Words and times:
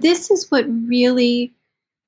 This 0.00 0.30
is 0.30 0.50
what 0.50 0.64
really 0.66 1.52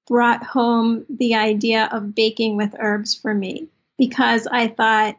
brought 0.06 0.42
home 0.42 1.04
the 1.10 1.34
idea 1.34 1.90
of 1.92 2.14
baking 2.14 2.56
with 2.56 2.74
herbs 2.78 3.14
for 3.14 3.34
me 3.34 3.68
because 3.98 4.46
I 4.46 4.68
thought, 4.68 5.18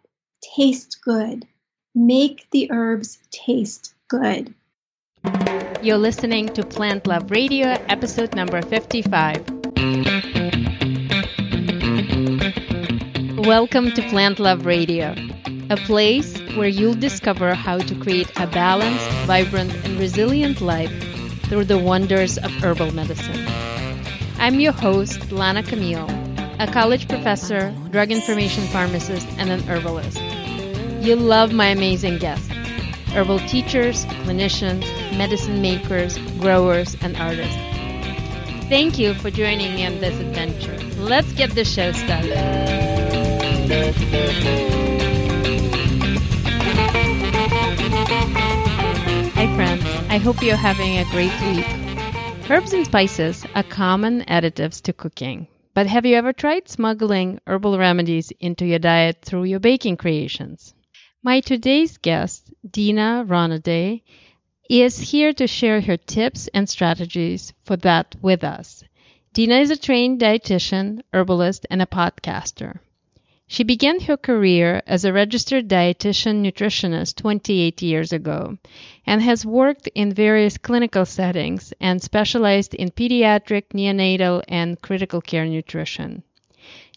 taste 0.55 0.97
good, 1.03 1.45
make 1.93 2.47
the 2.49 2.71
herbs 2.71 3.19
taste 3.29 3.93
good. 4.07 4.55
You're 5.83 5.99
listening 5.99 6.47
to 6.55 6.65
Plant 6.65 7.05
Love 7.05 7.29
Radio, 7.29 7.67
episode 7.89 8.33
number 8.33 8.59
55. 8.63 9.47
Welcome 13.45 13.91
to 13.91 14.01
Plant 14.09 14.39
Love 14.39 14.65
Radio, 14.65 15.13
a 15.69 15.77
place 15.77 16.39
where 16.55 16.69
you'll 16.69 16.95
discover 16.95 17.53
how 17.53 17.77
to 17.77 17.93
create 17.93 18.31
a 18.39 18.47
balanced, 18.47 19.07
vibrant, 19.27 19.71
and 19.85 19.99
resilient 19.99 20.59
life 20.59 21.12
through 21.53 21.65
the 21.65 21.77
wonders 21.77 22.39
of 22.39 22.49
herbal 22.63 22.91
medicine. 22.95 23.45
I'm 24.39 24.59
your 24.59 24.71
host, 24.71 25.31
Lana 25.31 25.61
Camille, 25.61 26.09
a 26.57 26.65
college 26.65 27.07
professor, 27.07 27.71
drug 27.91 28.09
information 28.09 28.63
pharmacist, 28.69 29.27
and 29.37 29.51
an 29.51 29.61
herbalist. 29.69 30.19
You'll 31.05 31.19
love 31.19 31.53
my 31.53 31.67
amazing 31.67 32.17
guests 32.17 32.49
herbal 33.13 33.37
teachers, 33.41 34.05
clinicians, 34.25 34.81
medicine 35.15 35.61
makers, 35.61 36.17
growers, 36.39 36.97
and 37.01 37.15
artists. 37.17 37.55
Thank 38.67 38.97
you 38.97 39.13
for 39.13 39.29
joining 39.29 39.75
me 39.75 39.85
on 39.85 39.99
this 39.99 40.19
adventure. 40.19 40.75
Let's 40.99 41.31
get 41.33 41.51
the 41.51 41.65
show 41.65 41.91
started. 41.91 42.33
I 50.13 50.19
hope 50.19 50.43
you're 50.43 50.55
having 50.55 50.99
a 50.99 51.05
great 51.05 51.33
week. 51.41 51.65
Herbs 52.47 52.71
and 52.71 52.85
spices 52.85 53.47
are 53.55 53.63
common 53.63 54.21
additives 54.25 54.79
to 54.83 54.93
cooking. 54.93 55.47
But 55.73 55.87
have 55.87 56.05
you 56.05 56.15
ever 56.17 56.31
tried 56.31 56.69
smuggling 56.69 57.39
herbal 57.47 57.79
remedies 57.79 58.31
into 58.39 58.63
your 58.63 58.77
diet 58.77 59.23
through 59.23 59.45
your 59.45 59.59
baking 59.59 59.97
creations? 59.97 60.75
My 61.23 61.39
today's 61.39 61.97
guest, 61.97 62.53
Dina 62.69 63.25
Ronaday, 63.27 64.03
is 64.69 64.99
here 64.99 65.33
to 65.33 65.47
share 65.47 65.81
her 65.81 65.97
tips 65.97 66.47
and 66.53 66.69
strategies 66.69 67.51
for 67.65 67.77
that 67.77 68.15
with 68.21 68.43
us. 68.43 68.83
Dina 69.33 69.55
is 69.55 69.71
a 69.71 69.75
trained 69.75 70.21
dietitian, 70.21 71.01
herbalist, 71.11 71.65
and 71.71 71.81
a 71.81 71.87
podcaster. 71.87 72.77
She 73.53 73.63
began 73.63 73.99
her 73.99 74.17
career 74.17 74.81
as 74.87 75.05
a 75.05 75.13
registered 75.13 75.67
dietitian 75.67 76.41
nutritionist 76.41 77.17
28 77.17 77.83
years 77.83 78.11
ago 78.11 78.57
and 79.05 79.21
has 79.21 79.45
worked 79.45 79.87
in 79.93 80.11
various 80.11 80.57
clinical 80.57 81.05
settings 81.05 81.71
and 81.79 82.01
specialized 82.01 82.73
in 82.73 82.89
pediatric, 82.89 83.65
neonatal, 83.71 84.41
and 84.47 84.81
critical 84.81 85.21
care 85.21 85.45
nutrition. 85.45 86.23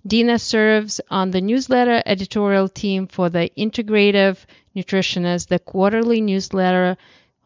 Dina 0.06 0.38
serves 0.38 0.98
on 1.10 1.30
the 1.30 1.42
newsletter 1.42 2.02
editorial 2.06 2.70
team 2.70 3.06
for 3.06 3.28
the 3.28 3.50
Integrative 3.58 4.38
Nutritionist, 4.74 5.48
the 5.48 5.58
quarterly 5.58 6.22
newsletter 6.22 6.96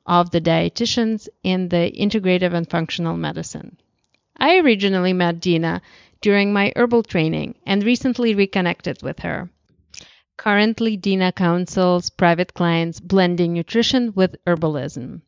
of 0.06 0.30
the 0.30 0.40
dietitians 0.40 1.28
in 1.42 1.68
the 1.68 1.92
integrative 1.98 2.54
and 2.54 2.70
functional 2.70 3.16
medicine. 3.16 3.76
I 4.36 4.58
originally 4.58 5.14
met 5.14 5.40
Dina 5.40 5.82
during 6.20 6.52
my 6.52 6.72
herbal 6.76 7.02
training 7.02 7.54
and 7.66 7.84
recently 7.84 8.34
reconnected 8.34 9.02
with 9.02 9.20
her. 9.20 9.50
Currently, 10.36 10.96
Dina 10.96 11.32
counsels 11.32 12.08
private 12.10 12.54
clients 12.54 12.98
blending 12.98 13.52
nutrition 13.52 14.12
with 14.14 14.42
herbalism. 14.46 15.20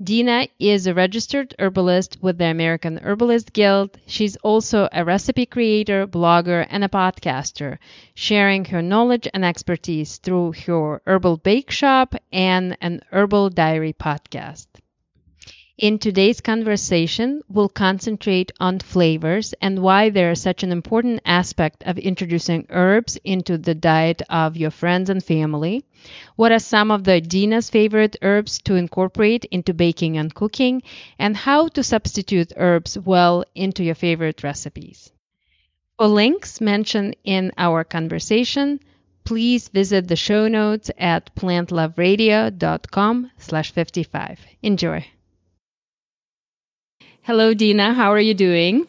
Dina 0.00 0.46
is 0.60 0.86
a 0.86 0.94
registered 0.94 1.56
herbalist 1.58 2.18
with 2.22 2.38
the 2.38 2.44
American 2.44 2.98
Herbalist 2.98 3.52
Guild. 3.52 3.98
She's 4.06 4.36
also 4.36 4.88
a 4.92 5.04
recipe 5.04 5.44
creator, 5.44 6.06
blogger, 6.06 6.64
and 6.70 6.84
a 6.84 6.88
podcaster, 6.88 7.78
sharing 8.14 8.66
her 8.66 8.80
knowledge 8.80 9.26
and 9.34 9.44
expertise 9.44 10.18
through 10.18 10.52
her 10.66 11.02
Herbal 11.04 11.38
Bake 11.38 11.72
Shop 11.72 12.14
and 12.30 12.76
an 12.80 13.00
Herbal 13.10 13.50
Diary 13.50 13.92
podcast. 13.92 14.66
In 15.78 16.00
today's 16.00 16.40
conversation, 16.40 17.40
we'll 17.48 17.68
concentrate 17.68 18.50
on 18.58 18.80
flavors 18.80 19.54
and 19.62 19.78
why 19.78 20.10
they're 20.10 20.34
such 20.34 20.64
an 20.64 20.72
important 20.72 21.20
aspect 21.24 21.84
of 21.84 21.98
introducing 21.98 22.66
herbs 22.70 23.16
into 23.22 23.56
the 23.56 23.76
diet 23.76 24.20
of 24.28 24.56
your 24.56 24.72
friends 24.72 25.08
and 25.08 25.22
family. 25.22 25.84
What 26.34 26.50
are 26.50 26.58
some 26.58 26.90
of 26.90 27.04
the 27.04 27.20
Dina's 27.20 27.70
favorite 27.70 28.16
herbs 28.22 28.58
to 28.62 28.74
incorporate 28.74 29.44
into 29.44 29.72
baking 29.72 30.18
and 30.18 30.34
cooking, 30.34 30.82
and 31.16 31.36
how 31.36 31.68
to 31.68 31.84
substitute 31.84 32.52
herbs 32.56 32.98
well 32.98 33.44
into 33.54 33.84
your 33.84 33.94
favorite 33.94 34.42
recipes. 34.42 35.12
For 35.96 36.08
links 36.08 36.60
mentioned 36.60 37.14
in 37.22 37.52
our 37.56 37.84
conversation, 37.84 38.80
please 39.22 39.68
visit 39.68 40.08
the 40.08 40.16
show 40.16 40.48
notes 40.48 40.90
at 40.98 41.36
plantloveradio.com 41.36 43.30
slash 43.38 43.70
55. 43.70 44.40
Enjoy. 44.62 45.06
Hello, 47.28 47.52
Dina. 47.52 47.92
How 47.92 48.10
are 48.10 48.18
you 48.18 48.32
doing? 48.32 48.88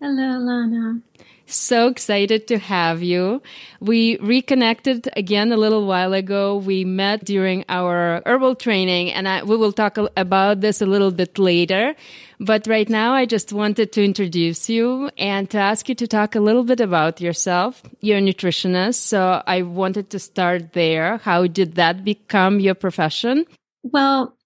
Hello, 0.00 0.38
Lana. 0.38 1.00
So 1.46 1.88
excited 1.88 2.46
to 2.46 2.56
have 2.56 3.02
you. 3.02 3.42
We 3.80 4.16
reconnected 4.18 5.08
again 5.16 5.50
a 5.50 5.56
little 5.56 5.84
while 5.84 6.12
ago. 6.12 6.58
We 6.58 6.84
met 6.84 7.24
during 7.24 7.64
our 7.68 8.22
herbal 8.26 8.54
training, 8.54 9.10
and 9.10 9.26
I, 9.26 9.42
we 9.42 9.56
will 9.56 9.72
talk 9.72 9.98
about 10.16 10.60
this 10.60 10.82
a 10.82 10.86
little 10.86 11.10
bit 11.10 11.36
later. 11.36 11.96
But 12.38 12.68
right 12.68 12.88
now, 12.88 13.12
I 13.12 13.26
just 13.26 13.52
wanted 13.52 13.90
to 13.94 14.04
introduce 14.04 14.70
you 14.70 15.10
and 15.18 15.50
to 15.50 15.58
ask 15.58 15.88
you 15.88 15.96
to 15.96 16.06
talk 16.06 16.36
a 16.36 16.40
little 16.40 16.62
bit 16.62 16.80
about 16.80 17.20
yourself. 17.20 17.82
You're 18.00 18.18
a 18.18 18.22
nutritionist, 18.22 19.00
so 19.00 19.42
I 19.48 19.62
wanted 19.62 20.10
to 20.10 20.20
start 20.20 20.74
there. 20.74 21.16
How 21.16 21.48
did 21.48 21.74
that 21.74 22.04
become 22.04 22.60
your 22.60 22.76
profession? 22.76 23.46
Well, 23.82 24.38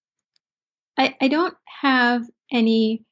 I, 0.97 1.15
I 1.21 1.27
don't 1.27 1.53
have 1.83 2.23
any 2.51 3.05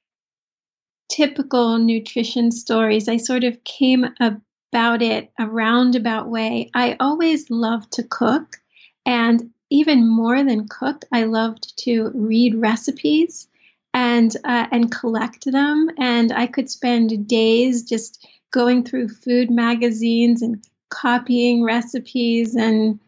typical 1.09 1.77
nutrition 1.77 2.51
stories. 2.51 3.07
I 3.07 3.17
sort 3.17 3.43
of 3.43 3.63
came 3.63 4.05
about 4.19 5.01
it 5.01 5.31
a 5.39 5.47
roundabout 5.47 6.29
way. 6.29 6.69
I 6.73 6.95
always 6.99 7.49
loved 7.49 7.91
to 7.93 8.03
cook, 8.03 8.57
and 9.05 9.49
even 9.69 10.07
more 10.07 10.43
than 10.43 10.67
cook, 10.67 11.05
I 11.11 11.23
loved 11.23 11.77
to 11.83 12.11
read 12.13 12.55
recipes 12.55 13.47
and 13.93 14.35
uh, 14.43 14.67
and 14.71 14.91
collect 14.91 15.51
them. 15.51 15.89
And 15.97 16.31
I 16.31 16.47
could 16.47 16.69
spend 16.69 17.27
days 17.27 17.83
just 17.83 18.27
going 18.51 18.83
through 18.83 19.09
food 19.09 19.49
magazines 19.49 20.41
and 20.41 20.63
copying 20.89 21.63
recipes 21.63 22.55
and 22.55 22.99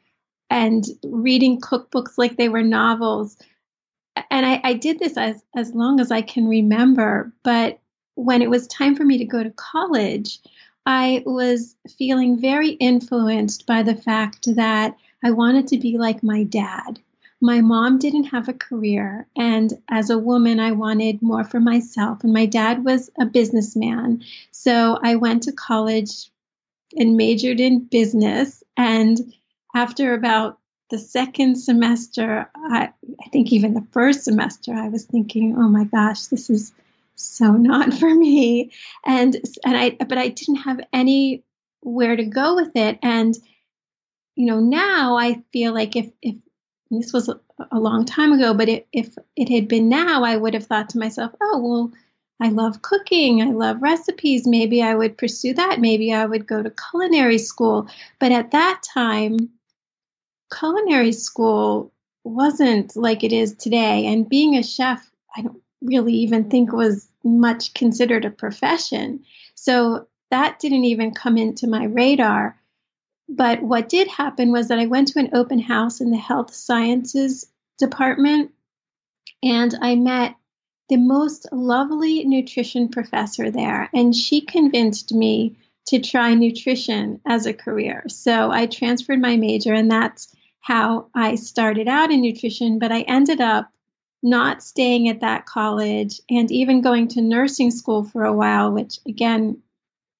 and 0.50 0.86
reading 1.04 1.62
cookbooks 1.62 2.18
like 2.18 2.38
they 2.38 2.50
were 2.50 2.64
novels. 2.64 3.38
And 4.32 4.46
I, 4.46 4.60
I 4.64 4.74
did 4.74 5.00
this 5.00 5.18
as 5.18 5.44
as 5.56 5.74
long 5.74 6.00
as 6.00 6.12
I 6.12 6.22
can 6.22 6.48
remember. 6.48 7.32
But 7.44 7.79
when 8.20 8.42
it 8.42 8.50
was 8.50 8.68
time 8.68 8.96
for 8.96 9.06
me 9.06 9.18
to 9.18 9.26
go 9.26 9.42
to 9.42 9.50
college, 9.52 10.40
I 10.86 11.24
was 11.26 11.76
feeling 11.98 12.40
very 12.40 12.72
influenced 12.72 13.66
by 13.66 13.84
the 13.84 13.96
fact 13.96 14.54
that 14.56 14.98
I 15.24 15.32
wanted 15.32 15.68
to 15.68 15.78
be 15.78 15.98
like 15.98 16.22
my 16.22 16.44
dad. 16.44 17.00
My 17.42 17.62
mom 17.62 17.98
didn't 17.98 18.26
have 18.26 18.50
a 18.50 18.54
career, 18.54 19.26
and 19.38 19.72
as 19.90 20.10
a 20.10 20.18
woman, 20.18 20.60
I 20.60 20.74
wanted 20.74 21.22
more 21.22 21.46
for 21.46 21.62
myself. 21.62 22.24
And 22.24 22.34
my 22.34 22.46
dad 22.46 22.84
was 22.84 23.10
a 23.18 23.26
businessman. 23.26 24.24
So 24.52 25.00
I 25.02 25.16
went 25.16 25.44
to 25.44 25.54
college 25.54 26.30
and 26.98 27.16
majored 27.16 27.62
in 27.62 27.86
business. 27.86 28.62
And 28.76 29.34
after 29.74 30.14
about 30.14 30.60
the 30.90 31.00
second 31.00 31.56
semester, 31.56 32.50
I, 32.56 32.90
I 33.24 33.30
think 33.32 33.54
even 33.54 33.74
the 33.74 33.88
first 33.92 34.26
semester, 34.26 34.74
I 34.74 34.90
was 34.90 35.06
thinking, 35.06 35.56
oh 35.58 35.70
my 35.70 35.86
gosh, 35.86 36.26
this 36.26 36.50
is 36.50 36.74
so 37.20 37.54
not 37.54 37.94
for 38.00 38.14
me. 38.14 38.72
And 39.06 39.36
and 39.66 39.78
i 39.78 39.92
but 39.92 40.18
i 40.18 40.30
didn't 40.30 40.58
have 40.58 40.82
anywhere 40.94 42.16
to 42.16 42.26
go 42.26 42.56
with 42.56 42.72
it. 42.76 43.00
And 43.04 43.36
you 44.36 44.48
know 44.48 44.62
now 44.62 45.18
i 45.18 45.44
feel 45.54 45.74
like 45.74 45.96
if 45.98 46.12
if 46.24 46.36
this 46.92 47.14
was 47.14 47.30
a, 47.30 47.40
a 47.72 47.80
long 47.80 48.06
time 48.06 48.34
ago 48.34 48.54
but 48.54 48.70
it, 48.70 48.88
if 48.94 49.16
it 49.38 49.50
had 49.50 49.68
been 49.68 49.90
now 49.90 50.24
i 50.24 50.38
would 50.38 50.56
have 50.56 50.66
thought 50.66 50.90
to 50.90 51.00
myself 51.00 51.32
oh 51.42 51.60
well 51.60 51.92
i 52.42 52.50
love 52.50 52.82
cooking. 52.82 53.42
I 53.44 53.52
love 53.52 53.82
recipes. 53.82 54.48
Maybe 54.48 54.84
i 54.84 54.96
would 54.96 55.18
pursue 55.18 55.54
that. 55.56 55.82
Maybe 55.82 56.14
i 56.14 56.26
would 56.26 56.48
go 56.48 56.64
to 56.64 56.74
culinary 56.92 57.40
school. 57.40 57.90
But 58.20 58.34
at 58.34 58.52
that 58.52 58.82
time 58.84 59.50
culinary 60.58 61.14
school 61.14 61.94
wasn't 62.26 62.96
like 62.98 63.24
it 63.24 63.34
is 63.34 63.56
today. 63.56 64.08
And 64.08 64.30
being 64.30 64.56
a 64.58 64.64
chef 64.64 65.12
i 65.38 65.42
don't 65.44 65.62
really 65.82 66.14
even 66.14 66.50
think 66.50 66.74
was 66.74 67.09
much 67.24 67.74
considered 67.74 68.26
a 68.26 68.30
profession. 68.30 69.24
So 69.56 70.08
that 70.32 70.60
didn't 70.60 70.86
even 70.86 71.14
come 71.14 71.38
into 71.38 71.68
my 71.68 71.86
radar. 71.86 72.58
But 73.28 73.62
what 73.62 73.90
did 73.90 74.08
happen 74.08 74.52
was 74.52 74.68
that 74.70 74.80
I 74.80 74.86
went 74.88 75.10
to 75.10 75.20
an 75.20 75.30
open 75.34 75.60
house 75.60 76.02
in 76.02 76.12
the 76.12 76.18
health 76.18 76.54
sciences 76.54 77.48
department 77.78 78.52
and 79.44 79.76
I 79.82 79.96
met 79.96 80.36
the 80.90 80.98
most 80.98 81.48
lovely 81.52 82.26
nutrition 82.26 82.90
professor 82.90 83.52
there, 83.52 83.90
and 83.94 84.16
she 84.16 84.42
convinced 84.42 85.14
me 85.14 85.56
to 85.88 86.00
try 86.00 86.34
nutrition 86.34 87.22
as 87.26 87.46
a 87.46 87.54
career. 87.54 88.04
So 88.08 88.52
I 88.52 88.66
transferred 88.66 89.22
my 89.22 89.38
major, 89.38 89.74
and 89.74 89.90
that's 89.90 90.34
how 90.62 91.08
I 91.14 91.36
started 91.36 91.88
out 91.88 92.12
in 92.12 92.22
nutrition. 92.22 92.80
But 92.80 92.92
I 92.92 93.02
ended 93.02 93.40
up 93.40 93.72
not 94.22 94.62
staying 94.62 95.08
at 95.08 95.22
that 95.22 95.46
college 95.46 96.20
and 96.30 96.52
even 96.52 96.82
going 96.82 97.08
to 97.10 97.22
nursing 97.22 97.72
school 97.72 98.04
for 98.04 98.26
a 98.26 98.34
while, 98.34 98.72
which 98.72 99.00
again 99.08 99.62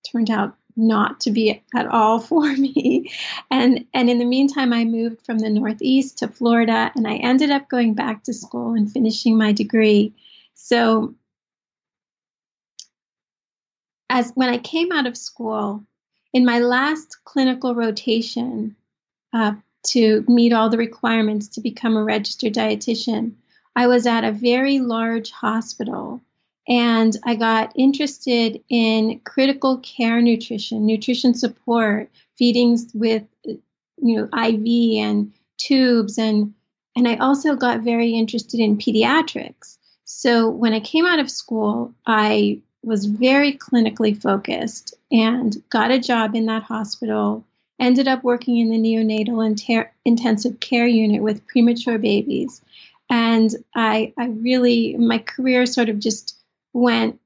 turned 0.10 0.30
out 0.30 0.56
not 0.76 1.20
to 1.22 1.32
be 1.32 1.62
at 1.76 1.88
all 1.88 2.20
for 2.20 2.52
me. 2.56 3.12
And 3.52 3.86
and 3.94 4.10
in 4.10 4.20
the 4.20 4.26
meantime 4.26 4.74
I 4.74 4.86
moved 4.86 5.26
from 5.26 5.40
the 5.40 5.50
Northeast 5.50 6.20
to 6.20 6.28
Florida 6.28 6.92
and 6.96 7.08
I 7.08 7.16
ended 7.16 7.52
up 7.52 7.70
going 7.70 7.94
back 7.94 8.24
to 8.24 8.34
school 8.34 8.74
and 8.74 8.92
finishing 8.92 9.38
my 9.38 9.52
degree. 9.52 10.14
So 10.54 11.16
as 14.10 14.32
when 14.36 14.50
I 14.50 14.58
came 14.58 14.92
out 14.92 15.06
of 15.06 15.18
school, 15.18 15.84
in 16.34 16.46
my 16.46 16.60
last 16.60 17.18
clinical 17.24 17.76
rotation 17.76 18.76
uh, 19.34 19.54
to 19.88 20.24
meet 20.28 20.54
all 20.54 20.70
the 20.70 20.78
requirements 20.78 21.48
to 21.50 21.62
become 21.62 21.96
a 21.96 22.04
registered 22.04 22.54
dietitian, 22.54 23.34
I 23.80 23.88
was 23.88 24.06
at 24.06 24.26
a 24.26 24.34
very 24.34 24.80
large 24.80 25.32
hospital 25.32 26.20
and 26.68 27.16
I 27.24 27.36
got 27.36 27.72
interested 27.78 28.62
in 28.68 29.22
critical 29.24 29.78
care 29.78 30.22
nutrition, 30.22 30.86
nutrition 30.86 31.34
support, 31.34 32.12
feedings 32.38 32.92
with 32.94 33.24
you 33.46 33.62
know 34.02 34.24
IV 34.26 35.06
and 35.06 35.32
tubes 35.58 36.18
and 36.18 36.54
and 36.98 37.08
I 37.08 37.16
also 37.16 37.56
got 37.56 37.80
very 37.80 38.12
interested 38.16 38.60
in 38.60 38.78
pediatrics. 38.78 39.78
So 40.04 40.50
when 40.50 40.74
I 40.74 40.82
came 40.82 41.06
out 41.06 41.20
of 41.20 41.32
school, 41.32 41.94
I 42.06 42.60
was 42.84 43.06
very 43.06 43.54
clinically 43.54 44.22
focused 44.22 44.94
and 45.10 45.56
got 45.70 45.92
a 45.92 46.00
job 46.00 46.36
in 46.36 46.48
that 46.48 46.64
hospital. 46.64 47.46
Ended 47.80 48.10
up 48.10 48.26
working 48.26 48.58
in 48.58 48.72
the 48.72 48.78
neonatal 48.78 49.46
and 49.46 49.88
intensive 50.04 50.60
care 50.60 50.88
unit 50.88 51.22
with 51.22 51.48
premature 51.48 51.98
babies. 51.98 52.62
And 53.10 53.52
I, 53.76 54.14
I 54.18 54.26
really, 54.28 54.96
my 54.98 55.18
career 55.18 55.66
sort 55.66 55.90
of 55.90 56.00
just 56.00 56.38
went 56.74 57.20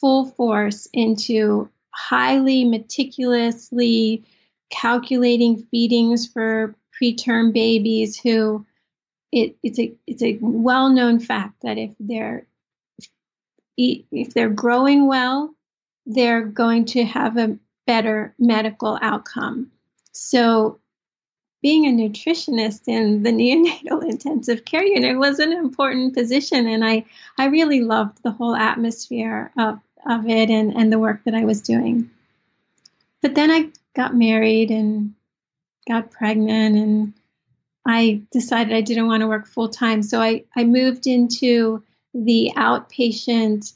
full 0.00 0.26
force 0.26 0.86
into 0.92 1.68
highly 1.90 2.64
meticulously 2.64 4.24
calculating 4.70 5.62
feedings 5.70 6.26
for 6.26 6.74
preterm 7.00 7.52
babies 7.52 8.18
who 8.18 8.64
it, 9.32 9.56
it's 9.62 9.78
a 9.78 9.92
it's 10.06 10.22
a 10.22 10.38
well-known 10.40 11.18
fact 11.18 11.54
that 11.62 11.78
if 11.78 11.90
they're 11.98 12.46
if 13.76 14.32
they're 14.32 14.48
growing 14.48 15.06
well, 15.06 15.54
they're 16.06 16.44
going 16.44 16.84
to 16.86 17.04
have 17.04 17.36
a 17.36 17.58
better 17.86 18.34
medical 18.38 18.98
outcome. 19.02 19.70
So 20.12 20.80
being 21.62 21.86
a 21.86 21.90
nutritionist 21.90 22.82
in 22.86 23.22
the 23.22 23.30
neonatal 23.30 24.04
intensive 24.08 24.64
care 24.64 24.84
unit 24.84 25.18
was 25.18 25.38
an 25.38 25.52
important 25.52 26.14
position 26.14 26.66
and 26.66 26.84
I, 26.84 27.04
I 27.38 27.46
really 27.46 27.80
loved 27.80 28.22
the 28.22 28.30
whole 28.30 28.54
atmosphere 28.54 29.50
of, 29.58 29.80
of 30.08 30.28
it 30.28 30.50
and, 30.50 30.74
and 30.76 30.92
the 30.92 30.98
work 30.98 31.24
that 31.24 31.34
I 31.34 31.44
was 31.44 31.60
doing. 31.60 32.10
But 33.22 33.34
then 33.34 33.50
I 33.50 33.70
got 33.94 34.14
married 34.14 34.70
and 34.70 35.14
got 35.88 36.10
pregnant 36.10 36.76
and 36.76 37.12
I 37.86 38.22
decided 38.32 38.74
I 38.74 38.80
didn't 38.80 39.06
want 39.06 39.22
to 39.22 39.28
work 39.28 39.46
full 39.46 39.68
time. 39.68 40.02
So 40.02 40.20
I, 40.20 40.44
I 40.56 40.64
moved 40.64 41.06
into 41.06 41.82
the 42.12 42.52
outpatient 42.56 43.72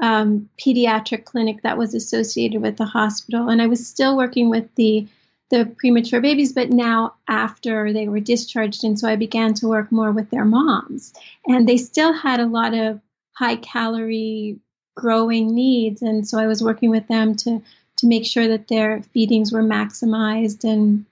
um, 0.00 0.48
pediatric 0.58 1.24
clinic 1.24 1.62
that 1.62 1.78
was 1.78 1.94
associated 1.94 2.60
with 2.60 2.76
the 2.76 2.84
hospital. 2.84 3.48
And 3.48 3.62
I 3.62 3.66
was 3.66 3.86
still 3.86 4.16
working 4.16 4.50
with 4.50 4.74
the 4.74 5.06
the 5.52 5.66
premature 5.76 6.22
babies, 6.22 6.54
but 6.54 6.70
now 6.70 7.14
after 7.28 7.92
they 7.92 8.08
were 8.08 8.20
discharged. 8.20 8.84
And 8.84 8.98
so 8.98 9.06
I 9.06 9.16
began 9.16 9.52
to 9.54 9.68
work 9.68 9.92
more 9.92 10.10
with 10.10 10.30
their 10.30 10.46
moms. 10.46 11.12
And 11.46 11.68
they 11.68 11.76
still 11.76 12.14
had 12.14 12.40
a 12.40 12.46
lot 12.46 12.72
of 12.72 13.00
high 13.34 13.56
calorie 13.56 14.58
growing 14.96 15.54
needs. 15.54 16.00
And 16.00 16.26
so 16.26 16.38
I 16.38 16.46
was 16.46 16.64
working 16.64 16.88
with 16.88 17.06
them 17.06 17.36
to, 17.36 17.62
to 17.98 18.06
make 18.06 18.24
sure 18.24 18.48
that 18.48 18.68
their 18.68 19.02
feedings 19.02 19.52
were 19.52 19.62
maximized. 19.62 20.64
And 20.64 21.04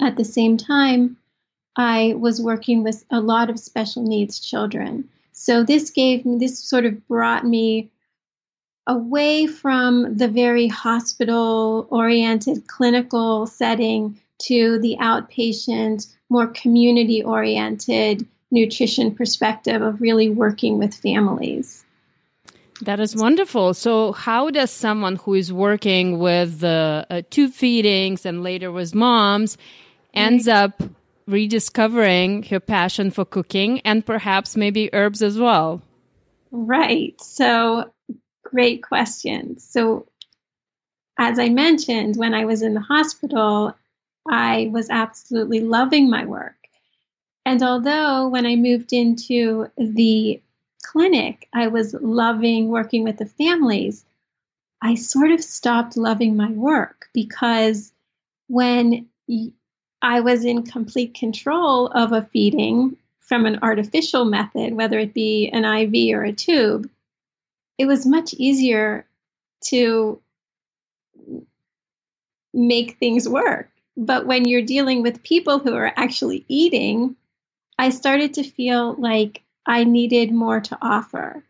at 0.00 0.16
the 0.16 0.24
same 0.24 0.56
time, 0.56 1.16
I 1.74 2.14
was 2.16 2.40
working 2.40 2.84
with 2.84 3.04
a 3.10 3.20
lot 3.20 3.50
of 3.50 3.58
special 3.58 4.04
needs 4.04 4.38
children. 4.38 5.08
So 5.32 5.64
this 5.64 5.90
gave 5.90 6.24
me, 6.24 6.38
this 6.38 6.60
sort 6.60 6.86
of 6.86 7.06
brought 7.08 7.44
me 7.44 7.90
away 8.86 9.46
from 9.46 10.16
the 10.16 10.28
very 10.28 10.68
hospital 10.68 11.86
oriented 11.90 12.66
clinical 12.66 13.46
setting 13.46 14.20
to 14.38 14.78
the 14.80 14.96
outpatient, 15.00 16.06
more 16.28 16.46
community 16.48 17.22
oriented 17.22 18.26
nutrition 18.50 19.14
perspective 19.14 19.82
of 19.82 20.00
really 20.00 20.30
working 20.30 20.78
with 20.78 20.94
families. 20.94 21.84
That 22.82 23.00
is 23.00 23.16
wonderful. 23.16 23.72
So, 23.74 24.12
how 24.12 24.50
does 24.50 24.70
someone 24.70 25.16
who 25.16 25.34
is 25.34 25.52
working 25.52 26.18
with 26.18 26.60
the 26.60 27.06
uh, 27.08 27.22
tube 27.30 27.52
feedings 27.52 28.26
and 28.26 28.42
later 28.42 28.70
with 28.70 28.94
moms 28.94 29.56
ends 30.12 30.46
up 30.46 30.82
rediscovering 31.26 32.44
her 32.44 32.60
passion 32.60 33.10
for 33.10 33.24
cooking 33.24 33.80
and 33.80 34.04
perhaps 34.04 34.56
maybe 34.56 34.90
herbs 34.92 35.22
as 35.22 35.38
well? 35.38 35.80
Right. 36.50 37.18
So, 37.20 37.90
Great 38.50 38.82
question. 38.82 39.58
So, 39.58 40.06
as 41.18 41.38
I 41.38 41.48
mentioned, 41.48 42.16
when 42.16 42.34
I 42.34 42.44
was 42.44 42.62
in 42.62 42.74
the 42.74 42.80
hospital, 42.80 43.74
I 44.28 44.70
was 44.72 44.90
absolutely 44.90 45.60
loving 45.60 46.10
my 46.10 46.24
work. 46.24 46.54
And 47.44 47.62
although 47.62 48.28
when 48.28 48.44
I 48.44 48.56
moved 48.56 48.92
into 48.92 49.70
the 49.76 50.40
clinic, 50.84 51.48
I 51.52 51.68
was 51.68 51.94
loving 51.94 52.68
working 52.68 53.04
with 53.04 53.18
the 53.18 53.26
families, 53.26 54.04
I 54.82 54.94
sort 54.94 55.30
of 55.30 55.42
stopped 55.42 55.96
loving 55.96 56.36
my 56.36 56.50
work 56.50 57.08
because 57.12 57.92
when 58.48 59.08
I 60.02 60.20
was 60.20 60.44
in 60.44 60.62
complete 60.64 61.14
control 61.14 61.88
of 61.88 62.12
a 62.12 62.22
feeding 62.22 62.96
from 63.20 63.46
an 63.46 63.58
artificial 63.62 64.24
method, 64.24 64.74
whether 64.74 64.98
it 64.98 65.14
be 65.14 65.48
an 65.48 65.64
IV 65.64 66.16
or 66.16 66.24
a 66.24 66.32
tube, 66.32 66.88
it 67.78 67.86
was 67.86 68.06
much 68.06 68.34
easier 68.34 69.06
to 69.66 70.20
make 72.54 72.98
things 72.98 73.28
work. 73.28 73.70
But 73.96 74.26
when 74.26 74.46
you're 74.46 74.62
dealing 74.62 75.02
with 75.02 75.22
people 75.22 75.58
who 75.58 75.74
are 75.74 75.92
actually 75.96 76.44
eating, 76.48 77.16
I 77.78 77.90
started 77.90 78.34
to 78.34 78.42
feel 78.42 78.94
like 78.94 79.42
I 79.66 79.84
needed 79.84 80.32
more 80.32 80.60
to 80.60 80.78
offer. 80.80 81.44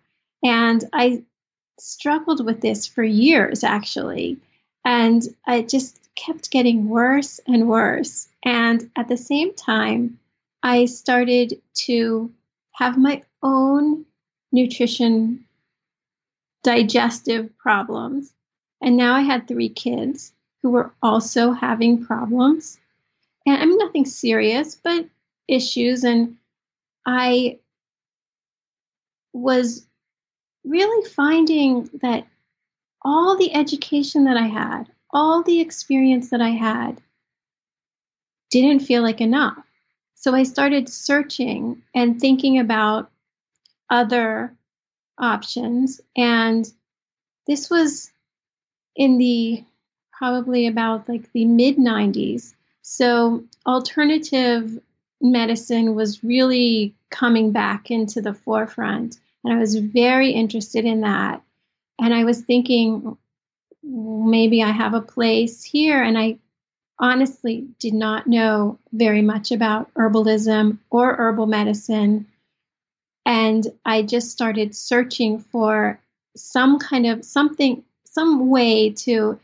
And 0.45 0.85
I 0.93 1.25
struggled 1.79 2.45
with 2.45 2.61
this 2.61 2.87
for 2.87 3.05
years, 3.05 3.65
actually. 3.65 4.39
And 4.85 5.23
I 5.47 5.63
just 5.63 6.01
kept 6.17 6.51
getting 6.51 6.89
worse 6.89 7.41
and 7.47 7.69
worse. 7.69 8.29
And 8.45 8.91
at 8.97 9.09
the 9.09 9.17
same 9.17 9.55
time, 9.55 10.19
I 10.63 10.87
started 10.87 11.61
to 11.87 12.33
have 12.73 12.99
my 12.99 13.23
own 13.43 14.07
nutrition 14.53 15.46
digestive 16.67 17.57
problems. 17.59 18.33
And 18.83 18.97
now 18.97 19.15
I 19.15 19.21
had 19.21 19.47
three 19.47 19.69
kids 19.69 20.33
who 20.63 20.71
were 20.71 20.93
also 21.01 21.53
having 21.53 22.05
problems. 22.05 22.79
And 23.47 23.57
I 23.57 23.65
mean, 23.65 23.79
nothing 23.79 24.05
serious, 24.05 24.75
but 24.75 25.07
issues. 25.47 26.03
And 26.03 26.37
I 27.07 27.61
was 29.33 29.87
really 30.65 31.09
finding 31.09 31.89
that 32.03 32.27
all 33.03 33.37
the 33.37 33.55
education 33.55 34.25
that 34.25 34.37
I 34.37 34.49
had, 34.49 34.91
all 35.11 35.45
the 35.45 35.61
experience 35.61 36.31
that 36.31 36.41
I 36.41 36.51
had, 36.51 37.01
didn't 38.51 38.81
feel 38.81 39.03
like 39.03 39.21
enough. 39.21 39.65
So 40.17 40.35
I 40.35 40.43
started 40.43 40.89
searching 40.89 41.81
and 41.95 42.21
thinking 42.21 42.59
about 42.59 43.09
other 43.89 44.56
options. 45.19 46.01
And 46.17 46.71
this 47.47 47.71
was 47.71 48.11
in 48.95 49.19
the 49.19 49.65
probably 50.13 50.67
about 50.67 51.09
like 51.09 51.31
the 51.33 51.45
mid 51.45 51.77
90s. 51.77 52.55
So 52.83 53.45
alternative 53.67 54.79
medicine 55.21 55.95
was 55.95 56.25
really 56.25 56.95
coming 57.11 57.53
back 57.53 57.91
into 57.91 58.21
the 58.21 58.35
forefront. 58.35 59.19
And 59.45 59.53
I 59.53 59.59
was 59.59 59.77
very 59.77 60.31
interested 60.31 60.85
in 60.85 61.03
that. 61.03 61.43
And 61.99 62.13
I 62.13 62.25
was 62.25 62.41
thinking, 62.41 63.17
maybe 63.83 64.63
I 64.63 64.71
have 64.71 64.95
a 64.95 65.01
place 65.01 65.63
here. 65.63 66.03
And 66.03 66.19
I 66.19 66.39
honestly 66.99 67.67
did 67.79 67.95
not 67.95 68.27
know 68.27 68.79
very 68.93 69.23
much 69.23 69.53
about 69.53 69.93
herbalism 69.95 70.79
or 70.91 71.15
herbal 71.15 71.47
medicine. 71.47 72.27
And 73.27 73.67
I 73.85 74.03
just 74.03 74.31
started 74.31 74.75
searching 74.75 75.41
for 75.41 76.01
some 76.37 76.79
kind 76.79 77.07
of 77.07 77.25
something, 77.25 77.83
some 78.05 78.49
way 78.49 78.91
to 78.91 79.41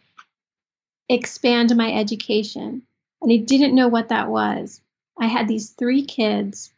expand 1.08 1.76
my 1.76 1.92
education. 1.92 2.82
And 3.20 3.32
I 3.32 3.36
didn't 3.36 3.74
know 3.74 3.88
what 3.88 4.08
that 4.08 4.28
was. 4.28 4.80
I 5.18 5.26
had 5.26 5.48
these 5.48 5.70
three 5.70 6.04
kids. 6.04 6.72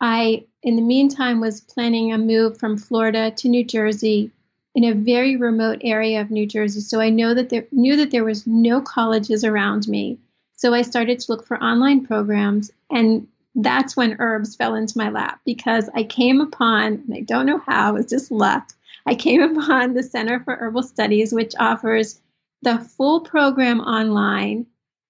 I, 0.00 0.44
in 0.62 0.76
the 0.76 0.82
meantime, 0.82 1.40
was 1.40 1.60
planning 1.60 2.12
a 2.12 2.18
move 2.18 2.58
from 2.58 2.78
Florida 2.78 3.30
to 3.32 3.48
New 3.48 3.64
Jersey 3.64 4.30
in 4.74 4.84
a 4.84 4.94
very 4.94 5.36
remote 5.36 5.80
area 5.82 6.22
of 6.22 6.30
New 6.30 6.46
Jersey. 6.46 6.80
So 6.80 7.00
I 7.00 7.10
know 7.10 7.34
that 7.34 7.50
there, 7.50 7.66
knew 7.70 7.96
that 7.96 8.12
there 8.12 8.24
was 8.24 8.46
no 8.46 8.80
colleges 8.80 9.44
around 9.44 9.88
me. 9.88 10.18
So 10.56 10.72
I 10.72 10.82
started 10.82 11.18
to 11.20 11.32
look 11.32 11.46
for 11.46 11.62
online 11.62 12.06
programs, 12.06 12.70
and 12.90 13.26
that's 13.54 13.96
when 13.96 14.16
herbs 14.20 14.56
fell 14.56 14.74
into 14.74 14.98
my 14.98 15.10
lap 15.10 15.40
because 15.44 15.88
I 15.94 16.04
came 16.04 16.40
upon, 16.40 17.04
and 17.06 17.14
I 17.14 17.20
don't 17.20 17.46
know 17.46 17.62
how, 17.66 17.90
it 17.90 17.98
was 17.98 18.06
just 18.06 18.30
luck. 18.30 18.72
I 19.06 19.14
came 19.14 19.42
upon 19.58 19.94
the 19.94 20.02
Center 20.02 20.40
for 20.40 20.56
Herbal 20.56 20.82
Studies, 20.84 21.32
which 21.32 21.54
offers 21.58 22.20
the 22.62 22.78
full 22.78 23.20
program 23.20 23.80
online. 23.80 24.66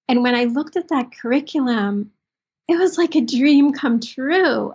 And 0.07 0.23
when 0.23 0.35
I 0.35 0.45
looked 0.45 0.75
at 0.75 0.89
that 0.89 1.11
curriculum, 1.11 2.11
it 2.67 2.77
was 2.77 2.97
like 2.97 3.15
a 3.15 3.21
dream 3.21 3.73
come 3.73 3.99
true 3.99 4.73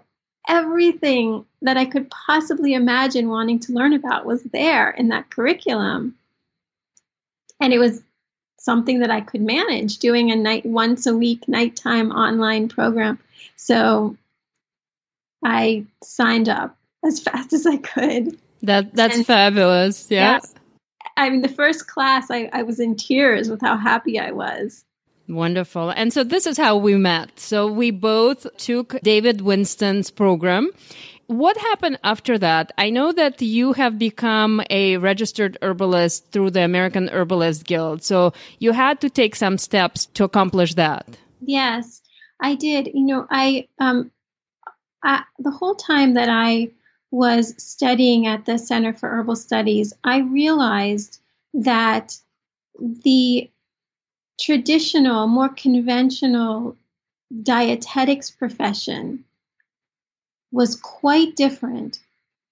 everything 0.48 1.44
that 1.62 1.76
I 1.76 1.84
could 1.84 2.10
possibly 2.10 2.74
imagine 2.74 3.28
wanting 3.28 3.58
to 3.60 3.72
learn 3.72 3.92
about 3.92 4.26
was 4.26 4.42
there 4.44 4.90
in 4.90 5.08
that 5.08 5.30
curriculum. 5.30 6.16
And 7.60 7.72
it 7.72 7.78
was 7.78 8.02
something 8.58 9.00
that 9.00 9.10
I 9.10 9.20
could 9.20 9.42
manage 9.42 9.98
doing 9.98 10.30
a 10.30 10.36
night 10.36 10.64
once 10.66 11.06
a 11.06 11.16
week 11.16 11.48
nighttime 11.48 12.10
online 12.10 12.68
program. 12.68 13.18
So 13.56 14.16
I 15.44 15.84
signed 16.02 16.48
up 16.48 16.76
as 17.04 17.20
fast 17.26 17.52
as 17.52 17.66
I 17.66 17.76
could. 17.76 18.38
That 18.62 18.94
that's 18.94 19.16
and, 19.16 19.26
fabulous. 19.26 20.10
Yeah. 20.10 20.40
I 21.16 21.30
mean 21.30 21.42
the 21.42 21.48
first 21.48 21.86
class 21.86 22.30
I, 22.30 22.50
I 22.52 22.62
was 22.62 22.80
in 22.80 22.96
tears 22.96 23.48
with 23.48 23.60
how 23.60 23.76
happy 23.76 24.18
I 24.18 24.32
was. 24.32 24.84
Wonderful. 25.28 25.90
And 25.90 26.12
so 26.12 26.22
this 26.22 26.46
is 26.46 26.56
how 26.56 26.76
we 26.76 26.94
met. 26.94 27.40
So 27.40 27.66
we 27.66 27.90
both 27.90 28.46
took 28.58 29.00
David 29.02 29.40
Winston's 29.40 30.10
program. 30.10 30.70
What 31.26 31.56
happened 31.56 31.98
after 32.04 32.38
that? 32.38 32.70
I 32.78 32.90
know 32.90 33.10
that 33.10 33.42
you 33.42 33.72
have 33.72 33.98
become 33.98 34.62
a 34.70 34.96
registered 34.98 35.58
herbalist 35.60 36.30
through 36.30 36.50
the 36.50 36.62
American 36.62 37.08
Herbalist 37.08 37.64
Guild. 37.64 38.04
So 38.04 38.32
you 38.60 38.70
had 38.70 39.00
to 39.00 39.10
take 39.10 39.34
some 39.34 39.58
steps 39.58 40.06
to 40.14 40.22
accomplish 40.22 40.74
that. 40.74 41.18
Yes, 41.40 42.00
I 42.40 42.54
did. 42.54 42.88
You 42.94 43.04
know, 43.04 43.26
I, 43.30 43.68
um, 43.78 44.10
I, 45.02 45.24
the 45.38 45.50
whole 45.50 45.74
time 45.74 46.14
that 46.14 46.28
I 46.28 46.70
was 47.10 47.54
studying 47.62 48.26
at 48.26 48.44
the 48.44 48.58
Center 48.58 48.92
for 48.92 49.08
Herbal 49.08 49.36
Studies, 49.36 49.94
I 50.04 50.18
realized 50.18 51.20
that 51.54 52.18
the 52.78 53.50
traditional, 54.40 55.26
more 55.26 55.48
conventional 55.48 56.76
dietetics 57.42 58.30
profession 58.30 59.24
was 60.52 60.76
quite 60.76 61.36
different 61.36 61.98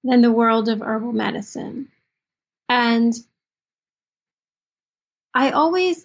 than 0.03 0.21
the 0.21 0.33
world 0.33 0.69
of 0.69 0.81
herbal 0.81 1.12
medicine. 1.12 1.88
And 2.69 3.14
I 5.35 5.50
always, 5.50 6.05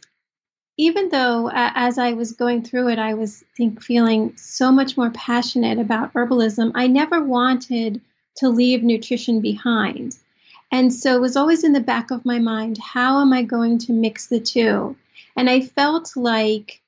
even 0.79 1.09
though 1.09 1.49
uh, 1.49 1.71
as 1.75 1.97
I 1.97 2.13
was 2.13 2.31
going 2.31 2.63
through 2.63 2.87
it, 2.87 2.99
I 2.99 3.13
was 3.13 3.43
think 3.57 3.83
feeling 3.83 4.31
so 4.37 4.71
much 4.71 4.95
more 4.95 5.09
passionate 5.09 5.77
about 5.77 6.13
herbalism, 6.13 6.71
I 6.73 6.87
never 6.87 7.21
wanted 7.21 7.99
to 8.37 8.47
leave 8.47 8.81
nutrition 8.81 9.41
behind. 9.41 10.15
And 10.71 10.93
so 10.93 11.17
it 11.17 11.19
was 11.19 11.35
always 11.35 11.65
in 11.65 11.73
the 11.73 11.81
back 11.81 12.11
of 12.11 12.23
my 12.23 12.39
mind 12.39 12.77
how 12.77 13.19
am 13.19 13.33
I 13.33 13.43
going 13.43 13.77
to 13.79 13.91
mix 13.91 14.27
the 14.27 14.39
two? 14.39 14.95
And 15.35 15.49
I 15.49 15.59
felt 15.59 16.15
like, 16.15 16.81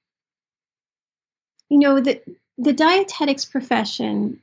you 1.68 1.80
know, 1.80 2.00
the, 2.00 2.22
the 2.58 2.72
dietetics 2.72 3.44
profession 3.44 4.40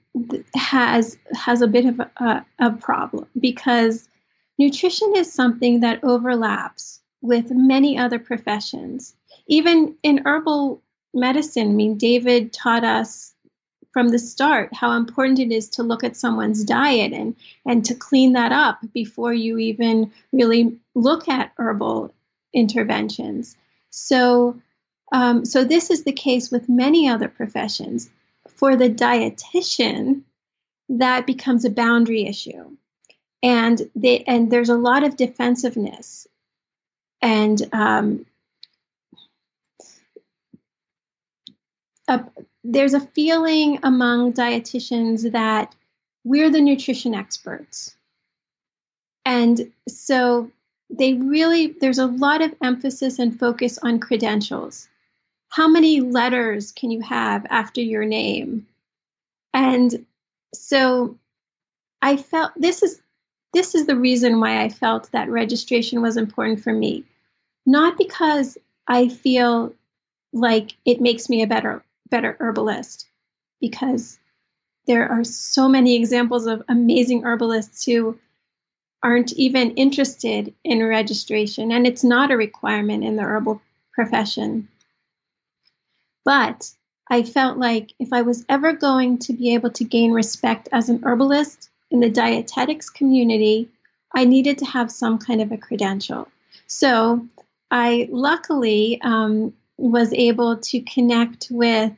has 0.54 1.16
has 1.32 1.62
a 1.62 1.68
bit 1.68 1.86
of 1.86 2.00
a, 2.00 2.44
a 2.58 2.70
problem 2.72 3.26
because 3.40 4.10
nutrition 4.58 5.14
is 5.16 5.32
something 5.32 5.80
that 5.80 6.04
overlaps 6.04 7.00
with 7.20 7.50
many 7.50 7.98
other 7.98 8.18
professions. 8.18 9.14
Even 9.48 9.96
in 10.02 10.22
herbal 10.24 10.82
medicine, 11.14 11.70
I 11.70 11.72
mean, 11.72 11.96
David 11.96 12.52
taught 12.52 12.84
us 12.84 13.34
from 13.92 14.10
the 14.10 14.18
start 14.18 14.72
how 14.74 14.92
important 14.92 15.38
it 15.38 15.50
is 15.50 15.68
to 15.70 15.82
look 15.82 16.04
at 16.04 16.16
someone's 16.16 16.62
diet 16.62 17.12
and 17.12 17.34
and 17.66 17.84
to 17.86 17.94
clean 17.94 18.34
that 18.34 18.52
up 18.52 18.78
before 18.92 19.32
you 19.32 19.58
even 19.58 20.12
really 20.32 20.78
look 20.94 21.28
at 21.28 21.52
herbal 21.56 22.14
interventions. 22.52 23.56
So, 23.90 24.60
um, 25.12 25.44
so 25.44 25.64
this 25.64 25.90
is 25.90 26.04
the 26.04 26.12
case 26.12 26.50
with 26.50 26.68
many 26.68 27.08
other 27.08 27.28
professions. 27.28 28.10
For 28.48 28.76
the 28.76 28.90
dietitian, 28.90 30.22
that 30.88 31.26
becomes 31.26 31.64
a 31.64 31.70
boundary 31.70 32.26
issue, 32.26 32.76
and 33.42 33.80
they 33.94 34.24
and 34.24 34.50
there's 34.50 34.68
a 34.68 34.74
lot 34.74 35.04
of 35.04 35.16
defensiveness, 35.16 36.26
and 37.22 37.60
um, 37.72 38.26
a, 42.08 42.24
there's 42.64 42.94
a 42.94 43.00
feeling 43.00 43.78
among 43.82 44.32
dietitians 44.32 45.32
that 45.32 45.74
we're 46.24 46.50
the 46.50 46.60
nutrition 46.60 47.14
experts, 47.14 47.94
and 49.24 49.70
so 49.88 50.50
they 50.90 51.14
really, 51.14 51.68
there's 51.80 51.98
a 51.98 52.06
lot 52.06 52.42
of 52.42 52.54
emphasis 52.62 53.18
and 53.18 53.38
focus 53.38 53.78
on 53.82 54.00
credentials. 54.00 54.88
How 55.50 55.68
many 55.68 56.00
letters 56.00 56.72
can 56.72 56.90
you 56.90 57.00
have 57.02 57.46
after 57.50 57.80
your 57.80 58.04
name? 58.04 58.66
And 59.52 60.06
so 60.54 61.16
I 62.00 62.16
felt 62.16 62.52
this 62.56 62.82
is 62.82 63.00
this 63.54 63.74
is 63.74 63.86
the 63.86 63.96
reason 63.96 64.40
why 64.40 64.62
I 64.62 64.68
felt 64.68 65.10
that 65.12 65.30
registration 65.30 66.02
was 66.02 66.16
important 66.16 66.62
for 66.62 66.72
me. 66.72 67.04
Not 67.64 67.96
because 67.96 68.58
I 68.86 69.08
feel 69.08 69.74
like 70.32 70.74
it 70.84 71.00
makes 71.00 71.28
me 71.28 71.42
a 71.42 71.46
better 71.46 71.82
better 72.10 72.36
herbalist 72.40 73.06
because 73.60 74.18
there 74.86 75.08
are 75.08 75.24
so 75.24 75.68
many 75.68 75.96
examples 75.96 76.46
of 76.46 76.62
amazing 76.68 77.24
herbalists 77.24 77.84
who 77.84 78.18
aren't 79.02 79.32
even 79.34 79.70
interested 79.72 80.54
in 80.64 80.84
registration, 80.84 81.70
and 81.70 81.86
it's 81.86 82.02
not 82.02 82.30
a 82.30 82.36
requirement 82.36 83.04
in 83.04 83.16
the 83.16 83.22
herbal 83.22 83.60
profession. 83.92 84.68
But 86.24 86.70
I 87.10 87.22
felt 87.22 87.58
like 87.58 87.92
if 87.98 88.12
I 88.12 88.22
was 88.22 88.44
ever 88.48 88.72
going 88.72 89.18
to 89.18 89.32
be 89.32 89.54
able 89.54 89.70
to 89.70 89.84
gain 89.84 90.12
respect 90.12 90.68
as 90.72 90.88
an 90.88 91.02
herbalist 91.04 91.70
in 91.90 92.00
the 92.00 92.10
dietetics 92.10 92.90
community, 92.90 93.68
I 94.14 94.24
needed 94.24 94.58
to 94.58 94.66
have 94.66 94.90
some 94.90 95.18
kind 95.18 95.40
of 95.40 95.52
a 95.52 95.56
credential. 95.56 96.28
So 96.66 97.26
I 97.70 98.08
luckily 98.10 99.00
um, 99.02 99.54
was 99.78 100.12
able 100.12 100.58
to 100.58 100.80
connect 100.80 101.48
with 101.50 101.92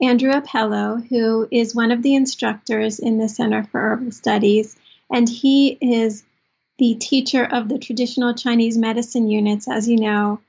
Andrew 0.00 0.32
Appello, 0.32 1.06
who 1.08 1.46
is 1.50 1.74
one 1.74 1.90
of 1.90 2.02
the 2.02 2.14
instructors 2.14 2.98
in 2.98 3.18
the 3.18 3.28
Center 3.28 3.64
for 3.64 3.80
Herbal 3.80 4.12
Studies, 4.12 4.76
and 5.12 5.28
he 5.28 5.76
is 5.80 6.24
the 6.78 6.94
teacher 6.94 7.44
of 7.44 7.68
the 7.68 7.78
traditional 7.78 8.34
Chinese 8.34 8.78
medicine 8.78 9.28
units, 9.28 9.68
as 9.68 9.88
you 9.88 9.96
know, 9.96 10.40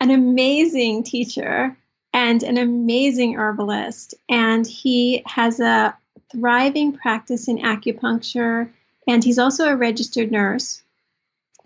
an 0.00 0.10
amazing 0.10 1.02
teacher 1.02 1.76
and 2.12 2.42
an 2.42 2.56
amazing 2.56 3.36
herbalist. 3.36 4.14
And 4.28 4.66
he 4.66 5.22
has 5.26 5.60
a 5.60 5.96
thriving 6.30 6.92
practice 6.92 7.48
in 7.48 7.58
acupuncture, 7.58 8.70
and 9.06 9.22
he's 9.22 9.38
also 9.38 9.66
a 9.66 9.76
registered 9.76 10.32
nurse. 10.32 10.82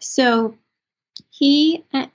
So 0.00 0.56
he 1.30 1.85
uh, 1.92 2.06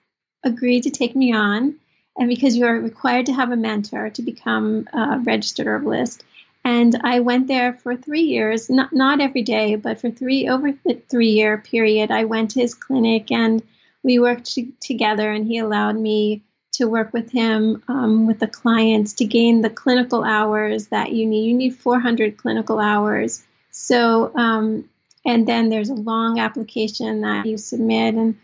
agreed 0.44 0.84
to 0.84 0.92
take 0.92 1.16
me 1.16 1.34
on. 1.34 1.76
And 2.18 2.30
because 2.30 2.56
you 2.56 2.66
are 2.66 2.80
required 2.80 3.26
to 3.26 3.34
have 3.34 3.52
a 3.52 3.58
mentor 3.58 4.10
to 4.10 4.22
become 4.22 4.88
a 4.94 5.20
registered 5.20 5.68
herbalist, 5.68 6.24
and 6.66 7.00
I 7.04 7.20
went 7.20 7.48
there 7.48 7.74
for 7.74 7.96
three 7.96 8.24
years, 8.24 8.72
not, 8.72 8.92
not 8.92 9.22
every 9.22 9.44
day, 9.44 9.76
but 9.76 10.02
for 10.02 10.10
three 10.10 10.50
over 10.50 10.72
the 10.72 10.96
three 11.10 11.30
year 11.30 11.60
period. 11.60 12.10
I 12.10 12.26
went 12.26 12.52
to 12.52 12.62
his 12.62 12.74
clinic 12.74 13.32
and 13.32 13.62
we 14.02 14.20
worked 14.20 14.58
together, 14.80 15.32
and 15.32 15.46
he 15.46 15.60
allowed 15.60 15.96
me 15.96 16.42
to 16.74 16.86
work 16.86 17.14
with 17.14 17.32
him 17.32 17.84
um, 17.88 18.28
with 18.28 18.40
the 18.40 18.48
clients 18.48 19.14
to 19.14 19.26
gain 19.26 19.62
the 19.62 19.70
clinical 19.70 20.24
hours 20.24 20.88
that 20.88 21.12
you 21.12 21.26
need. 21.26 21.48
You 21.48 21.54
need 21.54 21.76
400 21.76 22.38
clinical 22.38 22.80
hours. 22.80 23.44
So, 23.72 24.32
um, 24.36 24.90
and 25.26 25.48
then 25.48 25.70
there's 25.70 25.90
a 25.90 25.96
long 25.96 26.40
application 26.40 27.22
that 27.22 27.46
you 27.46 27.58
submit, 27.58 28.16
and 28.16 28.38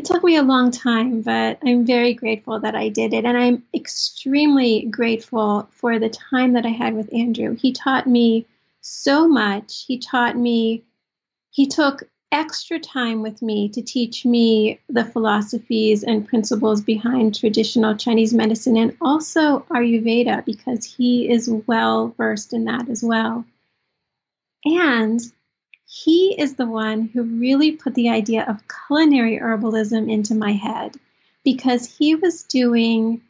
it 0.00 0.06
took 0.06 0.24
me 0.24 0.36
a 0.36 0.42
long 0.42 0.70
time, 0.70 1.20
but 1.20 1.58
I'm 1.62 1.84
very 1.84 2.14
grateful 2.14 2.58
that 2.60 2.74
I 2.74 2.88
did 2.88 3.12
it. 3.12 3.26
And 3.26 3.36
I'm 3.36 3.62
extremely 3.74 4.86
grateful 4.86 5.68
for 5.72 5.98
the 5.98 6.08
time 6.08 6.54
that 6.54 6.64
I 6.64 6.70
had 6.70 6.94
with 6.94 7.12
Andrew. 7.12 7.54
He 7.54 7.70
taught 7.70 8.06
me 8.06 8.46
so 8.80 9.28
much. 9.28 9.84
He 9.86 9.98
taught 9.98 10.38
me, 10.38 10.84
he 11.50 11.66
took 11.66 12.04
extra 12.32 12.78
time 12.78 13.20
with 13.20 13.42
me 13.42 13.68
to 13.68 13.82
teach 13.82 14.24
me 14.24 14.80
the 14.88 15.04
philosophies 15.04 16.02
and 16.02 16.26
principles 16.26 16.80
behind 16.80 17.38
traditional 17.38 17.94
Chinese 17.94 18.32
medicine 18.32 18.78
and 18.78 18.96
also 19.02 19.66
Ayurveda 19.70 20.46
because 20.46 20.82
he 20.82 21.30
is 21.30 21.50
well 21.66 22.14
versed 22.16 22.54
in 22.54 22.64
that 22.64 22.88
as 22.88 23.04
well. 23.04 23.44
And 24.64 25.20
he 25.92 26.40
is 26.40 26.54
the 26.54 26.68
one 26.68 27.08
who 27.08 27.24
really 27.24 27.72
put 27.72 27.96
the 27.96 28.10
idea 28.10 28.44
of 28.44 28.62
culinary 28.86 29.40
herbalism 29.40 30.08
into 30.08 30.36
my 30.36 30.52
head 30.52 30.94
because 31.44 31.84
he 31.84 32.14
was 32.14 32.44
doing 32.44 33.20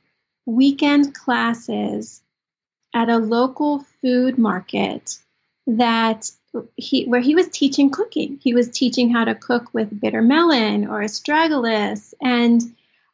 weekend 0.45 1.15
classes 1.15 2.21
at 2.95 3.09
a 3.09 3.17
local 3.17 3.79
food 4.03 4.37
market 4.37 5.17
that 5.67 6.31
he 6.77 7.07
where 7.07 7.23
he 7.23 7.35
was 7.35 7.49
teaching 7.49 7.89
cooking. 7.89 8.39
He 8.43 8.53
was 8.53 8.69
teaching 8.69 9.09
how 9.09 9.25
to 9.25 9.35
cook 9.35 9.73
with 9.73 9.99
bitter 9.99 10.21
melon 10.21 10.87
or 10.87 11.01
astragalus 11.01 12.13
and 12.21 12.61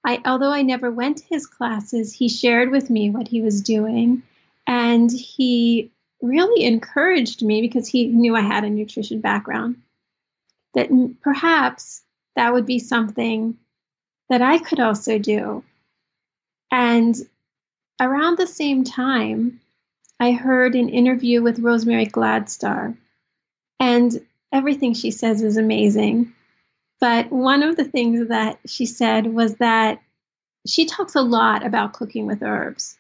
I 0.05 0.21
although 0.25 0.53
I 0.53 0.63
never 0.63 0.91
went 0.91 1.19
to 1.19 1.25
his 1.27 1.47
classes, 1.47 2.13
he 2.13 2.29
shared 2.29 2.73
with 2.73 2.91
me 2.91 3.11
what 3.11 3.29
he 3.29 3.43
was 3.43 3.63
doing 3.63 4.25
and 4.67 5.09
he 5.13 5.93
really 6.27 6.65
encouraged 6.65 7.43
me 7.43 7.61
because 7.61 7.89
he 7.89 8.09
knew 8.09 8.37
I 8.37 8.41
had 8.41 8.65
a 8.65 8.71
nutrition 8.71 9.21
background 9.21 9.83
that 10.75 10.91
perhaps 11.23 12.03
that 12.35 12.53
would 12.53 12.67
be 12.67 12.79
something 12.79 13.57
that 14.29 14.43
I 14.43 14.59
could 14.59 14.81
also 14.81 15.19
do. 15.19 15.65
And 16.71 17.17
around 18.01 18.37
the 18.37 18.47
same 18.47 18.85
time, 18.85 19.61
I 20.19 20.33
heard 20.33 20.75
an 20.75 20.89
interview 20.89 21.43
with 21.43 21.59
Rosemary 21.59 22.07
Gladstar, 22.07 22.97
and 23.79 24.27
everything 24.53 24.95
she 24.95 25.11
says 25.11 25.43
is 25.43 25.57
amazing. 25.57 26.35
But 27.01 27.31
one 27.31 27.63
of 27.63 27.77
the 27.77 27.85
things 27.85 28.29
that 28.29 28.59
she 28.67 28.87
said 28.87 29.27
was 29.27 29.57
that 29.57 30.01
she 30.67 30.87
talks 30.87 31.15
a 31.15 31.23
lot 31.23 31.65
about 31.65 31.93
cooking 31.93 32.27
with 32.27 32.43
herbs. 32.43 32.99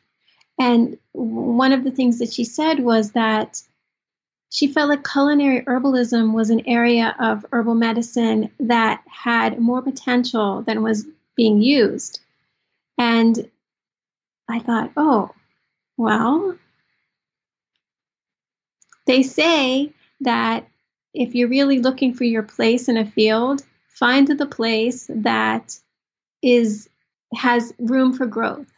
And 0.59 0.99
one 1.13 1.73
of 1.73 1.85
the 1.85 1.91
things 1.91 2.19
that 2.19 2.33
she 2.33 2.45
said 2.45 2.81
was 2.81 3.13
that 3.13 3.63
she 4.51 4.69
felt 4.69 4.89
like 4.89 5.07
culinary 5.07 5.63
herbalism 5.63 6.33
was 6.33 6.51
an 6.51 6.67
area 6.67 7.15
of 7.19 7.45
herbal 7.53 7.75
medicine 7.75 8.51
that 8.61 9.03
had 9.07 9.61
more 9.61 9.83
potential 9.83 10.63
than 10.63 10.83
was 10.83 11.07
being 11.37 11.61
used. 11.61 12.21
And 12.97 13.51
I 14.49 14.61
thought, 14.61 14.93
oh, 14.97 15.31
well, 15.97 16.57
they 19.07 19.23
say 19.23 19.93
that 20.21 20.67
if 21.13 21.35
you're 21.35 21.49
really 21.49 21.81
looking 21.81 22.15
for 22.15 22.25
your 22.25 22.43
place 22.43 22.89
in 22.89 22.97
a 22.97 23.05
field, 23.05 23.63
find 23.89 24.27
the 24.29 24.47
place 24.47 25.11
that 25.13 25.79
is 26.43 26.89
has 27.35 27.75
room 27.79 28.13
for 28.13 28.27
growth. 28.27 28.71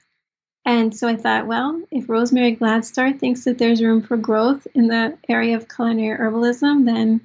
And 0.69 0.95
so 0.95 1.09
I 1.09 1.17
thought, 1.17 1.47
well, 1.47 1.83
if 1.91 2.11
Rosemary 2.11 2.55
Gladstar 2.55 3.19
thinks 3.19 3.45
that 3.45 3.57
there's 3.57 3.83
room 3.83 4.03
for 4.03 4.19
growth 4.19 4.67
in 4.75 4.89
the 4.89 5.17
area 5.27 5.57
of 5.57 5.67
culinary 5.67 6.19
herbalism, 6.19 6.85
then 6.85 7.23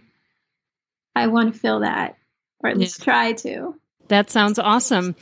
I 1.13 1.27
want 1.27 1.53
to 1.53 1.59
fill 1.59 1.81
that, 1.81 2.17
or 2.62 2.69
at 2.69 2.77
least 2.77 3.03
try 3.03 3.33
to. 3.33 3.75
That 4.07 4.29
sounds 4.29 4.59
awesome 4.59 5.17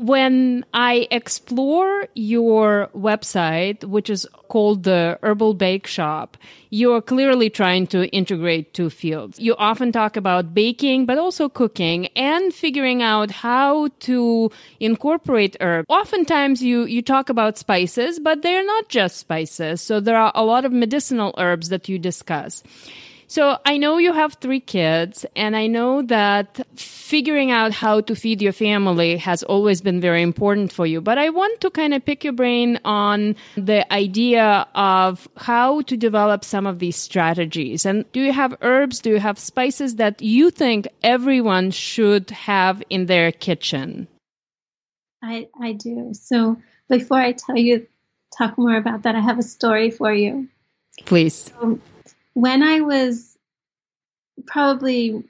when 0.00 0.64
I 0.72 1.06
explore 1.10 2.08
your 2.14 2.88
website, 2.96 3.84
which 3.84 4.08
is 4.08 4.26
called 4.48 4.84
the 4.84 5.18
Herbal 5.22 5.52
Bake 5.54 5.86
Shop, 5.86 6.38
you're 6.70 7.02
clearly 7.02 7.50
trying 7.50 7.86
to 7.88 8.08
integrate 8.08 8.72
two 8.72 8.88
fields. 8.88 9.38
You 9.38 9.54
often 9.56 9.92
talk 9.92 10.16
about 10.16 10.54
baking, 10.54 11.04
but 11.04 11.18
also 11.18 11.50
cooking 11.50 12.06
and 12.16 12.54
figuring 12.54 13.02
out 13.02 13.30
how 13.30 13.88
to 14.08 14.50
incorporate 14.80 15.58
herb. 15.60 15.84
Oftentimes 15.90 16.62
you, 16.62 16.84
you 16.84 17.02
talk 17.02 17.28
about 17.28 17.58
spices, 17.58 18.18
but 18.18 18.40
they're 18.40 18.64
not 18.64 18.88
just 18.88 19.18
spices. 19.18 19.82
So 19.82 20.00
there 20.00 20.16
are 20.16 20.32
a 20.34 20.44
lot 20.44 20.64
of 20.64 20.72
medicinal 20.72 21.34
herbs 21.36 21.68
that 21.68 21.90
you 21.90 21.98
discuss. 21.98 22.62
So 23.30 23.58
I 23.64 23.78
know 23.78 23.98
you 23.98 24.12
have 24.12 24.34
three 24.34 24.58
kids, 24.58 25.24
and 25.36 25.54
I 25.54 25.68
know 25.68 26.02
that 26.02 26.66
figuring 26.74 27.52
out 27.52 27.70
how 27.70 28.00
to 28.00 28.16
feed 28.16 28.42
your 28.42 28.52
family 28.52 29.18
has 29.18 29.44
always 29.44 29.80
been 29.80 30.00
very 30.00 30.20
important 30.20 30.72
for 30.72 30.84
you. 30.84 31.00
But 31.00 31.16
I 31.16 31.30
want 31.30 31.60
to 31.60 31.70
kind 31.70 31.94
of 31.94 32.04
pick 32.04 32.24
your 32.24 32.32
brain 32.32 32.80
on 32.84 33.36
the 33.54 33.86
idea 33.92 34.66
of 34.74 35.28
how 35.36 35.82
to 35.82 35.96
develop 35.96 36.44
some 36.44 36.66
of 36.66 36.80
these 36.80 36.96
strategies. 36.96 37.86
And 37.86 38.04
do 38.10 38.20
you 38.20 38.32
have 38.32 38.56
herbs? 38.62 38.98
Do 38.98 39.10
you 39.10 39.20
have 39.20 39.38
spices 39.38 39.94
that 39.94 40.20
you 40.20 40.50
think 40.50 40.88
everyone 41.04 41.70
should 41.70 42.30
have 42.30 42.82
in 42.90 43.06
their 43.06 43.30
kitchen? 43.30 44.08
I, 45.22 45.46
I 45.62 45.74
do. 45.74 46.14
So 46.14 46.56
before 46.88 47.20
I 47.20 47.30
tell 47.30 47.56
you, 47.56 47.86
talk 48.36 48.58
more 48.58 48.76
about 48.76 49.02
that, 49.04 49.14
I 49.14 49.20
have 49.20 49.38
a 49.38 49.44
story 49.44 49.92
for 49.92 50.12
you. 50.12 50.48
Please. 51.04 51.52
So 51.60 51.78
when 52.40 52.62
I 52.62 52.80
was 52.80 53.36
probably 54.46 55.22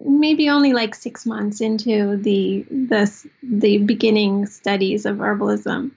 maybe 0.00 0.48
only 0.48 0.72
like 0.72 0.94
six 0.94 1.24
months 1.24 1.60
into 1.60 2.16
the 2.16 2.66
the 2.70 3.28
the 3.42 3.78
beginning 3.78 4.46
studies 4.46 5.06
of 5.06 5.18
herbalism, 5.18 5.92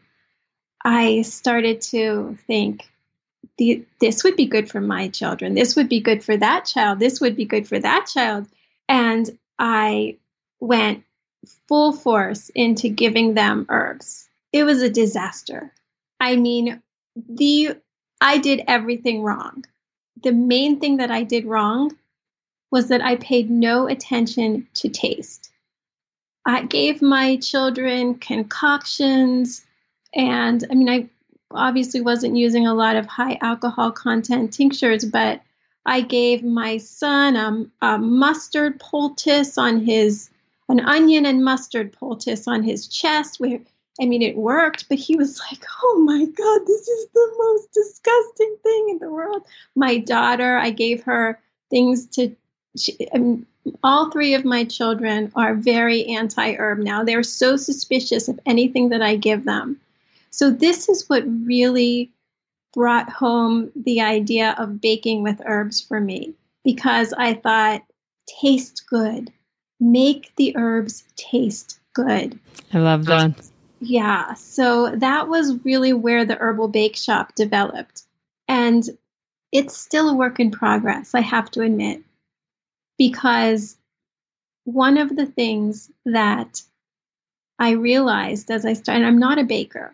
I 0.86 1.23
started 1.23 1.82
to 1.93 2.38
think 2.45 2.88
the, 3.58 3.84
this 4.00 4.23
would 4.23 4.36
be 4.36 4.45
good 4.45 4.69
for 4.69 4.80
my 4.80 5.08
children. 5.08 5.56
This 5.56 5.76
would 5.76 5.89
be 5.89 6.02
good 6.02 6.23
for 6.23 6.38
that 6.38 6.65
child. 6.65 7.00
This 7.00 7.19
would 7.19 7.36
be 7.36 7.45
good 7.45 7.67
for 7.67 7.80
that 7.80 8.06
child. 8.06 8.45
And 8.88 9.39
I 9.58 10.17
went 10.60 11.04
full 11.67 11.93
force 11.93 12.50
into 12.50 12.89
giving 12.89 13.34
them 13.34 13.65
herbs. 13.69 14.30
It 14.54 14.65
was 14.65 14.84
a 14.84 14.89
disaster. 14.89 15.73
I 16.19 16.36
mean, 16.36 16.84
the 17.15 17.78
I 18.21 18.38
did 18.38 18.62
everything 18.67 19.23
wrong 19.23 19.63
the 20.23 20.32
main 20.32 20.80
thing 20.80 20.97
that 20.97 21.12
I 21.12 21.23
did 21.23 21.45
wrong 21.45 21.95
was 22.71 22.89
that 22.89 23.01
I 23.01 23.15
paid 23.15 23.49
no 23.49 23.88
attention 23.88 24.67
to 24.75 24.89
taste. 24.89 25.51
I 26.45 26.63
gave 26.63 27.01
my 27.01 27.38
children 27.38 28.15
concoctions, 28.15 29.65
and 30.13 30.63
I 30.69 30.75
mean, 30.75 30.89
I 30.89 31.10
obviously 31.51 32.01
wasn't 32.01 32.38
using 32.38 32.67
a 32.67 32.73
lot 32.73 32.95
of 32.95 33.06
high 33.06 33.38
alcohol 33.41 33.91
content 33.91 34.53
tinctures, 34.53 35.06
but 35.06 35.41
I 35.86 36.01
gave 36.01 36.43
my 36.43 36.77
son 36.77 37.36
a, 37.82 37.86
a 37.86 37.97
mustard 37.97 38.80
poultice 38.80 39.58
on 39.58 39.86
his, 39.86 40.30
an 40.69 40.82
onion 40.82 41.25
and 41.25 41.43
mustard 41.43 41.93
poultice 41.93 42.47
on 42.47 42.63
his 42.63 42.88
chest, 42.88 43.39
where 43.39 43.60
I 44.01 44.05
mean, 44.05 44.21
it 44.21 44.38
worked, 44.38 44.89
but 44.89 44.97
he 44.97 45.15
was 45.15 45.39
like, 45.51 45.63
oh 45.83 45.99
my 46.05 46.25
God, 46.25 46.62
this 46.67 46.88
is 46.88 47.07
the 47.13 47.33
most 47.38 47.71
disgusting 47.73 48.55
thing 48.63 48.89
in 48.89 48.99
the 48.99 49.10
world. 49.10 49.43
My 49.75 49.97
daughter, 49.97 50.57
I 50.57 50.69
gave 50.69 51.03
her 51.03 51.39
things 51.69 52.05
to, 52.07 52.36
she, 52.77 52.95
I 53.13 53.17
mean, 53.17 53.45
all 53.83 54.12
three 54.12 54.33
of 54.33 54.45
my 54.45 54.63
children 54.63 55.31
are 55.36 55.55
very 55.55 56.05
anti 56.05 56.53
herb 56.55 56.79
now. 56.79 57.03
They're 57.03 57.23
so 57.23 57.57
suspicious 57.57 58.27
of 58.27 58.39
anything 58.45 58.89
that 58.89 59.01
I 59.01 59.15
give 59.15 59.45
them. 59.45 59.79
So, 60.29 60.51
this 60.51 60.88
is 60.88 61.10
what 61.10 61.23
really 61.45 62.12
brought 62.73 63.10
home 63.10 63.71
the 63.75 64.01
idea 64.01 64.55
of 64.57 64.79
baking 64.79 65.23
with 65.23 65.41
herbs 65.45 65.81
for 65.81 65.99
me 65.99 66.33
because 66.63 67.13
I 67.13 67.33
thought, 67.33 67.81
taste 68.41 68.83
good, 68.88 69.31
make 69.79 70.31
the 70.36 70.55
herbs 70.55 71.03
taste 71.15 71.79
good. 71.93 72.38
I 72.73 72.79
love 72.79 73.05
that. 73.05 73.33
Yeah, 73.79 74.33
so 74.33 74.95
that 74.95 75.27
was 75.27 75.63
really 75.63 75.93
where 75.93 76.25
the 76.25 76.35
herbal 76.35 76.69
bake 76.69 76.95
shop 76.95 77.35
developed. 77.35 78.03
And 78.47 78.83
it's 79.51 79.77
still 79.77 80.09
a 80.09 80.15
work 80.15 80.39
in 80.39 80.51
progress, 80.51 81.13
I 81.13 81.21
have 81.21 81.51
to 81.51 81.61
admit, 81.61 82.03
because 82.97 83.77
one 84.65 84.97
of 84.97 85.15
the 85.15 85.25
things 85.25 85.89
that 86.05 86.61
I 87.59 87.71
realized 87.71 88.51
as 88.51 88.65
I 88.65 88.73
started, 88.73 89.05
I'm 89.05 89.19
not 89.19 89.39
a 89.39 89.43
baker 89.43 89.93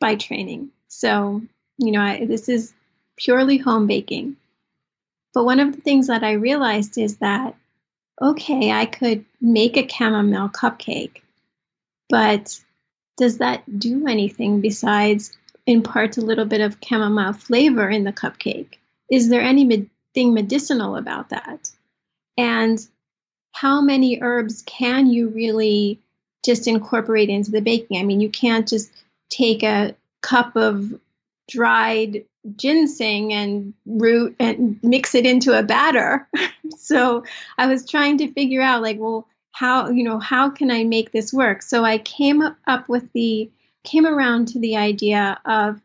by 0.00 0.16
training. 0.16 0.70
So, 0.88 1.42
you 1.78 1.92
know, 1.92 2.00
I, 2.00 2.26
this 2.26 2.48
is 2.48 2.74
purely 3.16 3.58
home 3.58 3.86
baking. 3.86 4.36
But 5.32 5.44
one 5.44 5.60
of 5.60 5.74
the 5.74 5.80
things 5.80 6.08
that 6.08 6.22
I 6.22 6.32
realized 6.32 6.98
is 6.98 7.16
that, 7.18 7.54
okay, 8.20 8.70
I 8.70 8.86
could 8.86 9.24
make 9.40 9.76
a 9.76 9.88
chamomile 9.88 10.50
cupcake, 10.50 11.22
but 12.08 12.60
does 13.16 13.38
that 13.38 13.78
do 13.78 14.06
anything 14.06 14.60
besides 14.60 15.36
impart 15.66 16.16
a 16.16 16.22
little 16.22 16.44
bit 16.44 16.60
of 16.60 16.78
chamomile 16.84 17.32
flavor 17.32 17.88
in 17.88 18.04
the 18.04 18.12
cupcake? 18.12 18.78
Is 19.10 19.28
there 19.28 19.40
anything 19.40 19.88
medicinal 20.16 20.96
about 20.96 21.30
that? 21.30 21.70
And 22.36 22.84
how 23.52 23.80
many 23.80 24.20
herbs 24.20 24.62
can 24.66 25.06
you 25.06 25.28
really 25.28 26.00
just 26.44 26.66
incorporate 26.66 27.28
into 27.28 27.50
the 27.50 27.60
baking? 27.60 27.98
I 27.98 28.02
mean, 28.02 28.20
you 28.20 28.28
can't 28.28 28.68
just 28.68 28.90
take 29.30 29.62
a 29.62 29.94
cup 30.22 30.56
of 30.56 30.94
dried 31.48 32.24
ginseng 32.56 33.32
and 33.32 33.74
root 33.86 34.34
and 34.38 34.78
mix 34.82 35.14
it 35.14 35.26
into 35.26 35.58
a 35.58 35.62
batter. 35.62 36.28
so 36.76 37.24
I 37.56 37.66
was 37.66 37.88
trying 37.88 38.18
to 38.18 38.32
figure 38.32 38.60
out 38.60 38.82
like, 38.82 38.98
well, 38.98 39.26
how, 39.54 39.88
you 39.88 40.02
know, 40.02 40.18
how 40.18 40.50
can 40.50 40.68
I 40.72 40.82
make 40.82 41.12
this 41.12 41.32
work? 41.32 41.62
So 41.62 41.84
I 41.84 41.98
came 41.98 42.42
up 42.66 42.88
with 42.88 43.10
the, 43.12 43.48
came 43.84 44.04
around 44.04 44.48
to 44.48 44.58
the 44.58 44.76
idea 44.76 45.38
of 45.44 45.80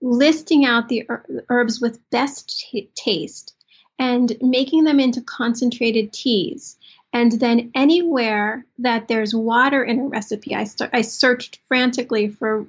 listing 0.00 0.64
out 0.64 0.88
the 0.88 1.06
herbs 1.50 1.82
with 1.82 2.00
best 2.08 2.66
t- 2.70 2.88
taste 2.94 3.54
and 3.98 4.34
making 4.40 4.84
them 4.84 4.98
into 4.98 5.20
concentrated 5.20 6.14
teas. 6.14 6.78
And 7.12 7.32
then 7.32 7.70
anywhere 7.74 8.64
that 8.78 9.08
there's 9.08 9.34
water 9.34 9.84
in 9.84 10.00
a 10.00 10.04
recipe, 10.04 10.54
I, 10.54 10.64
start, 10.64 10.90
I 10.94 11.02
searched 11.02 11.60
frantically 11.68 12.28
for 12.28 12.64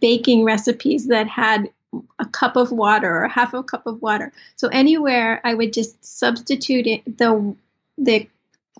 baking 0.00 0.44
recipes 0.44 1.06
that 1.06 1.28
had 1.28 1.70
a 2.18 2.26
cup 2.26 2.56
of 2.56 2.72
water 2.72 3.24
or 3.24 3.28
half 3.28 3.54
a 3.54 3.62
cup 3.62 3.86
of 3.86 4.02
water. 4.02 4.34
So 4.56 4.68
anywhere 4.68 5.40
I 5.44 5.54
would 5.54 5.72
just 5.72 6.04
substitute 6.04 7.02
the 7.06 7.56
the 7.96 8.28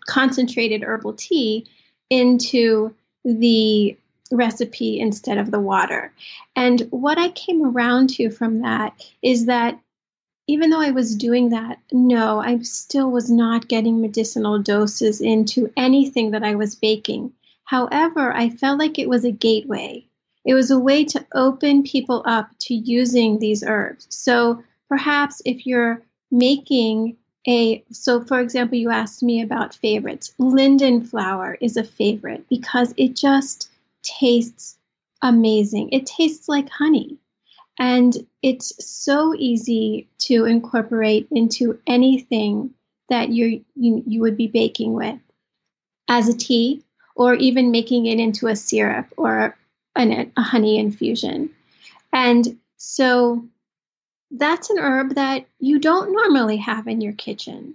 concentrated 0.07 0.83
herbal 0.83 1.14
tea 1.14 1.66
into 2.11 2.94
the 3.24 3.96
recipe 4.30 5.00
instead 5.00 5.38
of 5.38 5.50
the 5.50 5.61
water. 5.61 6.12
And 6.57 6.83
what 6.90 7.18
I 7.18 7.28
came 7.30 7.64
around 7.64 8.11
to 8.11 8.30
from 8.30 8.61
that 8.61 8.94
is 9.22 9.46
that 9.46 9.78
even 10.46 10.70
though 10.70 10.80
I 10.80 10.90
was 10.90 11.16
doing 11.16 11.50
that, 11.50 11.78
no, 11.90 12.40
I 12.40 12.59
still 12.59 13.11
was 13.11 13.30
not 13.30 13.68
getting 13.68 14.00
medicinal 14.00 14.59
doses 14.59 15.20
into 15.20 15.72
anything 15.76 16.33
that 16.33 16.44
I 16.44 16.54
was 16.54 16.74
baking. 16.74 17.33
However, 17.64 18.33
I 18.33 18.50
felt 18.50 18.78
like 18.78 18.98
it 18.98 19.09
was 19.09 19.24
a 19.24 19.33
gateway. 19.33 20.07
It 20.44 20.52
was 20.52 20.70
a 20.70 20.78
way 20.78 21.04
to 21.07 21.26
open 21.35 21.83
people 21.83 22.22
up 22.26 22.50
to 22.61 22.74
using 22.74 23.38
these 23.38 23.64
herbs. 23.66 24.07
So 24.11 24.62
perhaps 24.88 25.40
if 25.46 25.66
you're 25.66 26.02
making 26.30 27.16
a, 27.46 27.85
so 27.90 28.22
for 28.22 28.40
example, 28.40 28.78
you 28.78 28.90
asked 28.90 29.22
me 29.22 29.42
about 29.42 29.74
favorites. 29.74 30.33
Linden 30.38 31.04
flower 31.04 31.59
is 31.61 31.76
a 31.76 31.85
favorite 31.85 32.48
because 32.48 32.94
it 32.96 33.14
just 33.14 33.70
tastes 34.02 34.78
amazing. 35.22 35.90
It 35.90 36.07
tastes 36.07 36.48
like 36.48 36.68
honey. 36.70 37.18
And 37.78 38.14
it's 38.42 38.72
so 38.85 39.35
easy 39.37 40.09
to 40.20 40.44
incorporate 40.44 41.28
into 41.30 41.78
anything 41.87 42.72
that 43.09 43.30
you 43.30 43.64
you, 43.74 44.02
you 44.07 44.20
would 44.20 44.37
be 44.37 44.46
baking 44.46 44.94
with 44.94 45.18
as 46.09 46.28
a 46.28 46.37
tea 46.37 46.83
or 47.16 47.35
even 47.35 47.70
making 47.70 48.07
it 48.07 48.18
into 48.18 48.46
a 48.46 48.57
syrup 48.57 49.07
or 49.16 49.57
an, 49.96 50.33
a 50.37 50.42
honey 50.42 50.78
infusion. 50.78 51.50
And 52.12 52.59
so 52.76 53.44
that's 54.36 54.70
an 54.70 54.78
herb 54.78 55.14
that 55.14 55.46
you 55.60 55.78
don't 55.78 56.12
normally 56.12 56.56
have 56.56 56.88
in 56.88 57.00
your 57.00 57.12
kitchen. 57.12 57.74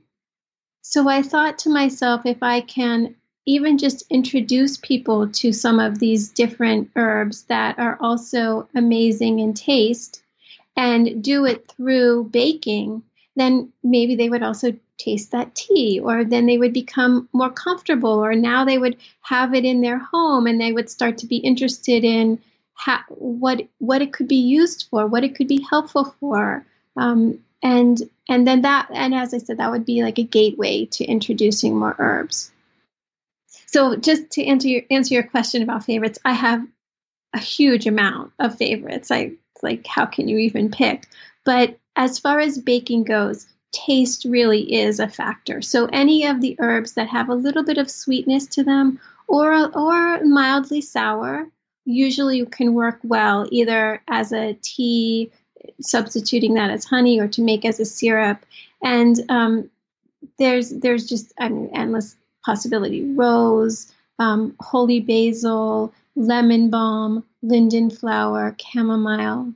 So 0.81 1.07
I 1.07 1.21
thought 1.21 1.57
to 1.59 1.69
myself, 1.69 2.25
if 2.25 2.43
I 2.43 2.61
can 2.61 3.15
even 3.45 3.77
just 3.77 4.03
introduce 4.09 4.77
people 4.77 5.29
to 5.29 5.51
some 5.51 5.79
of 5.79 5.99
these 5.99 6.29
different 6.29 6.91
herbs 6.95 7.43
that 7.43 7.79
are 7.79 7.97
also 8.01 8.67
amazing 8.75 9.39
in 9.39 9.53
taste 9.53 10.21
and 10.75 11.23
do 11.23 11.45
it 11.45 11.71
through 11.71 12.25
baking, 12.25 13.03
then 13.35 13.71
maybe 13.83 14.15
they 14.15 14.29
would 14.29 14.43
also 14.43 14.73
taste 14.97 15.31
that 15.31 15.55
tea 15.55 15.99
or 15.99 16.25
then 16.25 16.45
they 16.45 16.57
would 16.57 16.73
become 16.73 17.27
more 17.31 17.49
comfortable 17.49 18.23
or 18.23 18.35
now 18.35 18.65
they 18.65 18.77
would 18.77 18.97
have 19.21 19.53
it 19.53 19.63
in 19.63 19.81
their 19.81 19.97
home 19.97 20.45
and 20.45 20.59
they 20.59 20.73
would 20.73 20.89
start 20.89 21.17
to 21.17 21.25
be 21.25 21.37
interested 21.37 22.03
in 22.03 22.39
how, 22.79 23.01
what 23.09 23.67
what 23.79 24.01
it 24.01 24.13
could 24.13 24.27
be 24.27 24.37
used 24.37 24.87
for 24.89 25.05
what 25.05 25.23
it 25.23 25.35
could 25.35 25.47
be 25.47 25.65
helpful 25.69 26.15
for 26.19 26.65
um, 26.95 27.39
and 27.61 28.01
and 28.29 28.47
then 28.47 28.61
that 28.61 28.87
and 28.93 29.13
as 29.13 29.33
i 29.33 29.37
said 29.37 29.57
that 29.57 29.71
would 29.71 29.85
be 29.85 30.01
like 30.01 30.17
a 30.17 30.23
gateway 30.23 30.85
to 30.85 31.03
introducing 31.03 31.77
more 31.77 31.95
herbs. 31.99 32.51
So 33.65 33.95
just 33.95 34.31
to 34.31 34.45
answer 34.45 34.67
your 34.67 34.83
answer 34.89 35.13
your 35.13 35.23
question 35.23 35.61
about 35.61 35.83
favorites 35.83 36.19
i 36.23 36.33
have 36.33 36.65
a 37.33 37.39
huge 37.39 37.85
amount 37.85 38.33
of 38.39 38.57
favorites. 38.57 39.11
I 39.11 39.33
like 39.61 39.85
how 39.85 40.05
can 40.05 40.27
you 40.27 40.37
even 40.37 40.71
pick? 40.71 41.07
But 41.45 41.77
as 41.95 42.19
far 42.19 42.39
as 42.39 42.57
baking 42.57 43.03
goes 43.03 43.47
taste 43.71 44.25
really 44.25 44.61
is 44.73 44.99
a 44.99 45.07
factor. 45.07 45.61
So 45.61 45.85
any 45.85 46.25
of 46.25 46.41
the 46.41 46.55
herbs 46.59 46.93
that 46.93 47.07
have 47.09 47.29
a 47.29 47.35
little 47.35 47.63
bit 47.63 47.77
of 47.77 47.91
sweetness 47.91 48.47
to 48.47 48.63
them 48.63 48.99
or 49.27 49.53
or 49.77 50.23
mildly 50.23 50.81
sour 50.81 51.47
usually 51.89 52.37
you 52.37 52.45
can 52.45 52.73
work 52.73 52.99
well 53.03 53.47
either 53.51 54.01
as 54.07 54.31
a 54.31 54.53
tea 54.61 55.31
substituting 55.81 56.53
that 56.53 56.69
as 56.69 56.85
honey 56.85 57.19
or 57.19 57.27
to 57.27 57.41
make 57.41 57.65
as 57.65 57.79
a 57.79 57.85
syrup. 57.85 58.45
And 58.83 59.19
um, 59.29 59.69
there's 60.37 60.69
there's 60.69 61.07
just 61.07 61.33
I 61.39 61.49
mean, 61.49 61.69
endless 61.73 62.15
possibility. 62.45 63.13
Rose 63.13 63.91
um, 64.19 64.55
holy 64.59 64.99
basil 64.99 65.93
lemon 66.15 66.69
balm 66.69 67.23
linden 67.41 67.89
flower 67.89 68.55
chamomile. 68.59 69.53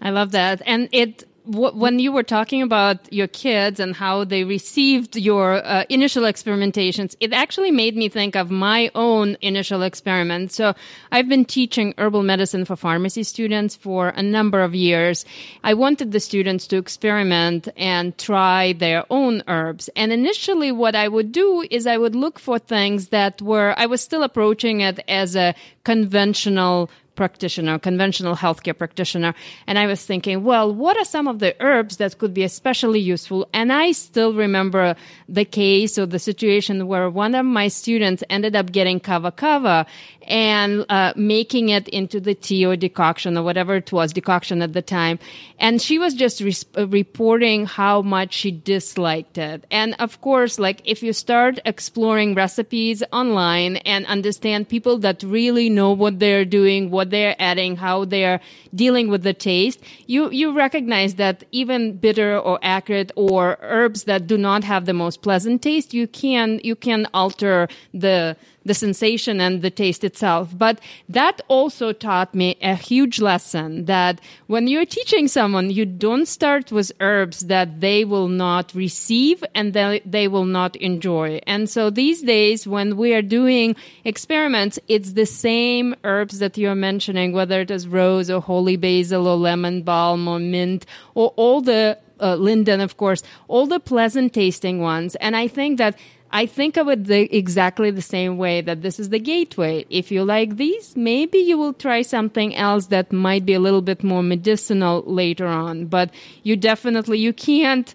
I 0.00 0.10
love 0.10 0.32
that. 0.32 0.62
And 0.66 0.88
it 0.92 1.24
when 1.46 1.98
you 1.98 2.10
were 2.10 2.22
talking 2.22 2.62
about 2.62 3.12
your 3.12 3.28
kids 3.28 3.78
and 3.78 3.94
how 3.94 4.24
they 4.24 4.44
received 4.44 5.16
your 5.16 5.64
uh, 5.64 5.84
initial 5.88 6.24
experimentations, 6.24 7.14
it 7.20 7.32
actually 7.32 7.70
made 7.70 7.96
me 7.96 8.08
think 8.08 8.34
of 8.34 8.50
my 8.50 8.90
own 8.94 9.36
initial 9.40 9.82
experiment. 9.82 10.52
So 10.52 10.74
I've 11.12 11.28
been 11.28 11.44
teaching 11.44 11.94
herbal 11.98 12.24
medicine 12.24 12.64
for 12.64 12.74
pharmacy 12.76 13.22
students 13.22 13.76
for 13.76 14.08
a 14.08 14.22
number 14.22 14.62
of 14.62 14.74
years. 14.74 15.24
I 15.62 15.74
wanted 15.74 16.12
the 16.12 16.20
students 16.20 16.66
to 16.68 16.76
experiment 16.76 17.68
and 17.76 18.16
try 18.18 18.72
their 18.72 19.04
own 19.10 19.42
herbs. 19.46 19.88
And 19.94 20.12
initially 20.12 20.72
what 20.72 20.94
I 20.96 21.06
would 21.06 21.30
do 21.30 21.64
is 21.70 21.86
I 21.86 21.96
would 21.96 22.16
look 22.16 22.38
for 22.38 22.58
things 22.58 23.08
that 23.08 23.40
were, 23.40 23.74
I 23.76 23.86
was 23.86 24.00
still 24.00 24.22
approaching 24.22 24.80
it 24.80 24.98
as 25.08 25.36
a 25.36 25.54
conventional 25.84 26.90
practitioner, 27.16 27.78
conventional 27.78 28.36
healthcare 28.36 28.76
practitioner. 28.76 29.34
And 29.66 29.78
I 29.78 29.86
was 29.86 30.04
thinking, 30.04 30.44
well, 30.44 30.72
what 30.72 30.96
are 30.96 31.04
some 31.04 31.26
of 31.26 31.40
the 31.40 31.56
herbs 31.60 31.96
that 31.96 32.18
could 32.18 32.34
be 32.34 32.44
especially 32.44 33.00
useful? 33.00 33.48
And 33.52 33.72
I 33.72 33.92
still 33.92 34.34
remember 34.34 34.94
the 35.28 35.44
case 35.44 35.98
or 35.98 36.06
the 36.06 36.18
situation 36.18 36.86
where 36.86 37.10
one 37.10 37.34
of 37.34 37.44
my 37.44 37.68
students 37.68 38.22
ended 38.30 38.54
up 38.54 38.70
getting 38.70 39.00
kava 39.00 39.32
kava 39.32 39.86
and 40.26 40.84
uh, 40.88 41.12
making 41.16 41.68
it 41.68 41.88
into 41.88 42.20
the 42.20 42.34
tea 42.34 42.66
or 42.66 42.76
decoction 42.76 43.38
or 43.38 43.42
whatever 43.42 43.76
it 43.76 43.92
was, 43.92 44.12
decoction 44.12 44.60
at 44.60 44.72
the 44.72 44.82
time. 44.82 45.18
And 45.58 45.80
she 45.80 45.98
was 45.98 46.14
just 46.14 46.40
re- 46.40 46.54
uh, 46.76 46.88
reporting 46.88 47.66
how 47.66 48.02
much 48.02 48.34
she 48.34 48.50
disliked 48.50 49.38
it. 49.38 49.64
And 49.70 49.94
of 49.98 50.20
course, 50.20 50.58
like 50.58 50.82
if 50.84 51.02
you 51.02 51.12
start 51.12 51.60
exploring 51.64 52.34
recipes 52.34 53.02
online 53.12 53.76
and 53.78 54.04
understand 54.06 54.68
people 54.68 54.98
that 54.98 55.22
really 55.22 55.70
know 55.70 55.92
what 55.92 56.18
they're 56.18 56.44
doing, 56.44 56.90
what 57.06 57.10
they're 57.10 57.36
adding, 57.38 57.76
how 57.76 58.04
they're 58.04 58.40
dealing 58.74 59.08
with 59.08 59.22
the 59.22 59.32
taste, 59.32 59.80
you, 60.06 60.30
you 60.30 60.52
recognize 60.52 61.14
that 61.14 61.44
even 61.52 61.96
bitter 61.96 62.38
or 62.38 62.58
acrid 62.62 63.12
or 63.16 63.56
herbs 63.60 64.04
that 64.04 64.26
do 64.26 64.36
not 64.36 64.64
have 64.64 64.84
the 64.86 64.92
most 64.92 65.22
pleasant 65.22 65.62
taste, 65.62 65.94
you 65.94 66.06
can, 66.08 66.60
you 66.64 66.74
can 66.76 67.06
alter 67.14 67.68
the, 67.94 68.36
the 68.66 68.74
sensation 68.74 69.40
and 69.40 69.62
the 69.62 69.70
taste 69.70 70.04
itself. 70.04 70.56
But 70.56 70.80
that 71.08 71.40
also 71.48 71.92
taught 71.92 72.34
me 72.34 72.56
a 72.60 72.74
huge 72.74 73.20
lesson 73.20 73.86
that 73.86 74.20
when 74.48 74.66
you're 74.66 74.84
teaching 74.84 75.28
someone, 75.28 75.70
you 75.70 75.86
don't 75.86 76.26
start 76.26 76.72
with 76.72 76.92
herbs 77.00 77.40
that 77.46 77.80
they 77.80 78.04
will 78.04 78.28
not 78.28 78.74
receive 78.74 79.42
and 79.54 79.72
they, 79.72 80.02
they 80.04 80.28
will 80.28 80.44
not 80.44 80.76
enjoy. 80.76 81.40
And 81.46 81.70
so 81.70 81.90
these 81.90 82.22
days, 82.22 82.66
when 82.66 82.96
we 82.96 83.14
are 83.14 83.22
doing 83.22 83.76
experiments, 84.04 84.78
it's 84.88 85.12
the 85.12 85.26
same 85.26 85.94
herbs 86.04 86.40
that 86.40 86.58
you're 86.58 86.74
mentioning, 86.74 87.32
whether 87.32 87.60
it 87.60 87.70
is 87.70 87.88
rose 87.88 88.30
or 88.30 88.40
holy 88.40 88.76
basil 88.76 89.26
or 89.26 89.36
lemon 89.36 89.82
balm 89.82 90.28
or 90.28 90.38
mint 90.38 90.84
or 91.14 91.32
all 91.36 91.60
the 91.60 91.98
uh, 92.20 92.34
linden, 92.34 92.80
of 92.80 92.96
course, 92.96 93.22
all 93.48 93.66
the 93.66 93.80
pleasant 93.80 94.32
tasting 94.32 94.80
ones. 94.80 95.14
And 95.16 95.36
I 95.36 95.48
think 95.48 95.78
that 95.78 95.98
I 96.30 96.46
think 96.46 96.76
of 96.76 96.88
it 96.88 97.04
the, 97.04 97.34
exactly 97.34 97.90
the 97.90 98.02
same 98.02 98.36
way 98.36 98.60
that 98.60 98.82
this 98.82 98.98
is 98.98 99.10
the 99.10 99.18
gateway. 99.18 99.86
If 99.90 100.10
you 100.10 100.24
like 100.24 100.56
these, 100.56 100.96
maybe 100.96 101.38
you 101.38 101.56
will 101.56 101.72
try 101.72 102.02
something 102.02 102.54
else 102.54 102.86
that 102.86 103.12
might 103.12 103.46
be 103.46 103.54
a 103.54 103.60
little 103.60 103.82
bit 103.82 104.02
more 104.02 104.22
medicinal 104.22 105.02
later 105.06 105.46
on. 105.46 105.86
But 105.86 106.10
you 106.42 106.56
definitely, 106.56 107.18
you 107.18 107.32
can't 107.32 107.94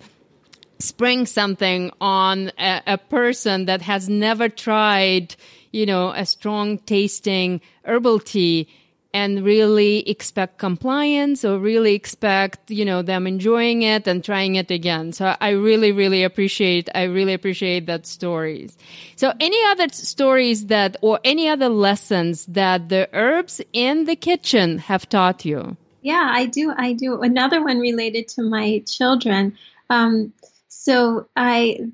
spring 0.80 1.26
something 1.26 1.92
on 2.02 2.52
a, 2.58 2.82
a 2.88 2.98
person 2.98 3.66
that 3.66 3.82
has 3.84 4.10
never 4.10 4.50
tried, 4.50 5.36
you 5.72 5.86
know, 5.86 6.10
a 6.12 6.26
strong 6.26 6.80
tasting 6.80 7.62
herbal 7.86 8.20
tea 8.20 8.68
and 9.14 9.44
really 9.44 10.08
expect 10.10 10.58
compliance 10.58 11.44
or 11.44 11.60
really 11.60 11.94
expect, 11.94 12.72
you 12.72 12.86
know, 12.86 13.02
them 13.02 13.28
enjoying 13.28 13.82
it 13.82 14.08
and 14.08 14.24
trying 14.24 14.56
it 14.56 14.72
again. 14.72 15.12
So 15.12 15.36
I 15.40 15.50
really, 15.50 15.92
really 15.92 16.24
appreciate, 16.24 16.90
I 16.96 17.04
really 17.04 17.34
appreciate 17.34 17.86
that 17.88 18.06
stories. 18.06 18.78
So 19.16 19.34
any 19.40 19.60
other 19.68 19.90
stories 19.90 20.68
that, 20.68 20.98
or 21.02 21.20
any 21.24 21.48
other 21.48 21.70
lessons 21.70 22.46
that 22.48 22.90
the 22.90 23.10
herbs 23.14 23.62
in 23.74 24.06
the 24.06 24.16
kitchen 24.16 24.78
have 24.80 25.08
taught 25.10 25.46
you? 25.46 25.78
Yeah, 26.02 26.30
I 26.32 26.46
do. 26.46 26.74
I 26.76 26.94
do. 26.94 27.22
Another 27.22 27.64
one 27.64 27.80
related 27.80 28.28
to 28.30 28.42
my 28.42 28.84
children. 28.88 29.58
Um, 29.90 30.34
so 30.68 31.28
I, 31.36 31.92